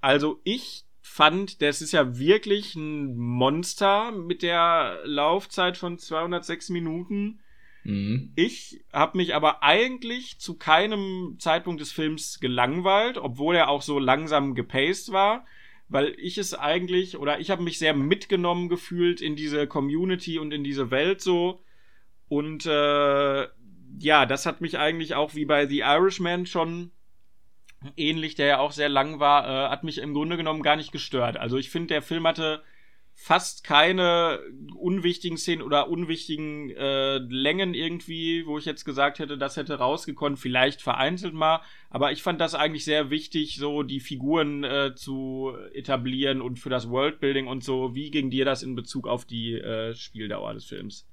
Also 0.00 0.40
ich 0.44 0.84
fand, 1.00 1.62
das 1.62 1.82
ist 1.82 1.92
ja 1.92 2.18
wirklich 2.18 2.74
ein 2.74 3.16
Monster 3.16 4.12
mit 4.12 4.42
der 4.42 4.98
Laufzeit 5.04 5.76
von 5.76 5.98
206 5.98 6.70
Minuten. 6.70 7.40
Mhm. 7.84 8.32
Ich 8.34 8.84
habe 8.92 9.16
mich 9.16 9.34
aber 9.34 9.62
eigentlich 9.62 10.38
zu 10.38 10.54
keinem 10.54 11.36
Zeitpunkt 11.38 11.80
des 11.80 11.92
Films 11.92 12.40
gelangweilt, 12.40 13.18
obwohl 13.18 13.54
er 13.54 13.68
auch 13.68 13.82
so 13.82 13.98
langsam 13.98 14.54
gepaced 14.54 15.12
war, 15.12 15.46
weil 15.88 16.14
ich 16.18 16.38
es 16.38 16.54
eigentlich 16.54 17.16
oder 17.16 17.38
ich 17.38 17.50
habe 17.50 17.62
mich 17.62 17.78
sehr 17.78 17.94
mitgenommen 17.94 18.68
gefühlt 18.68 19.20
in 19.20 19.36
diese 19.36 19.66
Community 19.66 20.38
und 20.38 20.52
in 20.52 20.64
diese 20.64 20.90
Welt 20.90 21.20
so 21.20 21.62
und 22.28 22.66
äh, 22.66 23.46
ja, 23.98 24.26
das 24.26 24.46
hat 24.46 24.60
mich 24.60 24.78
eigentlich 24.78 25.14
auch 25.14 25.34
wie 25.34 25.44
bei 25.44 25.66
The 25.66 25.80
Irishman 25.80 26.46
schon 26.46 26.90
ähnlich, 27.96 28.34
der 28.34 28.46
ja 28.46 28.58
auch 28.58 28.72
sehr 28.72 28.88
lang 28.88 29.20
war, 29.20 29.46
äh, 29.46 29.70
hat 29.70 29.84
mich 29.84 29.98
im 29.98 30.14
Grunde 30.14 30.36
genommen 30.36 30.62
gar 30.62 30.76
nicht 30.76 30.92
gestört. 30.92 31.36
Also 31.36 31.56
ich 31.56 31.70
finde, 31.70 31.88
der 31.88 32.02
Film 32.02 32.26
hatte 32.26 32.62
fast 33.18 33.64
keine 33.64 34.40
unwichtigen 34.74 35.38
Szenen 35.38 35.62
oder 35.62 35.88
unwichtigen 35.88 36.70
äh, 36.70 37.16
Längen 37.16 37.72
irgendwie, 37.72 38.46
wo 38.46 38.58
ich 38.58 38.66
jetzt 38.66 38.84
gesagt 38.84 39.18
hätte, 39.18 39.38
das 39.38 39.56
hätte 39.56 39.78
rausgekommen, 39.78 40.36
vielleicht 40.36 40.82
vereinzelt 40.82 41.32
mal, 41.32 41.62
aber 41.88 42.12
ich 42.12 42.22
fand 42.22 42.42
das 42.42 42.54
eigentlich 42.54 42.84
sehr 42.84 43.08
wichtig, 43.08 43.56
so 43.56 43.82
die 43.82 44.00
Figuren 44.00 44.64
äh, 44.64 44.94
zu 44.94 45.54
etablieren 45.72 46.42
und 46.42 46.58
für 46.58 46.68
das 46.68 46.90
Worldbuilding 46.90 47.46
und 47.46 47.64
so. 47.64 47.94
Wie 47.94 48.10
ging 48.10 48.28
dir 48.28 48.44
das 48.44 48.62
in 48.62 48.74
Bezug 48.74 49.08
auf 49.08 49.24
die 49.24 49.54
äh, 49.54 49.94
Spieldauer 49.94 50.52
des 50.52 50.66
Films? 50.66 51.08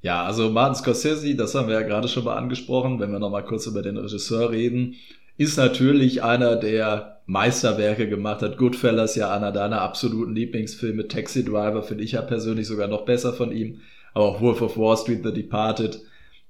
Ja, 0.00 0.24
also 0.24 0.50
Martin 0.50 0.76
Scorsese, 0.76 1.34
das 1.34 1.54
haben 1.54 1.68
wir 1.68 1.74
ja 1.74 1.86
gerade 1.86 2.08
schon 2.08 2.24
mal 2.24 2.36
angesprochen, 2.36 3.00
wenn 3.00 3.10
wir 3.10 3.18
nochmal 3.18 3.44
kurz 3.44 3.66
über 3.66 3.82
den 3.82 3.96
Regisseur 3.96 4.50
reden, 4.50 4.94
ist 5.36 5.56
natürlich 5.56 6.22
einer, 6.22 6.56
der 6.56 7.18
Meisterwerke 7.26 8.08
gemacht 8.08 8.42
hat. 8.42 8.56
Goodfellas 8.56 9.14
ja 9.14 9.32
einer 9.32 9.52
deiner 9.52 9.82
absoluten 9.82 10.34
Lieblingsfilme. 10.34 11.08
Taxi 11.08 11.44
Driver 11.44 11.82
finde 11.82 12.02
ich 12.04 12.12
ja 12.12 12.22
persönlich 12.22 12.66
sogar 12.66 12.88
noch 12.88 13.04
besser 13.04 13.34
von 13.34 13.52
ihm. 13.52 13.80
Aber 14.14 14.24
auch 14.24 14.40
Wolf 14.40 14.62
of 14.62 14.78
Wall 14.78 14.96
Street, 14.96 15.22
The 15.22 15.32
Departed. 15.32 16.00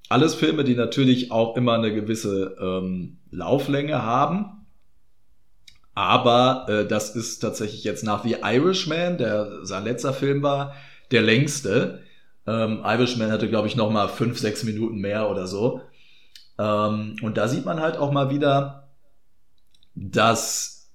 Alles 0.09 0.37
Filme, 0.37 0.63
die 0.63 0.77
natürlich 0.77 1.33
auch 1.33 1.57
immer 1.57 1.75
eine 1.75 1.93
gewisse 1.93 2.57
ähm, 2.61 3.19
Lauflänge 3.31 4.03
haben. 4.03 4.67
Aber 5.95 6.67
äh, 6.69 6.87
das 6.87 7.17
ist 7.17 7.41
tatsächlich 7.41 7.83
jetzt 7.83 8.05
nach 8.05 8.23
The 8.23 8.37
Irishman, 8.43 9.19
der 9.19 9.67
sein 9.67 9.85
letzter 9.85 10.13
Film 10.13 10.43
war, 10.45 10.75
der 11.11 11.23
längste. 11.23 12.03
Ähm, 12.49 12.81
Irishman 12.83 13.31
hatte, 13.31 13.47
glaube 13.51 13.69
ich, 13.69 13.77
noch 13.77 13.91
mal 13.91 14.09
fünf, 14.09 14.39
sechs 14.39 14.65
Minuten 14.65 15.01
mehr 15.01 15.31
oder 15.31 15.47
so. 15.47 15.83
Ähm, 16.59 17.17
und 17.21 17.37
da 17.37 17.47
sieht 17.47 17.67
man 17.67 17.81
halt 17.81 17.99
auch 17.99 18.11
mal 18.11 18.31
wieder, 18.31 18.89
dass 19.95 20.91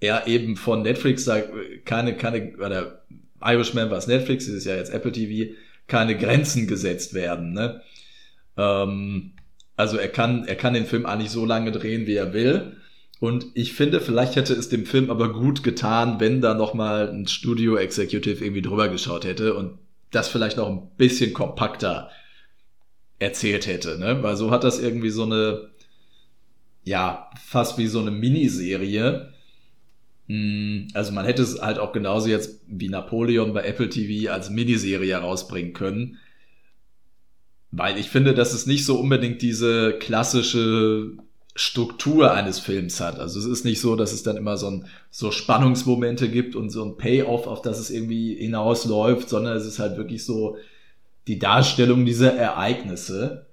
er 0.00 0.26
eben 0.26 0.56
von 0.56 0.82
Netflix 0.82 1.24
da 1.26 1.40
keine, 1.84 2.16
keine, 2.16 2.56
oder 2.56 3.04
Irishman 3.40 3.90
war 3.90 3.98
es 3.98 4.08
Netflix, 4.08 4.46
das 4.46 4.56
ist 4.56 4.64
ja 4.64 4.74
jetzt 4.74 4.92
Apple 4.92 5.12
TV, 5.12 5.54
keine 5.86 6.18
Grenzen 6.18 6.66
gesetzt 6.66 7.14
werden. 7.14 7.52
Ne? 7.52 7.82
Ähm, 8.56 9.34
also 9.76 9.96
er 9.96 10.08
kann, 10.08 10.44
er 10.44 10.56
kann 10.56 10.74
den 10.74 10.86
Film 10.86 11.06
eigentlich 11.06 11.30
so 11.30 11.46
lange 11.46 11.70
drehen, 11.70 12.08
wie 12.08 12.16
er 12.16 12.32
will. 12.32 12.78
Und 13.20 13.46
ich 13.54 13.74
finde, 13.74 14.00
vielleicht 14.00 14.34
hätte 14.34 14.54
es 14.54 14.70
dem 14.70 14.86
Film 14.86 15.08
aber 15.08 15.32
gut 15.32 15.62
getan, 15.62 16.18
wenn 16.18 16.40
da 16.40 16.54
noch 16.54 16.74
mal 16.74 17.08
ein 17.10 17.28
Studio 17.28 17.76
Executive 17.76 18.42
irgendwie 18.42 18.62
drüber 18.62 18.88
geschaut 18.88 19.24
hätte 19.24 19.54
und 19.54 19.78
das 20.10 20.28
vielleicht 20.28 20.56
noch 20.56 20.68
ein 20.68 20.90
bisschen 20.96 21.32
kompakter 21.32 22.10
erzählt 23.18 23.66
hätte, 23.66 23.98
ne? 23.98 24.22
Weil 24.22 24.36
so 24.36 24.50
hat 24.50 24.64
das 24.64 24.80
irgendwie 24.80 25.10
so 25.10 25.24
eine, 25.24 25.70
ja, 26.84 27.30
fast 27.40 27.78
wie 27.78 27.86
so 27.86 28.00
eine 28.00 28.10
Miniserie. 28.10 29.32
Hm, 30.26 30.88
also 30.94 31.12
man 31.12 31.26
hätte 31.26 31.42
es 31.42 31.60
halt 31.60 31.78
auch 31.78 31.92
genauso 31.92 32.28
jetzt 32.28 32.60
wie 32.66 32.88
Napoleon 32.88 33.52
bei 33.52 33.64
Apple 33.64 33.88
TV 33.88 34.32
als 34.32 34.50
Miniserie 34.50 35.12
herausbringen 35.12 35.74
können. 35.74 36.18
Weil 37.70 37.98
ich 37.98 38.08
finde, 38.08 38.34
dass 38.34 38.52
es 38.52 38.66
nicht 38.66 38.84
so 38.84 38.98
unbedingt 38.98 39.42
diese 39.42 39.96
klassische 39.98 41.12
Struktur 41.56 42.32
eines 42.32 42.58
Films 42.60 43.00
hat. 43.00 43.18
Also 43.18 43.38
es 43.38 43.46
ist 43.46 43.64
nicht 43.64 43.80
so, 43.80 43.96
dass 43.96 44.12
es 44.12 44.22
dann 44.22 44.36
immer 44.36 44.56
so, 44.56 44.68
ein, 44.70 44.86
so 45.10 45.30
Spannungsmomente 45.32 46.28
gibt 46.28 46.54
und 46.54 46.70
so 46.70 46.84
ein 46.84 46.96
Payoff, 46.96 47.46
auf 47.46 47.60
das 47.62 47.78
es 47.78 47.90
irgendwie 47.90 48.34
hinausläuft, 48.36 49.28
sondern 49.28 49.56
es 49.56 49.66
ist 49.66 49.78
halt 49.78 49.96
wirklich 49.96 50.24
so 50.24 50.56
die 51.26 51.38
Darstellung 51.38 52.06
dieser 52.06 52.34
Ereignisse. 52.34 53.46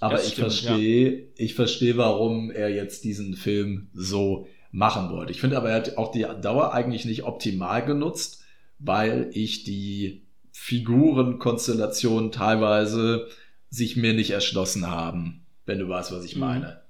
Aber 0.00 0.22
ich 0.22 0.34
verstehe, 0.34 1.18
ja. 1.18 1.24
ich 1.36 1.54
verstehe, 1.54 1.96
warum 1.96 2.50
er 2.50 2.70
jetzt 2.70 3.04
diesen 3.04 3.34
Film 3.34 3.88
so 3.94 4.46
machen 4.72 5.10
wollte. 5.10 5.32
Ich 5.32 5.40
finde 5.40 5.56
aber, 5.56 5.70
er 5.70 5.76
hat 5.76 5.96
auch 5.96 6.12
die 6.12 6.26
Dauer 6.42 6.74
eigentlich 6.74 7.04
nicht 7.06 7.24
optimal 7.24 7.84
genutzt, 7.84 8.42
weil 8.78 9.30
ich 9.32 9.64
die 9.64 10.22
Figurenkonstellationen 10.52 12.32
teilweise 12.32 13.28
sich 13.70 13.96
mir 13.96 14.12
nicht 14.14 14.30
erschlossen 14.30 14.86
haben. 14.90 15.42
wenn 15.68 15.80
du 15.80 15.88
weißt, 15.88 16.12
was 16.12 16.24
ich 16.24 16.36
Mhm. 16.36 16.40
meine. 16.40 16.80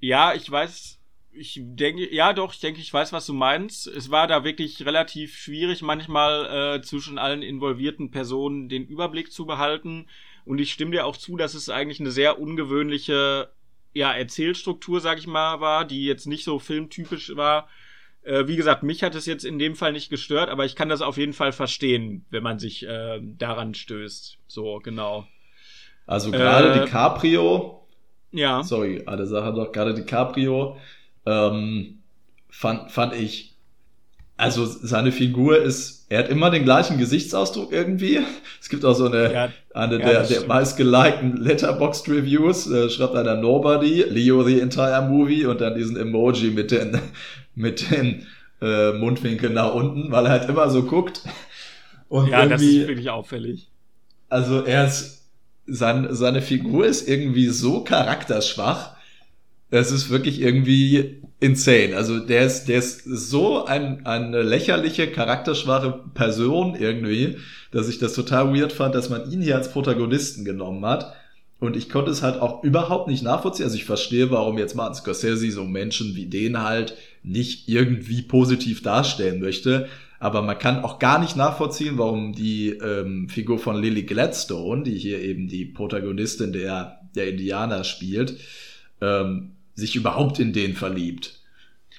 Ja, 0.00 0.34
ich 0.34 0.50
weiß, 0.50 0.98
ich 1.32 1.60
denke, 1.62 2.12
ja 2.12 2.32
doch, 2.32 2.52
ich 2.54 2.60
denke, 2.60 2.80
ich 2.80 2.92
weiß, 2.92 3.12
was 3.12 3.26
du 3.26 3.34
meinst. 3.34 3.86
Es 3.86 4.10
war 4.10 4.26
da 4.26 4.44
wirklich 4.44 4.84
relativ 4.84 5.36
schwierig, 5.36 5.82
manchmal 5.82 6.76
äh, 6.78 6.82
zwischen 6.82 7.18
allen 7.18 7.42
involvierten 7.42 8.10
Personen 8.10 8.68
den 8.68 8.86
Überblick 8.86 9.32
zu 9.32 9.46
behalten. 9.46 10.06
Und 10.44 10.58
ich 10.58 10.72
stimme 10.72 10.90
dir 10.92 11.06
auch 11.06 11.16
zu, 11.16 11.36
dass 11.36 11.54
es 11.54 11.68
eigentlich 11.68 12.00
eine 12.00 12.10
sehr 12.10 12.40
ungewöhnliche 12.40 13.50
ja, 13.92 14.12
Erzählstruktur, 14.12 15.00
sag 15.00 15.18
ich 15.18 15.26
mal, 15.26 15.60
war, 15.60 15.84
die 15.84 16.04
jetzt 16.04 16.26
nicht 16.26 16.44
so 16.44 16.58
filmtypisch 16.58 17.36
war. 17.36 17.68
Äh, 18.22 18.46
wie 18.46 18.56
gesagt, 18.56 18.82
mich 18.82 19.02
hat 19.02 19.14
es 19.14 19.26
jetzt 19.26 19.44
in 19.44 19.58
dem 19.58 19.76
Fall 19.76 19.92
nicht 19.92 20.10
gestört, 20.10 20.48
aber 20.50 20.64
ich 20.64 20.76
kann 20.76 20.88
das 20.88 21.02
auf 21.02 21.16
jeden 21.16 21.32
Fall 21.32 21.52
verstehen, 21.52 22.26
wenn 22.30 22.42
man 22.42 22.58
sich 22.58 22.86
äh, 22.86 23.20
daran 23.22 23.74
stößt. 23.74 24.38
So, 24.46 24.78
genau. 24.80 25.26
Also 26.06 26.32
gerade 26.32 26.70
Äh, 26.70 26.84
DiCaprio, 26.84 27.79
Ja. 28.32 28.62
sorry, 28.62 29.02
eine 29.06 29.26
Sache 29.26 29.52
noch, 29.52 29.72
gerade 29.72 29.94
DiCaprio, 29.94 30.76
ähm, 31.26 31.98
fand, 32.48 32.90
fand 32.90 33.14
ich, 33.14 33.56
also 34.36 34.64
seine 34.64 35.12
Figur 35.12 35.60
ist, 35.60 36.06
er 36.08 36.20
hat 36.20 36.28
immer 36.30 36.50
den 36.50 36.64
gleichen 36.64 36.98
Gesichtsausdruck 36.98 37.72
irgendwie. 37.72 38.20
Es 38.60 38.68
gibt 38.68 38.84
auch 38.84 38.94
so 38.94 39.06
eine, 39.06 39.32
Ja, 39.32 39.52
eine 39.74 39.98
ja, 40.00 40.06
der, 40.06 40.22
der 40.24 40.46
meistgelikten 40.46 41.36
Letterboxd 41.36 42.08
Reviews, 42.08 42.70
äh, 42.70 42.88
schreibt 42.90 43.14
einer 43.16 43.36
Nobody, 43.36 44.02
Leo 44.02 44.42
the 44.44 44.60
entire 44.60 45.02
movie 45.02 45.44
und 45.46 45.60
dann 45.60 45.74
diesen 45.74 45.96
Emoji 45.96 46.50
mit 46.50 46.70
den, 46.70 46.98
mit 47.54 47.90
den 47.90 48.26
äh, 48.62 48.92
Mundwinkeln 48.92 49.54
nach 49.54 49.74
unten, 49.74 50.10
weil 50.10 50.26
er 50.26 50.32
halt 50.32 50.48
immer 50.48 50.70
so 50.70 50.84
guckt. 50.84 51.22
Und 52.08 52.28
ja, 52.28 52.46
das 52.46 52.62
ist 52.62 52.86
wirklich 52.88 53.10
auffällig. 53.10 53.70
also 54.28 54.64
er 54.64 54.86
ist, 54.86 55.19
sein, 55.70 56.08
seine 56.10 56.42
Figur 56.42 56.86
ist 56.86 57.08
irgendwie 57.08 57.48
so 57.48 57.82
charakterschwach. 57.82 58.96
Es 59.70 59.92
ist 59.92 60.10
wirklich 60.10 60.40
irgendwie 60.40 61.22
insane. 61.38 61.96
Also 61.96 62.18
der 62.18 62.44
ist, 62.44 62.66
der 62.66 62.78
ist 62.78 63.04
so 63.04 63.64
ein, 63.64 64.04
eine 64.04 64.42
lächerliche, 64.42 65.06
charakterschwache 65.06 66.00
Person 66.14 66.74
irgendwie, 66.74 67.36
dass 67.70 67.88
ich 67.88 67.98
das 67.98 68.14
total 68.14 68.54
weird 68.54 68.72
fand, 68.72 68.94
dass 68.94 69.08
man 69.10 69.30
ihn 69.30 69.40
hier 69.40 69.56
als 69.56 69.70
Protagonisten 69.70 70.44
genommen 70.44 70.84
hat. 70.84 71.14
Und 71.60 71.76
ich 71.76 71.90
konnte 71.90 72.10
es 72.10 72.22
halt 72.22 72.40
auch 72.40 72.64
überhaupt 72.64 73.08
nicht 73.08 73.22
nachvollziehen. 73.22 73.64
Also 73.64 73.76
ich 73.76 73.84
verstehe, 73.84 74.30
warum 74.30 74.58
jetzt 74.58 74.74
Martin 74.74 74.94
Scorsese 74.94 75.50
so 75.50 75.64
Menschen 75.64 76.14
wie 76.16 76.26
den 76.26 76.62
halt 76.62 76.96
nicht 77.22 77.68
irgendwie 77.68 78.22
positiv 78.22 78.82
darstellen 78.82 79.40
möchte. 79.40 79.88
Aber 80.20 80.42
man 80.42 80.58
kann 80.58 80.84
auch 80.84 80.98
gar 80.98 81.18
nicht 81.18 81.34
nachvollziehen, 81.34 81.96
warum 81.96 82.34
die 82.34 82.68
ähm, 82.68 83.30
Figur 83.30 83.58
von 83.58 83.80
Lily 83.80 84.02
Gladstone, 84.02 84.82
die 84.82 84.96
hier 84.98 85.18
eben 85.18 85.48
die 85.48 85.64
Protagonistin 85.64 86.52
der, 86.52 87.00
der 87.14 87.28
Indianer 87.28 87.84
spielt, 87.84 88.38
ähm, 89.00 89.52
sich 89.74 89.96
überhaupt 89.96 90.38
in 90.38 90.52
den 90.52 90.74
verliebt. 90.74 91.40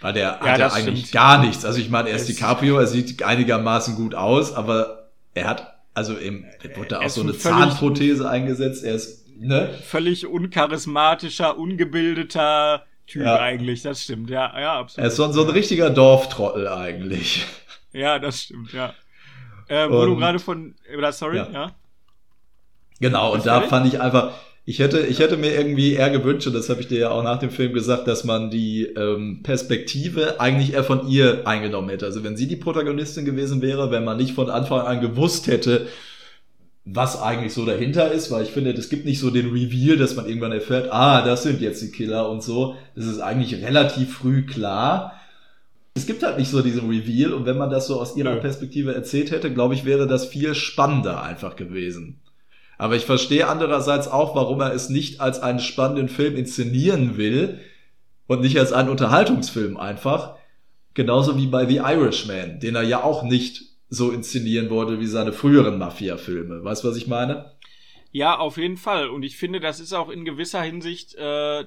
Weil 0.01 0.13
der 0.13 0.39
hat 0.39 0.59
ja 0.59 0.71
eigentlich 0.71 0.99
stimmt. 1.07 1.11
gar 1.13 1.43
nichts. 1.43 1.65
Also 1.65 1.79
ich 1.79 1.89
meine, 1.89 2.09
er 2.09 2.15
ist 2.15 2.29
DiCaprio, 2.29 2.77
er 2.77 2.85
sieht 2.85 3.23
einigermaßen 3.23 3.95
gut 3.95 4.13
aus, 4.13 4.53
aber 4.53 5.09
er 5.33 5.47
hat, 5.47 5.79
also 5.95 6.17
eben, 6.17 6.45
er 6.61 6.77
wurde 6.77 6.89
da 6.89 6.99
auch 7.01 7.09
so 7.09 7.21
ein 7.21 7.29
eine 7.29 7.37
Zahnprothese 7.37 8.29
eingesetzt. 8.29 8.83
Er 8.83 8.95
ist, 8.95 9.27
ne? 9.39 9.69
völlig 9.83 10.27
uncharismatischer, 10.27 11.57
ungebildeter 11.57 12.85
Typ 13.07 13.23
Ja. 13.23 13.39
eigentlich, 13.39 13.81
das 13.81 14.03
stimmt, 14.03 14.29
ja, 14.29 14.59
ja, 14.59 14.79
absolut. 14.79 15.03
Er 15.03 15.07
ist 15.07 15.15
so, 15.15 15.31
so 15.31 15.43
ein 15.43 15.49
richtiger 15.49 15.89
Dorftrottel 15.89 16.67
eigentlich. 16.67 17.45
Ja, 17.93 18.19
das 18.19 18.41
stimmt, 18.41 18.73
ja. 18.73 18.93
Äh, 19.67 19.89
wo 19.89 20.05
du 20.05 20.17
gerade 20.17 20.39
von, 20.39 20.75
oder 20.97 21.11
sorry, 21.11 21.37
Ja. 21.37 21.49
ja. 21.51 21.75
Genau, 22.99 23.33
und 23.33 23.45
da 23.45 23.61
fand 23.61 23.87
ich 23.87 23.99
einfach, 23.99 24.33
ich 24.63 24.77
hätte, 24.77 24.99
ich 24.99 25.19
hätte 25.19 25.35
mir 25.35 25.55
irgendwie 25.55 25.93
eher 25.93 26.11
gewünscht, 26.11 26.45
und 26.45 26.53
das 26.53 26.69
habe 26.69 26.81
ich 26.81 26.87
dir 26.87 26.99
ja 26.99 27.09
auch 27.09 27.23
nach 27.23 27.39
dem 27.39 27.49
Film 27.49 27.73
gesagt, 27.73 28.07
dass 28.07 28.23
man 28.23 28.51
die 28.51 28.83
ähm, 28.83 29.41
Perspektive 29.41 30.39
eigentlich 30.39 30.73
eher 30.73 30.83
von 30.83 31.07
ihr 31.07 31.47
eingenommen 31.47 31.89
hätte. 31.89 32.05
Also 32.05 32.23
wenn 32.23 32.37
sie 32.37 32.47
die 32.47 32.57
Protagonistin 32.57 33.25
gewesen 33.25 33.61
wäre, 33.63 33.89
wenn 33.89 34.03
man 34.03 34.17
nicht 34.17 34.33
von 34.33 34.51
Anfang 34.51 34.81
an 34.81 35.01
gewusst 35.01 35.47
hätte, 35.47 35.87
was 36.85 37.19
eigentlich 37.19 37.53
so 37.53 37.65
dahinter 37.65 38.11
ist, 38.11 38.29
weil 38.31 38.43
ich 38.43 38.51
finde, 38.51 38.71
es 38.71 38.89
gibt 38.89 39.05
nicht 39.05 39.19
so 39.19 39.29
den 39.31 39.51
Reveal, 39.51 39.97
dass 39.97 40.15
man 40.15 40.27
irgendwann 40.27 40.51
erfährt, 40.51 40.91
ah, 40.91 41.23
das 41.23 41.43
sind 41.43 41.61
jetzt 41.61 41.81
die 41.81 41.91
Killer 41.91 42.29
und 42.29 42.43
so. 42.43 42.75
Das 42.95 43.05
ist 43.05 43.19
eigentlich 43.19 43.63
relativ 43.63 44.13
früh 44.13 44.45
klar. 44.45 45.19
Es 45.93 46.05
gibt 46.05 46.23
halt 46.23 46.37
nicht 46.37 46.49
so 46.49 46.61
diesen 46.61 46.89
Reveal 46.89 47.33
und 47.33 47.45
wenn 47.45 47.57
man 47.57 47.69
das 47.69 47.87
so 47.87 47.99
aus 47.99 48.15
ihrer 48.15 48.35
Nö. 48.35 48.41
Perspektive 48.41 48.93
erzählt 48.93 49.31
hätte, 49.31 49.53
glaube 49.53 49.73
ich, 49.73 49.85
wäre 49.85 50.07
das 50.07 50.25
viel 50.25 50.55
spannender 50.55 51.21
einfach 51.21 51.55
gewesen. 51.55 52.21
Aber 52.77 52.95
ich 52.95 53.05
verstehe 53.05 53.47
andererseits 53.47 54.07
auch, 54.07 54.35
warum 54.35 54.61
er 54.61 54.73
es 54.73 54.89
nicht 54.89 55.21
als 55.21 55.39
einen 55.39 55.59
spannenden 55.59 56.09
Film 56.09 56.35
inszenieren 56.35 57.17
will 57.17 57.59
und 58.27 58.41
nicht 58.41 58.57
als 58.57 58.73
einen 58.73 58.89
Unterhaltungsfilm 58.89 59.77
einfach. 59.77 60.37
Genauso 60.93 61.37
wie 61.37 61.47
bei 61.47 61.65
The 61.67 61.77
Irishman, 61.77 62.59
den 62.59 62.75
er 62.75 62.83
ja 62.83 63.03
auch 63.03 63.23
nicht 63.23 63.61
so 63.89 64.11
inszenieren 64.11 64.69
wollte 64.69 64.99
wie 64.99 65.05
seine 65.05 65.33
früheren 65.33 65.77
Mafia-Filme. 65.77 66.63
Weißt 66.63 66.83
du, 66.83 66.87
was 66.87 66.97
ich 66.97 67.07
meine? 67.07 67.51
Ja, 68.11 68.37
auf 68.39 68.57
jeden 68.57 68.77
Fall. 68.77 69.09
Und 69.09 69.23
ich 69.23 69.37
finde, 69.37 69.59
das 69.59 69.79
ist 69.79 69.93
auch 69.93 70.09
in 70.09 70.25
gewisser 70.25 70.61
Hinsicht 70.61 71.13
äh, 71.15 71.65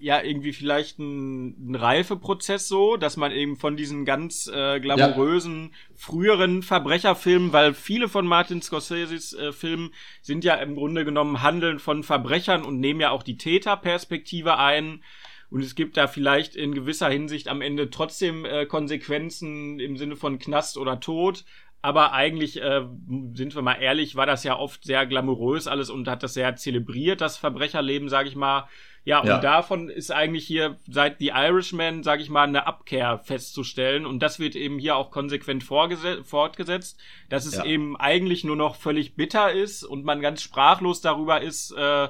ja 0.00 0.22
irgendwie 0.22 0.52
vielleicht 0.52 0.98
ein, 0.98 1.70
ein 1.70 1.74
Reifeprozess 1.74 2.68
so, 2.68 2.96
dass 2.96 3.16
man 3.16 3.32
eben 3.32 3.56
von 3.56 3.76
diesen 3.76 4.04
ganz 4.04 4.46
äh, 4.48 4.80
glamourösen 4.80 5.74
früheren 5.94 6.62
Verbrecherfilmen, 6.62 7.52
weil 7.52 7.74
viele 7.74 8.08
von 8.08 8.26
Martin 8.26 8.62
Scorseses 8.62 9.34
äh, 9.34 9.52
Filmen 9.52 9.92
sind 10.22 10.44
ja 10.44 10.54
im 10.54 10.74
Grunde 10.74 11.04
genommen 11.04 11.42
Handeln 11.42 11.78
von 11.78 12.02
Verbrechern 12.02 12.64
und 12.64 12.80
nehmen 12.80 13.00
ja 13.00 13.10
auch 13.10 13.22
die 13.22 13.36
Täterperspektive 13.36 14.58
ein. 14.58 15.02
Und 15.50 15.62
es 15.62 15.74
gibt 15.74 15.96
da 15.96 16.06
vielleicht 16.06 16.54
in 16.54 16.74
gewisser 16.74 17.10
Hinsicht 17.10 17.48
am 17.48 17.60
Ende 17.60 17.90
trotzdem 17.90 18.44
äh, 18.44 18.66
Konsequenzen 18.66 19.80
im 19.80 19.96
Sinne 19.96 20.16
von 20.16 20.38
Knast 20.38 20.78
oder 20.78 21.00
Tod. 21.00 21.44
Aber 21.82 22.12
eigentlich, 22.12 22.60
äh, 22.62 22.86
sind 23.34 23.54
wir 23.54 23.62
mal 23.62 23.74
ehrlich, 23.80 24.14
war 24.14 24.26
das 24.26 24.44
ja 24.44 24.56
oft 24.58 24.84
sehr 24.84 25.06
glamourös 25.06 25.66
alles 25.66 25.90
und 25.90 26.08
hat 26.08 26.22
das 26.22 26.34
sehr 26.34 26.54
zelebriert, 26.56 27.20
das 27.20 27.38
Verbrecherleben, 27.38 28.08
sag 28.08 28.26
ich 28.26 28.36
mal. 28.36 28.68
Ja, 29.04 29.20
und 29.20 29.28
Ja. 29.28 29.38
davon 29.38 29.88
ist 29.88 30.10
eigentlich 30.12 30.46
hier 30.46 30.78
seit 30.88 31.18
The 31.18 31.28
Irishman, 31.34 32.02
sag 32.02 32.20
ich 32.20 32.28
mal, 32.28 32.46
eine 32.46 32.66
Abkehr 32.66 33.18
festzustellen. 33.18 34.04
Und 34.04 34.20
das 34.20 34.38
wird 34.38 34.54
eben 34.56 34.78
hier 34.78 34.96
auch 34.96 35.10
konsequent 35.10 35.62
fortgesetzt, 35.64 37.00
dass 37.28 37.46
es 37.46 37.54
Ja. 37.56 37.64
eben 37.64 37.96
eigentlich 37.96 38.44
nur 38.44 38.56
noch 38.56 38.76
völlig 38.76 39.16
bitter 39.16 39.52
ist 39.52 39.84
und 39.84 40.04
man 40.04 40.20
ganz 40.20 40.42
sprachlos 40.42 41.00
darüber 41.00 41.40
ist, 41.40 41.72
äh, 41.72 42.08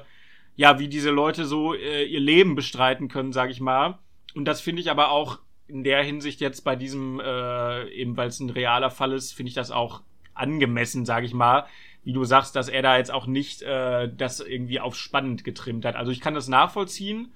ja, 0.57 0.79
wie 0.79 0.89
diese 0.89 1.11
Leute 1.11 1.45
so 1.45 1.73
äh, 1.73 2.03
ihr 2.03 2.19
Leben 2.19 2.55
bestreiten 2.55 3.07
können, 3.07 3.31
sag 3.31 3.49
ich 3.51 3.61
mal. 3.61 3.97
Und 4.35 4.45
das 4.45 4.59
finde 4.61 4.81
ich 4.81 4.91
aber 4.91 5.11
auch 5.11 5.39
in 5.67 5.83
der 5.85 6.03
Hinsicht 6.03 6.41
jetzt 6.41 6.61
bei 6.61 6.75
diesem, 6.75 7.21
äh, 7.21 7.87
eben 7.89 8.17
weil 8.17 8.27
es 8.27 8.41
ein 8.41 8.49
realer 8.49 8.91
Fall 8.91 9.13
ist, 9.13 9.31
finde 9.31 9.47
ich 9.47 9.55
das 9.55 9.71
auch 9.71 10.01
angemessen, 10.33 11.05
sag 11.05 11.23
ich 11.23 11.33
mal. 11.33 11.65
Wie 12.03 12.13
du 12.13 12.23
sagst, 12.23 12.55
dass 12.55 12.67
er 12.67 12.81
da 12.81 12.97
jetzt 12.97 13.11
auch 13.11 13.27
nicht 13.27 13.61
äh, 13.61 14.09
das 14.15 14.39
irgendwie 14.39 14.79
auf 14.79 14.95
spannend 14.95 15.43
getrimmt 15.43 15.85
hat. 15.85 15.95
Also 15.95 16.11
ich 16.11 16.19
kann 16.19 16.33
das 16.33 16.47
nachvollziehen. 16.47 17.31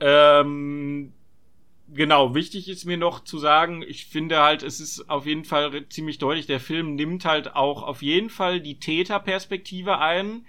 Ähm, 0.00 1.12
genau, 1.92 2.34
wichtig 2.34 2.68
ist 2.68 2.84
mir 2.84 2.96
noch 2.96 3.24
zu 3.24 3.38
sagen, 3.38 3.82
ich 3.82 4.06
finde 4.06 4.42
halt, 4.42 4.62
es 4.62 4.80
ist 4.80 5.08
auf 5.08 5.26
jeden 5.26 5.44
Fall 5.44 5.88
ziemlich 5.88 6.18
deutlich, 6.18 6.46
der 6.46 6.60
Film 6.60 6.94
nimmt 6.94 7.24
halt 7.24 7.54
auch 7.54 7.82
auf 7.82 8.02
jeden 8.02 8.30
Fall 8.30 8.60
die 8.60 8.78
Täterperspektive 8.78 9.98
ein. 9.98 10.44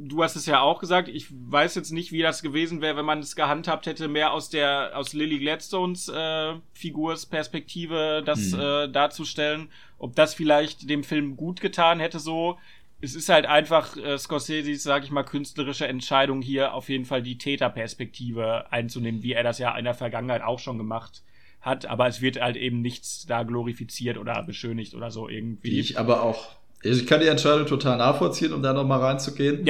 Du 0.00 0.22
hast 0.22 0.36
es 0.36 0.46
ja 0.46 0.60
auch 0.60 0.78
gesagt, 0.78 1.08
ich 1.08 1.26
weiß 1.30 1.74
jetzt 1.74 1.90
nicht, 1.90 2.12
wie 2.12 2.22
das 2.22 2.40
gewesen 2.40 2.80
wäre, 2.80 2.96
wenn 2.96 3.04
man 3.04 3.18
es 3.18 3.34
gehandhabt 3.34 3.86
hätte, 3.86 4.06
mehr 4.06 4.32
aus 4.32 4.48
der, 4.48 4.92
aus 4.94 5.12
Lily 5.12 5.40
Gladstones 5.40 6.08
äh, 6.08 6.54
Figursperspektive 6.72 8.22
das 8.24 8.52
Mhm. 8.52 8.60
äh, 8.60 8.88
darzustellen. 8.88 9.70
Ob 9.98 10.14
das 10.14 10.34
vielleicht 10.34 10.88
dem 10.88 11.02
Film 11.04 11.36
gut 11.36 11.60
getan 11.60 12.00
hätte 12.00 12.20
so. 12.20 12.58
Es 13.00 13.14
ist 13.14 13.28
halt 13.28 13.46
einfach 13.46 13.96
äh, 13.96 14.18
Scorseses, 14.18 14.82
sag 14.82 15.04
ich 15.04 15.10
mal, 15.10 15.22
künstlerische 15.24 15.86
Entscheidung 15.86 16.42
hier 16.42 16.74
auf 16.74 16.88
jeden 16.88 17.04
Fall 17.04 17.22
die 17.22 17.38
Täterperspektive 17.38 18.70
einzunehmen, 18.72 19.22
wie 19.22 19.32
er 19.32 19.42
das 19.44 19.58
ja 19.58 19.76
in 19.76 19.84
der 19.84 19.94
Vergangenheit 19.94 20.42
auch 20.42 20.58
schon 20.58 20.78
gemacht 20.78 21.22
hat. 21.60 21.86
Aber 21.86 22.06
es 22.08 22.20
wird 22.20 22.40
halt 22.40 22.56
eben 22.56 22.80
nichts 22.82 23.26
da 23.26 23.42
glorifiziert 23.44 24.18
oder 24.18 24.42
beschönigt 24.42 24.94
oder 24.94 25.10
so 25.10 25.28
irgendwie. 25.28 25.72
Wie 25.72 25.80
ich 25.80 25.98
aber 25.98 26.22
auch, 26.22 26.56
ich 26.82 27.06
kann 27.06 27.20
die 27.20 27.26
Entscheidung 27.26 27.66
total 27.66 27.98
nachvollziehen, 27.98 28.52
um 28.52 28.62
da 28.62 28.72
nochmal 28.72 29.00
reinzugehen. 29.00 29.64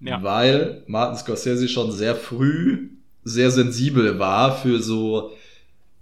ja, 0.00 0.10
ja. 0.10 0.22
weil 0.22 0.82
Martin 0.86 1.16
Scorsese 1.16 1.68
schon 1.68 1.92
sehr 1.92 2.14
früh 2.14 2.90
sehr 3.24 3.50
sensibel 3.50 4.18
war 4.18 4.56
für 4.56 4.80
so 4.80 5.32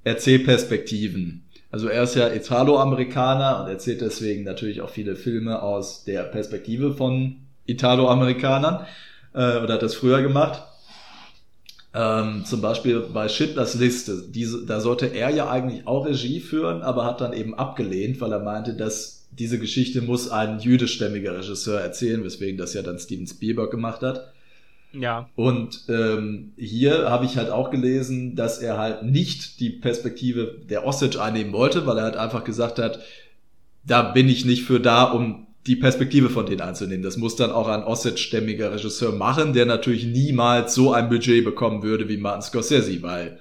Erzählperspektiven. 0.05 1.43
Also 1.71 1.89
er 1.89 2.05
ist 2.05 2.15
ja 2.15 2.33
Italo-Amerikaner 2.33 3.63
und 3.63 3.69
erzählt 3.69 4.01
deswegen 4.01 4.45
natürlich 4.45 4.81
auch 4.81 4.91
viele 4.91 5.17
Filme 5.17 5.63
aus 5.63 6.05
der 6.05 6.23
Perspektive 6.23 6.95
von 6.95 7.37
Italo-Amerikanern 7.67 8.87
äh, 9.35 9.59
oder 9.59 9.75
hat 9.75 9.83
das 9.83 9.97
früher 9.97 10.23
gemacht. 10.23 10.63
Ähm, 11.93 12.45
zum 12.45 12.61
Beispiel 12.61 13.01
bei 13.13 13.29
Schindlers 13.29 13.75
Liste, 13.75 14.23
diese, 14.29 14.65
da 14.65 14.81
sollte 14.81 15.07
er 15.07 15.31
ja 15.31 15.51
eigentlich 15.51 15.87
auch 15.87 16.07
Regie 16.07 16.41
führen, 16.41 16.83
aber 16.83 17.05
hat 17.05 17.21
dann 17.21 17.33
eben 17.33 17.55
abgelehnt, 17.55 18.21
weil 18.21 18.33
er 18.33 18.41
meinte, 18.41 18.75
dass 18.75 19.16
diese 19.39 19.59
Geschichte 19.59 20.03
muss 20.03 20.30
ein 20.30 20.59
jüdischstämmiger 20.59 21.37
Regisseur 21.39 21.80
erzählen, 21.80 22.24
weswegen 22.24 22.59
das 22.59 22.74
ja 22.74 22.82
dann 22.82 22.99
Steven 22.99 23.26
Spielberg 23.26 23.70
gemacht 23.70 24.03
hat. 24.03 24.32
Ja. 24.93 25.28
Und 25.34 25.84
ähm, 25.89 26.53
hier 26.57 27.11
habe 27.11 27.26
ich 27.26 27.37
halt 27.37 27.51
auch 27.51 27.70
gelesen, 27.70 28.34
dass 28.34 28.59
er 28.59 28.78
halt 28.78 29.03
nicht 29.03 29.61
die 29.61 29.70
Perspektive 29.70 30.59
der 30.68 30.87
Osage 30.87 31.20
einnehmen 31.20 31.53
wollte, 31.53 31.87
weil 31.87 31.99
er 31.99 32.05
halt 32.05 32.16
einfach 32.16 32.45
gesagt 32.45 32.78
hat, 32.78 33.01
da 33.84 34.03
bin 34.03 34.28
ich 34.28 34.45
nicht 34.45 34.64
für 34.64 34.80
da, 34.80 35.05
um 35.05 35.47
die 35.66 35.76
Perspektive 35.76 36.30
von 36.30 36.47
denen 36.47 36.61
einzunehmen. 36.61 37.03
Das 37.03 37.16
muss 37.16 37.37
dann 37.37 37.51
auch 37.51 37.68
ein 37.68 37.82
Osage-stämmiger 37.82 38.72
Regisseur 38.72 39.12
machen, 39.12 39.53
der 39.53 39.66
natürlich 39.66 40.07
niemals 40.07 40.74
so 40.74 40.93
ein 40.93 41.09
Budget 41.09 41.45
bekommen 41.45 41.82
würde 41.82 42.09
wie 42.09 42.16
Martin 42.16 42.43
Scorsese, 42.43 43.03
weil 43.03 43.41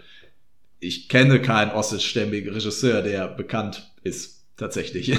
ich 0.80 1.08
kenne 1.08 1.42
keinen 1.42 1.72
Osage-stämmigen 1.72 2.54
Regisseur, 2.54 3.02
der 3.02 3.28
bekannt 3.28 3.92
ist, 4.04 4.44
tatsächlich. 4.58 5.14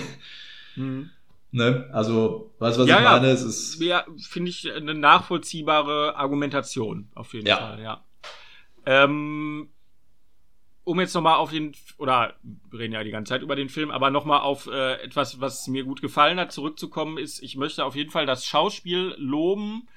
Mhm. 0.76 1.10
Ne? 1.52 1.88
Also, 1.92 2.52
weißt 2.58 2.76
du, 2.76 2.82
was 2.82 2.88
ja, 2.88 2.98
ich 2.98 3.04
ja. 3.04 3.12
meine? 3.12 3.28
Es 3.28 3.42
ist. 3.42 3.80
Ja, 3.80 4.04
finde 4.28 4.50
ich 4.50 4.70
eine 4.70 4.94
nachvollziehbare 4.94 6.16
Argumentation, 6.16 7.08
auf 7.14 7.32
jeden 7.32 7.46
Ja. 7.46 7.56
Fall, 7.56 7.82
ja. 7.82 8.04
Ähm, 8.84 9.68
um 10.84 11.00
jetzt 11.00 11.14
nochmal 11.14 11.36
auf 11.36 11.50
den, 11.50 11.72
oder 11.98 12.34
wir 12.42 12.78
reden 12.78 12.94
ja 12.94 13.02
die 13.02 13.10
ganze 13.10 13.30
Zeit 13.30 13.42
über 13.42 13.56
den 13.56 13.68
Film, 13.68 13.90
aber 13.90 14.10
nochmal 14.10 14.40
auf 14.40 14.68
äh, 14.68 15.02
etwas, 15.02 15.40
was 15.40 15.66
mir 15.66 15.82
gut 15.82 16.00
gefallen 16.00 16.38
hat, 16.38 16.52
zurückzukommen, 16.52 17.18
ist, 17.18 17.42
ich 17.42 17.56
möchte 17.56 17.84
auf 17.84 17.96
jeden 17.96 18.10
Fall 18.10 18.26
das 18.26 18.46
Schauspiel 18.46 19.14
loben. 19.18 19.88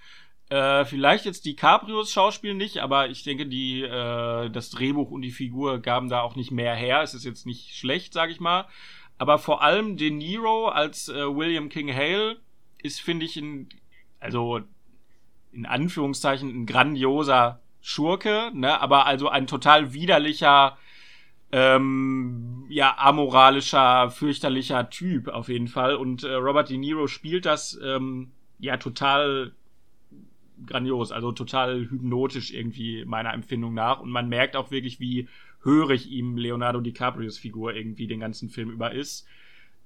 Äh, 0.49 0.86
vielleicht 0.86 1.25
jetzt 1.25 1.45
DiCaprios 1.45 2.11
Schauspiel 2.11 2.55
nicht, 2.55 2.80
aber 2.80 3.09
ich 3.09 3.23
denke, 3.23 3.45
die, 3.45 3.84
äh, 3.84 4.49
das 4.49 4.71
Drehbuch 4.71 5.11
und 5.11 5.21
die 5.21 5.32
Figur 5.32 5.77
gaben 5.80 6.09
da 6.09 6.21
auch 6.21 6.36
nicht 6.36 6.49
mehr 6.49 6.73
her. 6.73 7.03
Es 7.03 7.13
ist 7.13 7.23
jetzt 7.23 7.45
nicht 7.45 7.75
schlecht, 7.75 8.13
sag 8.13 8.32
ich 8.32 8.39
mal. 8.39 8.65
Aber 9.20 9.38
vor 9.38 9.61
allem 9.61 9.97
De 9.97 10.09
Niro 10.09 10.70
als 10.70 11.09
äh, 11.09 11.13
William 11.13 11.67
King 11.70 11.93
Hale 11.93 12.38
ist, 12.82 13.01
finde 13.01 13.26
ich, 13.26 13.36
ein, 13.36 13.67
also 14.20 14.61
in 15.51 15.65
Anführungszeichen 15.65 16.49
ein 16.49 16.65
grandioser 16.65 17.59
Schurke, 17.82 18.51
ne? 18.53 18.80
aber 18.80 19.05
also 19.05 19.28
ein 19.28 19.45
total 19.45 19.93
widerlicher, 19.93 20.78
ähm, 21.51 22.65
ja, 22.70 22.95
amoralischer, 22.97 24.09
fürchterlicher 24.09 24.89
Typ 24.89 25.28
auf 25.28 25.49
jeden 25.49 25.67
Fall. 25.67 25.95
Und 25.95 26.24
äh, 26.24 26.34
Robert 26.36 26.70
De 26.70 26.78
Niro 26.78 27.07
spielt 27.07 27.45
das 27.45 27.78
ähm, 27.84 28.32
ja 28.57 28.78
total 28.78 29.51
grandios, 30.65 31.11
also 31.11 31.34
total 31.34 31.89
hypnotisch 31.89 32.53
irgendwie 32.53 33.03
meiner 33.03 33.34
Empfindung 33.34 33.74
nach. 33.74 33.99
Und 33.99 34.11
man 34.11 34.30
merkt 34.30 34.55
auch 34.55 34.72
wirklich, 34.72 35.01
wie 35.01 35.28
hörig 35.64 36.10
ihm 36.10 36.38
Leonardo 36.38 36.80
DiCaprios 36.80 37.38
Figur 37.38 37.74
irgendwie 37.74 38.07
den 38.07 38.20
ganzen 38.20 38.49
Film 38.49 38.70
über 38.70 38.93
ist. 38.93 39.28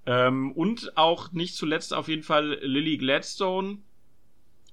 Ähm, 0.05 0.51
und 0.51 0.97
auch 0.97 1.31
nicht 1.31 1.55
zuletzt 1.55 1.93
auf 1.93 2.07
jeden 2.07 2.23
Fall 2.23 2.59
Lily 2.61 2.97
Gladstone. 2.97 3.77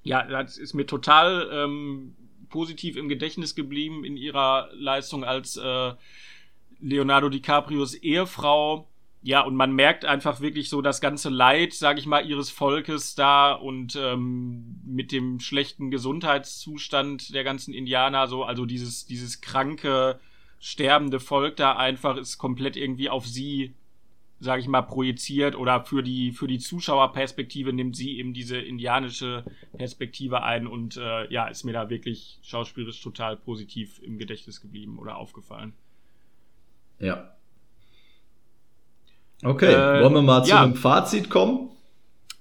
Ja, 0.03 0.23
das 0.23 0.57
ist 0.57 0.73
mir 0.73 0.85
total 0.85 1.49
ähm, 1.51 2.15
positiv 2.49 2.97
im 2.97 3.07
Gedächtnis 3.07 3.55
geblieben 3.55 4.03
in 4.03 4.17
ihrer 4.17 4.69
Leistung 4.73 5.23
als 5.23 5.57
äh, 5.57 5.93
Leonardo 6.81 7.29
DiCaprios 7.29 7.95
Ehefrau. 7.95 8.87
Ja, 9.23 9.41
und 9.41 9.55
man 9.55 9.71
merkt 9.71 10.03
einfach 10.03 10.41
wirklich 10.41 10.67
so 10.67 10.81
das 10.81 10.99
ganze 10.99 11.29
Leid, 11.29 11.73
sage 11.73 11.99
ich 11.99 12.07
mal, 12.07 12.27
ihres 12.27 12.49
Volkes 12.49 13.13
da 13.13 13.53
und 13.53 13.95
ähm, 13.95 14.81
mit 14.83 15.11
dem 15.11 15.39
schlechten 15.39 15.91
Gesundheitszustand 15.91 17.33
der 17.33 17.43
ganzen 17.43 17.71
Indianer 17.71 18.27
so, 18.27 18.43
also 18.43 18.65
dieses 18.65 19.05
dieses 19.05 19.39
kranke 19.39 20.19
sterbende 20.61 21.19
Volk 21.19 21.57
da 21.57 21.75
einfach 21.75 22.15
ist 22.15 22.37
komplett 22.37 22.77
irgendwie 22.77 23.09
auf 23.09 23.25
sie, 23.27 23.73
sage 24.39 24.61
ich 24.61 24.67
mal, 24.67 24.83
projiziert 24.83 25.55
oder 25.55 25.83
für 25.83 26.03
die 26.03 26.31
für 26.31 26.47
die 26.47 26.59
Zuschauerperspektive 26.59 27.73
nimmt 27.73 27.95
sie 27.95 28.17
eben 28.19 28.33
diese 28.33 28.57
indianische 28.57 29.43
Perspektive 29.75 30.43
ein 30.43 30.67
und 30.67 30.97
äh, 30.97 31.29
ja, 31.33 31.47
ist 31.47 31.63
mir 31.63 31.73
da 31.73 31.89
wirklich 31.89 32.39
schauspielerisch 32.43 33.01
total 33.01 33.35
positiv 33.37 33.99
im 34.03 34.17
Gedächtnis 34.19 34.61
geblieben 34.61 34.99
oder 34.99 35.17
aufgefallen. 35.17 35.73
Ja. 36.99 37.33
Okay, 39.43 39.73
Äh, 39.73 40.03
wollen 40.03 40.13
wir 40.13 40.21
mal 40.21 40.43
zu 40.43 40.51
ja. 40.51 40.61
einem 40.61 40.75
Fazit 40.75 41.29
kommen? 41.31 41.69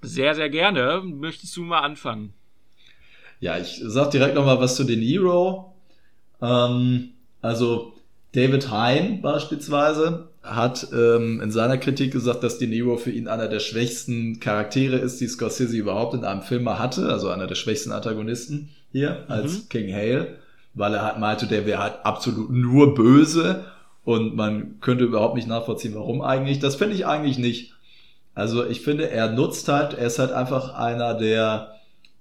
Sehr, 0.02 0.34
sehr 0.34 0.50
gerne. 0.50 1.02
Möchtest 1.02 1.56
du 1.56 1.62
mal 1.62 1.80
anfangen? 1.80 2.34
Ja, 3.40 3.58
ich 3.58 3.80
sag 3.82 4.10
direkt 4.10 4.34
noch 4.34 4.44
mal 4.44 4.60
was 4.60 4.76
zu 4.76 4.84
De 4.84 4.96
Niro. 4.96 5.74
Ähm, 6.42 7.12
also 7.40 7.94
David 8.32 8.70
Hein 8.70 9.20
beispielsweise 9.22 10.28
hat 10.42 10.88
ähm, 10.92 11.40
in 11.42 11.50
seiner 11.50 11.78
Kritik 11.78 12.12
gesagt, 12.12 12.42
dass 12.42 12.58
De 12.58 12.68
Niro 12.68 12.96
für 12.96 13.10
ihn 13.10 13.28
einer 13.28 13.48
der 13.48 13.60
schwächsten 13.60 14.40
Charaktere 14.40 14.96
ist, 14.96 15.20
die 15.20 15.26
Scorsese 15.26 15.76
überhaupt 15.76 16.14
in 16.14 16.24
einem 16.24 16.42
Film 16.42 16.64
mal 16.64 16.78
hatte, 16.78 17.08
also 17.08 17.28
einer 17.28 17.46
der 17.46 17.56
schwächsten 17.56 17.92
Antagonisten 17.92 18.70
hier 18.92 19.24
als 19.28 19.68
King 19.68 19.92
Hale, 19.92 20.36
weil 20.74 20.94
er 20.94 21.02
halt 21.02 21.18
meinte, 21.18 21.46
der 21.46 21.66
wäre 21.66 21.82
halt 21.82 22.04
absolut 22.04 22.50
nur 22.50 22.94
böse 22.94 23.64
und 24.04 24.34
man 24.34 24.80
könnte 24.80 25.04
überhaupt 25.04 25.34
nicht 25.34 25.48
nachvollziehen, 25.48 25.94
warum 25.94 26.22
eigentlich. 26.22 26.58
Das 26.58 26.76
finde 26.76 26.94
ich 26.94 27.06
eigentlich 27.06 27.38
nicht. 27.38 27.74
Also 28.34 28.64
ich 28.64 28.80
finde, 28.80 29.10
er 29.10 29.30
nutzt 29.32 29.68
halt, 29.68 29.94
er 29.94 30.06
ist 30.06 30.18
halt 30.18 30.32
einfach 30.32 30.74
einer, 30.74 31.14
der 31.14 31.74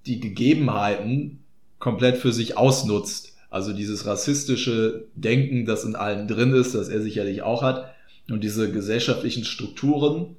die 0.05 0.19
Gegebenheiten 0.19 1.39
komplett 1.77 2.17
für 2.17 2.33
sich 2.33 2.57
ausnutzt. 2.57 3.28
Also 3.49 3.73
dieses 3.73 4.05
rassistische 4.05 5.05
Denken, 5.15 5.65
das 5.65 5.83
in 5.83 5.95
allen 5.95 6.27
drin 6.27 6.53
ist, 6.53 6.75
das 6.75 6.87
er 6.89 7.01
sicherlich 7.01 7.41
auch 7.41 7.63
hat. 7.63 7.93
Und 8.29 8.43
diese 8.43 8.71
gesellschaftlichen 8.71 9.43
Strukturen 9.43 10.35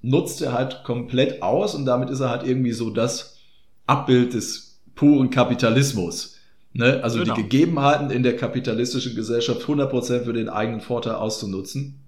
nutzt 0.00 0.42
er 0.42 0.52
halt 0.52 0.84
komplett 0.84 1.42
aus 1.42 1.74
und 1.74 1.86
damit 1.86 2.10
ist 2.10 2.20
er 2.20 2.30
halt 2.30 2.46
irgendwie 2.46 2.72
so 2.72 2.90
das 2.90 3.38
Abbild 3.86 4.34
des 4.34 4.80
puren 4.94 5.30
Kapitalismus. 5.30 6.36
Ne? 6.72 7.00
Also 7.02 7.18
Genau. 7.20 7.34
die 7.34 7.42
Gegebenheiten 7.42 8.10
in 8.10 8.22
der 8.22 8.36
kapitalistischen 8.36 9.14
Gesellschaft 9.14 9.62
100% 9.62 10.24
für 10.24 10.32
den 10.32 10.48
eigenen 10.48 10.80
Vorteil 10.80 11.14
auszunutzen. 11.14 11.98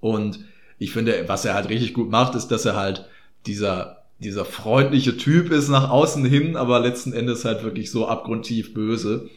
Und 0.00 0.40
ich 0.78 0.92
finde, 0.92 1.24
was 1.26 1.44
er 1.44 1.54
halt 1.54 1.68
richtig 1.68 1.94
gut 1.94 2.10
macht, 2.10 2.34
ist, 2.34 2.48
dass 2.48 2.64
er 2.64 2.76
halt 2.76 3.06
dieser, 3.46 4.04
dieser 4.18 4.44
freundliche 4.44 5.16
Typ 5.16 5.50
ist 5.50 5.68
nach 5.68 5.90
außen 5.90 6.24
hin, 6.24 6.56
aber 6.56 6.80
letzten 6.80 7.12
Endes 7.12 7.44
halt 7.44 7.62
wirklich 7.62 7.90
so 7.90 8.06
abgrundtief 8.06 8.74
böse. 8.74 9.28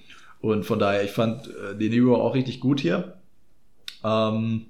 Und 0.41 0.65
von 0.65 0.79
daher, 0.79 1.03
ich 1.03 1.11
fand 1.11 1.47
äh, 1.47 1.75
De 1.77 1.89
Niro 1.89 2.15
auch 2.21 2.35
richtig 2.35 2.59
gut 2.59 2.79
hier. 2.79 3.15
Ähm, 4.03 4.67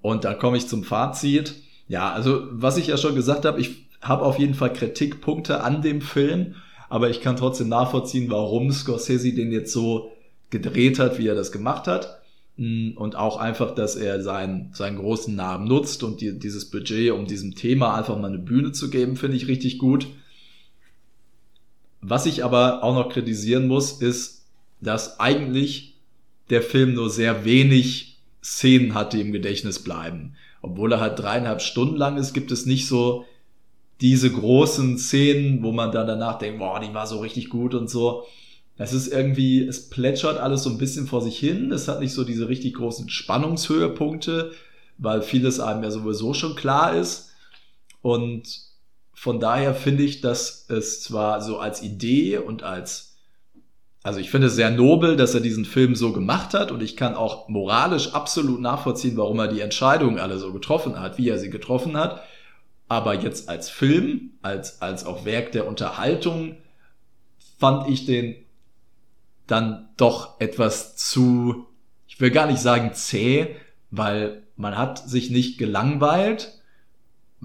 und 0.00 0.24
dann 0.24 0.38
komme 0.38 0.56
ich 0.56 0.68
zum 0.68 0.84
Fazit. 0.84 1.54
Ja, 1.88 2.12
also 2.12 2.42
was 2.50 2.76
ich 2.76 2.88
ja 2.88 2.96
schon 2.96 3.14
gesagt 3.14 3.44
habe, 3.44 3.60
ich 3.60 3.86
habe 4.00 4.24
auf 4.24 4.38
jeden 4.38 4.54
Fall 4.54 4.72
Kritikpunkte 4.72 5.62
an 5.62 5.82
dem 5.82 6.00
Film, 6.00 6.54
aber 6.88 7.10
ich 7.10 7.20
kann 7.20 7.36
trotzdem 7.36 7.68
nachvollziehen, 7.68 8.30
warum 8.30 8.70
Scorsese 8.70 9.32
den 9.32 9.52
jetzt 9.52 9.72
so 9.72 10.10
gedreht 10.50 10.98
hat, 10.98 11.18
wie 11.18 11.26
er 11.26 11.34
das 11.34 11.52
gemacht 11.52 11.86
hat. 11.86 12.20
Mm, 12.56 12.92
Und 12.96 13.16
auch 13.16 13.36
einfach, 13.38 13.74
dass 13.74 13.96
er 13.96 14.22
seinen, 14.22 14.72
seinen 14.72 14.98
großen 14.98 15.34
Namen 15.34 15.66
nutzt 15.66 16.02
und 16.04 16.20
die, 16.20 16.38
dieses 16.38 16.70
Budget, 16.70 17.10
um 17.12 17.26
diesem 17.26 17.54
Thema 17.54 17.94
einfach 17.96 18.16
mal 18.18 18.28
eine 18.28 18.38
Bühne 18.38 18.72
zu 18.72 18.90
geben, 18.90 19.16
finde 19.16 19.36
ich 19.36 19.48
richtig 19.48 19.78
gut. 19.78 20.06
Was 22.08 22.24
ich 22.26 22.44
aber 22.44 22.84
auch 22.84 22.94
noch 22.94 23.08
kritisieren 23.08 23.66
muss, 23.66 24.00
ist, 24.00 24.46
dass 24.80 25.18
eigentlich 25.18 25.96
der 26.50 26.62
Film 26.62 26.94
nur 26.94 27.10
sehr 27.10 27.44
wenig 27.44 28.18
Szenen 28.44 28.94
hat, 28.94 29.12
die 29.12 29.20
im 29.20 29.32
Gedächtnis 29.32 29.82
bleiben. 29.82 30.36
Obwohl 30.62 30.92
er 30.92 31.00
halt 31.00 31.18
dreieinhalb 31.18 31.60
Stunden 31.60 31.96
lang 31.96 32.16
ist, 32.16 32.32
gibt 32.32 32.52
es 32.52 32.64
nicht 32.64 32.86
so 32.86 33.24
diese 34.00 34.30
großen 34.30 34.98
Szenen, 34.98 35.64
wo 35.64 35.72
man 35.72 35.90
dann 35.90 36.06
danach 36.06 36.38
denkt, 36.38 36.60
boah, 36.60 36.78
die 36.78 36.94
war 36.94 37.08
so 37.08 37.18
richtig 37.18 37.48
gut 37.48 37.74
und 37.74 37.90
so. 37.90 38.22
Es 38.76 38.92
ist 38.92 39.08
irgendwie, 39.08 39.66
es 39.66 39.90
plätschert 39.90 40.38
alles 40.38 40.62
so 40.62 40.70
ein 40.70 40.78
bisschen 40.78 41.08
vor 41.08 41.22
sich 41.22 41.36
hin. 41.36 41.72
Es 41.72 41.88
hat 41.88 41.98
nicht 41.98 42.12
so 42.12 42.22
diese 42.22 42.48
richtig 42.48 42.74
großen 42.74 43.08
Spannungshöhepunkte, 43.08 44.52
weil 44.98 45.22
vieles 45.22 45.58
einem 45.58 45.82
ja 45.82 45.90
sowieso 45.90 46.34
schon 46.34 46.54
klar 46.54 46.94
ist. 46.94 47.32
Und 48.00 48.65
von 49.18 49.40
daher 49.40 49.74
finde 49.74 50.02
ich, 50.02 50.20
dass 50.20 50.66
es 50.68 51.02
zwar 51.02 51.40
so 51.40 51.58
als 51.58 51.82
Idee 51.82 52.36
und 52.36 52.62
als, 52.62 53.16
also 54.02 54.20
ich 54.20 54.30
finde 54.30 54.48
es 54.48 54.54
sehr 54.54 54.70
nobel, 54.70 55.16
dass 55.16 55.34
er 55.34 55.40
diesen 55.40 55.64
Film 55.64 55.96
so 55.96 56.12
gemacht 56.12 56.52
hat 56.52 56.70
und 56.70 56.82
ich 56.82 56.98
kann 56.98 57.14
auch 57.14 57.48
moralisch 57.48 58.12
absolut 58.12 58.60
nachvollziehen, 58.60 59.16
warum 59.16 59.38
er 59.38 59.48
die 59.48 59.62
Entscheidungen 59.62 60.18
alle 60.18 60.38
so 60.38 60.52
getroffen 60.52 61.00
hat, 61.00 61.16
wie 61.16 61.30
er 61.30 61.38
sie 61.38 61.48
getroffen 61.48 61.96
hat. 61.96 62.22
Aber 62.88 63.14
jetzt 63.14 63.48
als 63.48 63.70
Film, 63.70 64.32
als, 64.42 64.82
als 64.82 65.06
auch 65.06 65.24
Werk 65.24 65.50
der 65.52 65.66
Unterhaltung, 65.66 66.58
fand 67.58 67.88
ich 67.88 68.04
den 68.04 68.36
dann 69.46 69.88
doch 69.96 70.38
etwas 70.40 70.94
zu, 70.94 71.66
ich 72.06 72.20
will 72.20 72.30
gar 72.30 72.46
nicht 72.46 72.60
sagen 72.60 72.92
zäh, 72.92 73.56
weil 73.90 74.42
man 74.56 74.76
hat 74.76 75.08
sich 75.08 75.30
nicht 75.30 75.56
gelangweilt, 75.56 76.60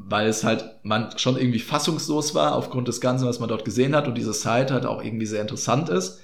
weil 0.08 0.28
es 0.28 0.43
halt 0.43 0.66
man 0.84 1.18
schon 1.18 1.38
irgendwie 1.38 1.60
fassungslos 1.60 2.34
war 2.36 2.56
aufgrund 2.56 2.88
des 2.88 3.02
Ganzen, 3.02 3.28
was 3.28 3.39
man 3.39 3.49
dort 3.49 3.66
gesehen 3.66 3.95
hat 3.95 4.08
und 4.08 4.18
diese 4.18 4.34
Zeit 4.34 4.72
halt 4.72 4.86
auch 4.86 5.04
irgendwie 5.04 5.26
sehr 5.26 5.41
interessant 5.41 5.89
ist. 5.89 6.20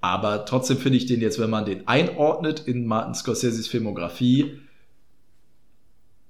Aber 0.00 0.44
trotzdem 0.44 0.78
finde 0.78 0.98
ich 0.98 1.06
den 1.06 1.20
jetzt, 1.20 1.40
wenn 1.40 1.50
man 1.50 1.64
den 1.64 1.88
einordnet 1.88 2.60
in 2.60 2.86
Martin 2.86 3.14
Scorseses 3.14 3.66
Filmografie, 3.66 4.60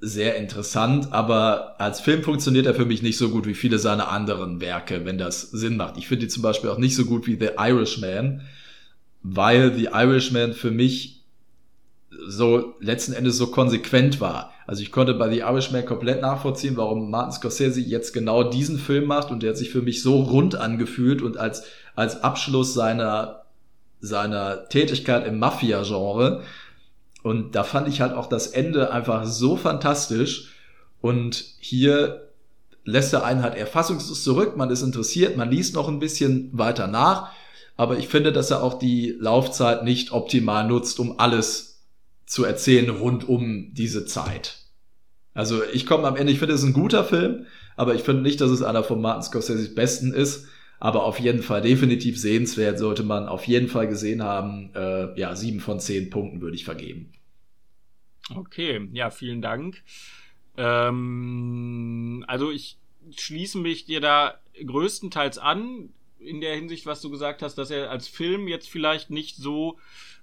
sehr 0.01 0.37
interessant, 0.37 1.13
aber 1.13 1.81
als 1.81 2.01
Film 2.01 2.23
funktioniert 2.23 2.67
er 2.67 2.75
für 2.75 2.85
mich 2.85 3.03
nicht 3.03 3.19
so 3.19 3.31
gut 3.31 3.47
wie 3.47 3.55
viele 3.55 3.79
seiner 3.79 4.09
anderen 4.09 4.61
Werke, 4.61 5.05
wenn 5.05 5.19
das 5.19 5.51
Sinn 5.51 5.77
macht. 5.77 5.97
Ich 5.97 6.07
finde 6.07 6.27
die 6.27 6.33
zum 6.33 6.43
Beispiel 6.43 6.71
auch 6.71 6.79
nicht 6.79 6.95
so 6.95 7.05
gut 7.05 7.27
wie 7.27 7.37
The 7.37 7.51
Irishman, 7.59 8.43
weil 9.23 9.75
The 9.75 9.89
Irishman 9.93 10.53
für 10.53 10.71
mich 10.71 11.18
so 12.27 12.75
letzten 12.81 13.13
Endes 13.13 13.37
so 13.37 13.49
konsequent 13.49 14.21
war. 14.21 14.53
Also 14.67 14.83
ich 14.83 14.93
konnte 14.93 15.15
bei 15.15 15.31
The 15.31 15.39
Irishman 15.39 15.87
komplett 15.87 16.21
nachvollziehen, 16.21 16.77
warum 16.77 17.11
Martin 17.11 17.33
Scorsese 17.33 17.81
jetzt 17.81 18.13
genau 18.13 18.43
diesen 18.45 18.79
Film 18.79 19.07
macht 19.07 19.31
und 19.31 19.43
der 19.43 19.51
hat 19.51 19.57
sich 19.57 19.71
für 19.71 19.83
mich 19.83 20.03
so 20.03 20.21
rund 20.21 20.57
angefühlt 20.57 21.23
und 21.23 21.39
als, 21.39 21.65
als 21.95 22.23
Abschluss 22.23 22.75
seiner, 22.75 23.45
seiner 24.01 24.69
Tätigkeit 24.69 25.27
im 25.27 25.39
Mafia-Genre. 25.39 26.43
Und 27.23 27.55
da 27.55 27.65
fand 27.65 27.89
ich 27.89 28.01
halt 28.01 28.13
auch 28.13 28.27
das 28.27 28.49
Ende 28.49 28.93
einfach 28.93 29.25
so 29.25 29.57
fantastisch. 29.57 30.53
Und 31.01 31.45
hier 31.61 32.29
lässt 32.85 33.13
er 33.13 33.25
einen 33.25 33.43
halt 33.43 33.55
erfassungslos 33.55 34.25
zurück, 34.25 34.57
man 34.57 34.71
ist 34.71 34.83
interessiert, 34.83 35.37
man 35.37 35.51
liest 35.51 35.75
noch 35.75 35.89
ein 35.89 35.99
bisschen 35.99 36.51
weiter 36.53 36.87
nach. 36.87 37.31
Aber 37.77 37.99
ich 37.99 38.09
finde, 38.09 38.33
dass 38.33 38.51
er 38.51 38.63
auch 38.63 38.79
die 38.79 39.17
Laufzeit 39.21 39.85
nicht 39.85 40.11
optimal 40.13 40.67
nutzt, 40.67 40.99
um 40.99 41.21
alles 41.21 41.68
zu 42.29 42.45
erzählen 42.45 42.91
rund 42.91 43.27
um 43.29 43.73
diese 43.73 44.05
Zeit. 44.05 44.59
Also 45.33 45.63
ich 45.73 45.87
komme 45.87 46.07
am 46.07 46.17
Ende, 46.17 46.33
ich 46.33 46.39
finde, 46.39 46.55
es 46.55 46.63
ein 46.63 46.75
guter 46.75 47.05
Film, 47.05 47.47
aber 47.77 47.95
ich 47.95 48.03
finde 48.03 48.23
nicht, 48.23 48.41
dass 48.41 48.51
es 48.51 48.63
einer 48.63 48.85
von 48.85 49.01
Martin 49.01 49.23
Scorsese's 49.23 49.75
besten 49.75 50.13
ist. 50.13 50.49
Aber 50.81 51.05
auf 51.05 51.19
jeden 51.19 51.43
Fall 51.43 51.61
definitiv 51.61 52.21
sehenswert, 52.21 52.79
sollte 52.79 53.03
man 53.03 53.27
auf 53.27 53.45
jeden 53.49 53.67
Fall 53.67 53.89
gesehen 53.89 54.23
haben. 54.23 54.71
Äh, 54.75 55.19
ja, 55.19 55.35
sieben 55.35 55.59
von 55.59 55.81
zehn 55.81 56.09
Punkten 56.09 56.41
würde 56.41 56.55
ich 56.55 56.65
vergeben. 56.65 57.13
Okay, 58.33 58.89
ja, 58.93 59.11
vielen 59.11 59.43
Dank. 59.43 59.83
Ähm, 60.57 62.25
also 62.29 62.53
ich 62.53 62.79
schließe 63.17 63.59
mich 63.59 63.87
dir 63.87 64.01
da 64.01 64.39
größtenteils 64.65 65.39
an, 65.39 65.89
in 66.21 66.41
der 66.41 66.55
Hinsicht, 66.55 66.87
was 66.87 67.01
du 67.01 67.11
gesagt 67.11 67.43
hast, 67.43 67.57
dass 67.57 67.71
er 67.71 67.91
als 67.91 68.07
Film 68.07 68.49
jetzt 68.49 68.69
vielleicht 68.69 69.11
nicht 69.11 69.37
so 69.37 69.79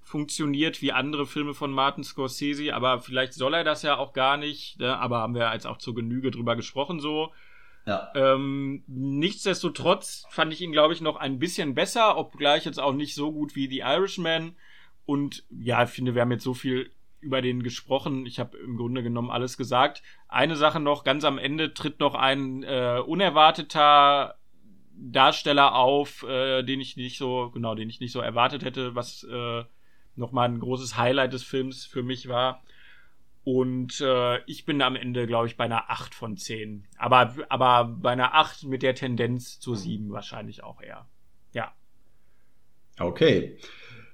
funktioniert 0.06 0.82
wie 0.82 0.92
andere 0.92 1.26
Filme 1.26 1.52
von 1.52 1.72
Martin 1.72 2.04
Scorsese, 2.04 2.72
aber 2.72 3.00
vielleicht 3.00 3.34
soll 3.34 3.54
er 3.54 3.64
das 3.64 3.82
ja 3.82 3.96
auch 3.96 4.12
gar 4.12 4.36
nicht, 4.36 4.78
ne? 4.78 4.96
aber 4.96 5.18
haben 5.18 5.34
wir 5.34 5.52
jetzt 5.52 5.66
auch 5.66 5.78
zur 5.78 5.96
Genüge 5.96 6.30
drüber 6.30 6.54
gesprochen 6.54 7.00
so. 7.00 7.32
Ja. 7.86 8.12
Ähm, 8.14 8.84
nichtsdestotrotz 8.86 10.24
fand 10.30 10.52
ich 10.52 10.60
ihn, 10.60 10.70
glaube 10.70 10.94
ich, 10.94 11.00
noch 11.00 11.16
ein 11.16 11.40
bisschen 11.40 11.74
besser, 11.74 12.16
obgleich 12.16 12.64
jetzt 12.64 12.78
auch 12.78 12.94
nicht 12.94 13.16
so 13.16 13.32
gut 13.32 13.56
wie 13.56 13.68
The 13.68 13.80
Irishman. 13.80 14.54
Und 15.06 15.44
ja, 15.50 15.82
ich 15.82 15.90
finde, 15.90 16.14
wir 16.14 16.22
haben 16.22 16.30
jetzt 16.30 16.44
so 16.44 16.54
viel 16.54 16.90
über 17.20 17.42
den 17.42 17.64
gesprochen. 17.64 18.26
Ich 18.26 18.38
habe 18.38 18.56
im 18.58 18.76
Grunde 18.76 19.02
genommen 19.02 19.30
alles 19.30 19.56
gesagt. 19.56 20.04
Eine 20.28 20.54
Sache 20.54 20.78
noch, 20.78 21.02
ganz 21.02 21.24
am 21.24 21.38
Ende 21.38 21.74
tritt 21.74 21.98
noch 21.98 22.14
ein 22.14 22.62
äh, 22.62 23.00
unerwarteter 23.04 24.36
Darsteller 24.92 25.74
auf, 25.74 26.22
äh, 26.22 26.62
den 26.62 26.80
ich 26.80 26.96
nicht 26.96 27.18
so, 27.18 27.50
genau, 27.50 27.74
den 27.74 27.90
ich 27.90 27.98
nicht 27.98 28.12
so 28.12 28.20
erwartet 28.20 28.64
hätte, 28.64 28.94
was 28.94 29.24
äh, 29.24 29.64
nochmal 30.16 30.48
ein 30.48 30.60
großes 30.60 30.96
Highlight 30.96 31.32
des 31.32 31.42
Films 31.42 31.84
für 31.84 32.02
mich 32.02 32.28
war. 32.28 32.62
Und 33.44 34.00
äh, 34.00 34.38
ich 34.46 34.64
bin 34.64 34.82
am 34.82 34.96
Ende, 34.96 35.26
glaube 35.26 35.46
ich, 35.46 35.56
bei 35.56 35.64
einer 35.64 35.88
8 35.88 36.14
von 36.14 36.36
10. 36.36 36.84
Aber, 36.98 37.34
aber 37.48 37.84
bei 37.84 38.10
einer 38.10 38.34
8 38.34 38.64
mit 38.64 38.82
der 38.82 38.96
Tendenz 38.96 39.60
zu 39.60 39.76
7 39.76 40.10
wahrscheinlich 40.10 40.64
auch 40.64 40.82
eher. 40.82 41.06
Ja. 41.52 41.72
Okay. 42.98 43.56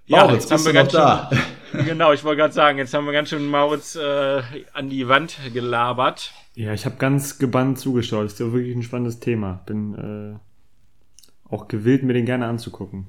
Ja, 0.05 0.27
Mauritz, 0.27 0.43
jetzt 0.43 0.53
haben 0.53 0.65
wir 0.67 0.73
ganz 0.75 0.93
da. 0.93 1.31
Schön, 1.71 1.85
genau, 1.87 2.13
ich 2.13 2.25
wollte 2.25 2.41
gerade 2.41 2.53
sagen, 2.53 2.77
jetzt 2.77 2.93
haben 2.93 3.07
wir 3.07 3.13
ganz 3.13 3.31
schön 3.31 3.47
Mauritz 3.47 3.97
äh, 3.97 4.43
an 4.75 4.91
die 4.91 5.09
Wand 5.09 5.39
gelabert. 5.55 6.33
Ja, 6.55 6.75
ich 6.75 6.85
habe 6.85 6.97
ganz 6.97 7.39
gebannt 7.39 7.79
zugeschaut. 7.79 8.27
Das 8.27 8.35
ist 8.35 8.41
ja 8.41 8.53
wirklich 8.53 8.77
ein 8.77 8.83
spannendes 8.83 9.21
Thema. 9.21 9.63
Bin 9.65 9.95
äh, 10.35 11.49
auch 11.49 11.69
gewillt, 11.69 12.03
mir 12.03 12.13
den 12.13 12.27
gerne 12.27 12.47
anzugucken. 12.47 13.07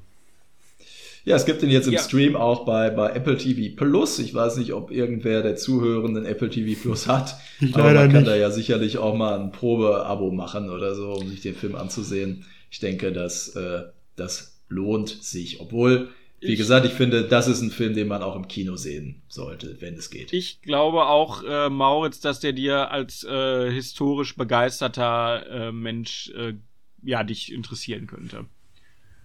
Ja, 1.26 1.38
es 1.38 1.46
gibt 1.46 1.62
den 1.62 1.70
jetzt 1.70 1.88
im 1.88 1.94
ja. 1.94 2.02
Stream 2.02 2.36
auch 2.36 2.66
bei, 2.66 2.90
bei 2.90 3.12
Apple 3.12 3.38
TV 3.38 3.76
Plus. 3.76 4.20
Ich 4.20 4.34
weiß 4.34 4.58
nicht, 4.58 4.74
ob 4.74 4.92
irgendwer 4.92 5.42
der 5.42 5.56
Zuhörenden 5.56 6.26
Apple 6.26 6.50
TV 6.50 6.80
Plus 6.80 7.08
hat. 7.08 7.38
Ich 7.62 7.74
aber 7.76 7.94
man 7.94 8.10
kann 8.10 8.24
nicht. 8.24 8.28
da 8.28 8.36
ja 8.36 8.52
sicherlich 8.52 8.98
auch 8.98 9.16
mal 9.16 9.40
ein 9.40 9.52
Probe-Abo 9.52 10.32
machen 10.32 10.70
oder 10.70 10.96
so, 10.96 11.14
um 11.14 11.30
sich 11.30 11.42
den 11.42 11.56
Film 11.56 11.76
anzusehen. 11.76 12.46
Ich 12.70 12.80
denke, 12.80 13.14
dass 13.14 13.56
äh, 13.56 13.84
das 14.18 14.60
lohnt 14.68 15.10
sich. 15.10 15.62
Obwohl, 15.62 16.10
wie 16.42 16.54
ich, 16.54 16.58
gesagt, 16.58 16.86
ich 16.86 16.92
finde, 16.92 17.24
das 17.24 17.48
ist 17.48 17.62
ein 17.62 17.72
Film, 17.72 17.94
den 17.94 18.10
man 18.10 18.22
auch 18.22 18.36
im 18.36 18.50
Kino 18.50 18.76
sehen 18.76 19.22
sollte, 19.30 19.78
wenn 19.80 19.94
es 19.94 20.10
geht. 20.10 20.34
Ich 20.34 20.62
glaube 20.62 21.06
auch, 21.06 21.44
äh, 21.44 21.70
Mauritz, 21.70 22.20
dass 22.20 22.42
der 22.42 22.52
dir 22.52 22.92
als 22.92 23.24
äh, 23.24 23.72
historisch 23.72 24.36
begeisterter 24.36 25.46
äh, 25.50 25.72
Mensch 25.72 26.32
äh, 26.36 26.56
ja 27.02 27.24
dich 27.24 27.54
interessieren 27.54 28.08
könnte. 28.08 28.46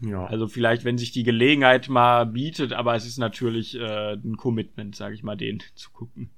Ja. 0.00 0.26
Also 0.26 0.46
vielleicht, 0.46 0.84
wenn 0.84 0.98
sich 0.98 1.10
die 1.10 1.24
Gelegenheit 1.24 1.88
mal 1.88 2.26
bietet, 2.26 2.72
aber 2.72 2.94
es 2.94 3.04
ist 3.04 3.18
natürlich 3.18 3.74
äh, 3.74 4.12
ein 4.12 4.36
Commitment, 4.36 4.94
sage 4.94 5.14
ich 5.14 5.22
mal, 5.22 5.36
den 5.36 5.62
zu 5.74 5.90
gucken. 5.90 6.30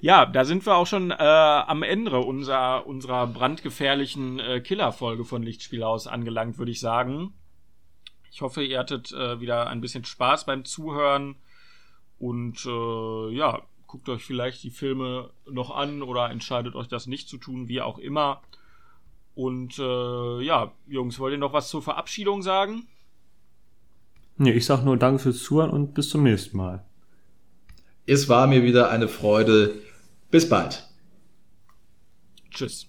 Ja, 0.00 0.26
da 0.26 0.44
sind 0.44 0.66
wir 0.66 0.76
auch 0.76 0.86
schon 0.86 1.12
äh, 1.12 1.14
am 1.14 1.82
Ende 1.82 2.18
unserer, 2.18 2.86
unserer 2.86 3.26
brandgefährlichen 3.26 4.38
äh, 4.38 4.60
Killerfolge 4.60 5.24
von 5.24 5.42
Lichtspielhaus 5.42 6.06
angelangt, 6.06 6.58
würde 6.58 6.72
ich 6.72 6.80
sagen. 6.80 7.32
Ich 8.30 8.42
hoffe, 8.42 8.64
ihr 8.64 8.80
hattet 8.80 9.12
äh, 9.12 9.40
wieder 9.40 9.68
ein 9.68 9.80
bisschen 9.80 10.04
Spaß 10.04 10.44
beim 10.44 10.64
Zuhören 10.64 11.36
und 12.18 12.66
äh, 12.66 13.30
ja, 13.34 13.62
guckt 13.86 14.08
euch 14.08 14.24
vielleicht 14.24 14.62
die 14.64 14.70
Filme 14.70 15.30
noch 15.48 15.70
an 15.70 16.02
oder 16.02 16.28
entscheidet 16.30 16.74
euch 16.74 16.88
das 16.88 17.06
nicht 17.06 17.28
zu 17.28 17.38
tun, 17.38 17.68
wie 17.68 17.80
auch 17.80 17.98
immer. 17.98 18.42
Und 19.34 19.78
äh, 19.78 20.42
ja, 20.42 20.72
Jungs, 20.86 21.18
wollt 21.18 21.32
ihr 21.32 21.38
noch 21.38 21.52
was 21.52 21.68
zur 21.68 21.82
Verabschiedung 21.82 22.42
sagen? 22.42 22.86
Nee, 24.36 24.52
ich 24.52 24.66
sag 24.66 24.84
nur 24.84 24.96
Danke 24.96 25.22
fürs 25.22 25.42
Zuhören 25.42 25.70
und 25.70 25.94
bis 25.94 26.08
zum 26.08 26.22
nächsten 26.22 26.56
Mal. 26.56 26.84
Es 28.06 28.28
war 28.28 28.46
mir 28.46 28.62
wieder 28.62 28.90
eine 28.90 29.08
Freude. 29.08 29.76
Bis 30.30 30.48
bald. 30.48 30.88
Tschüss. 32.50 32.88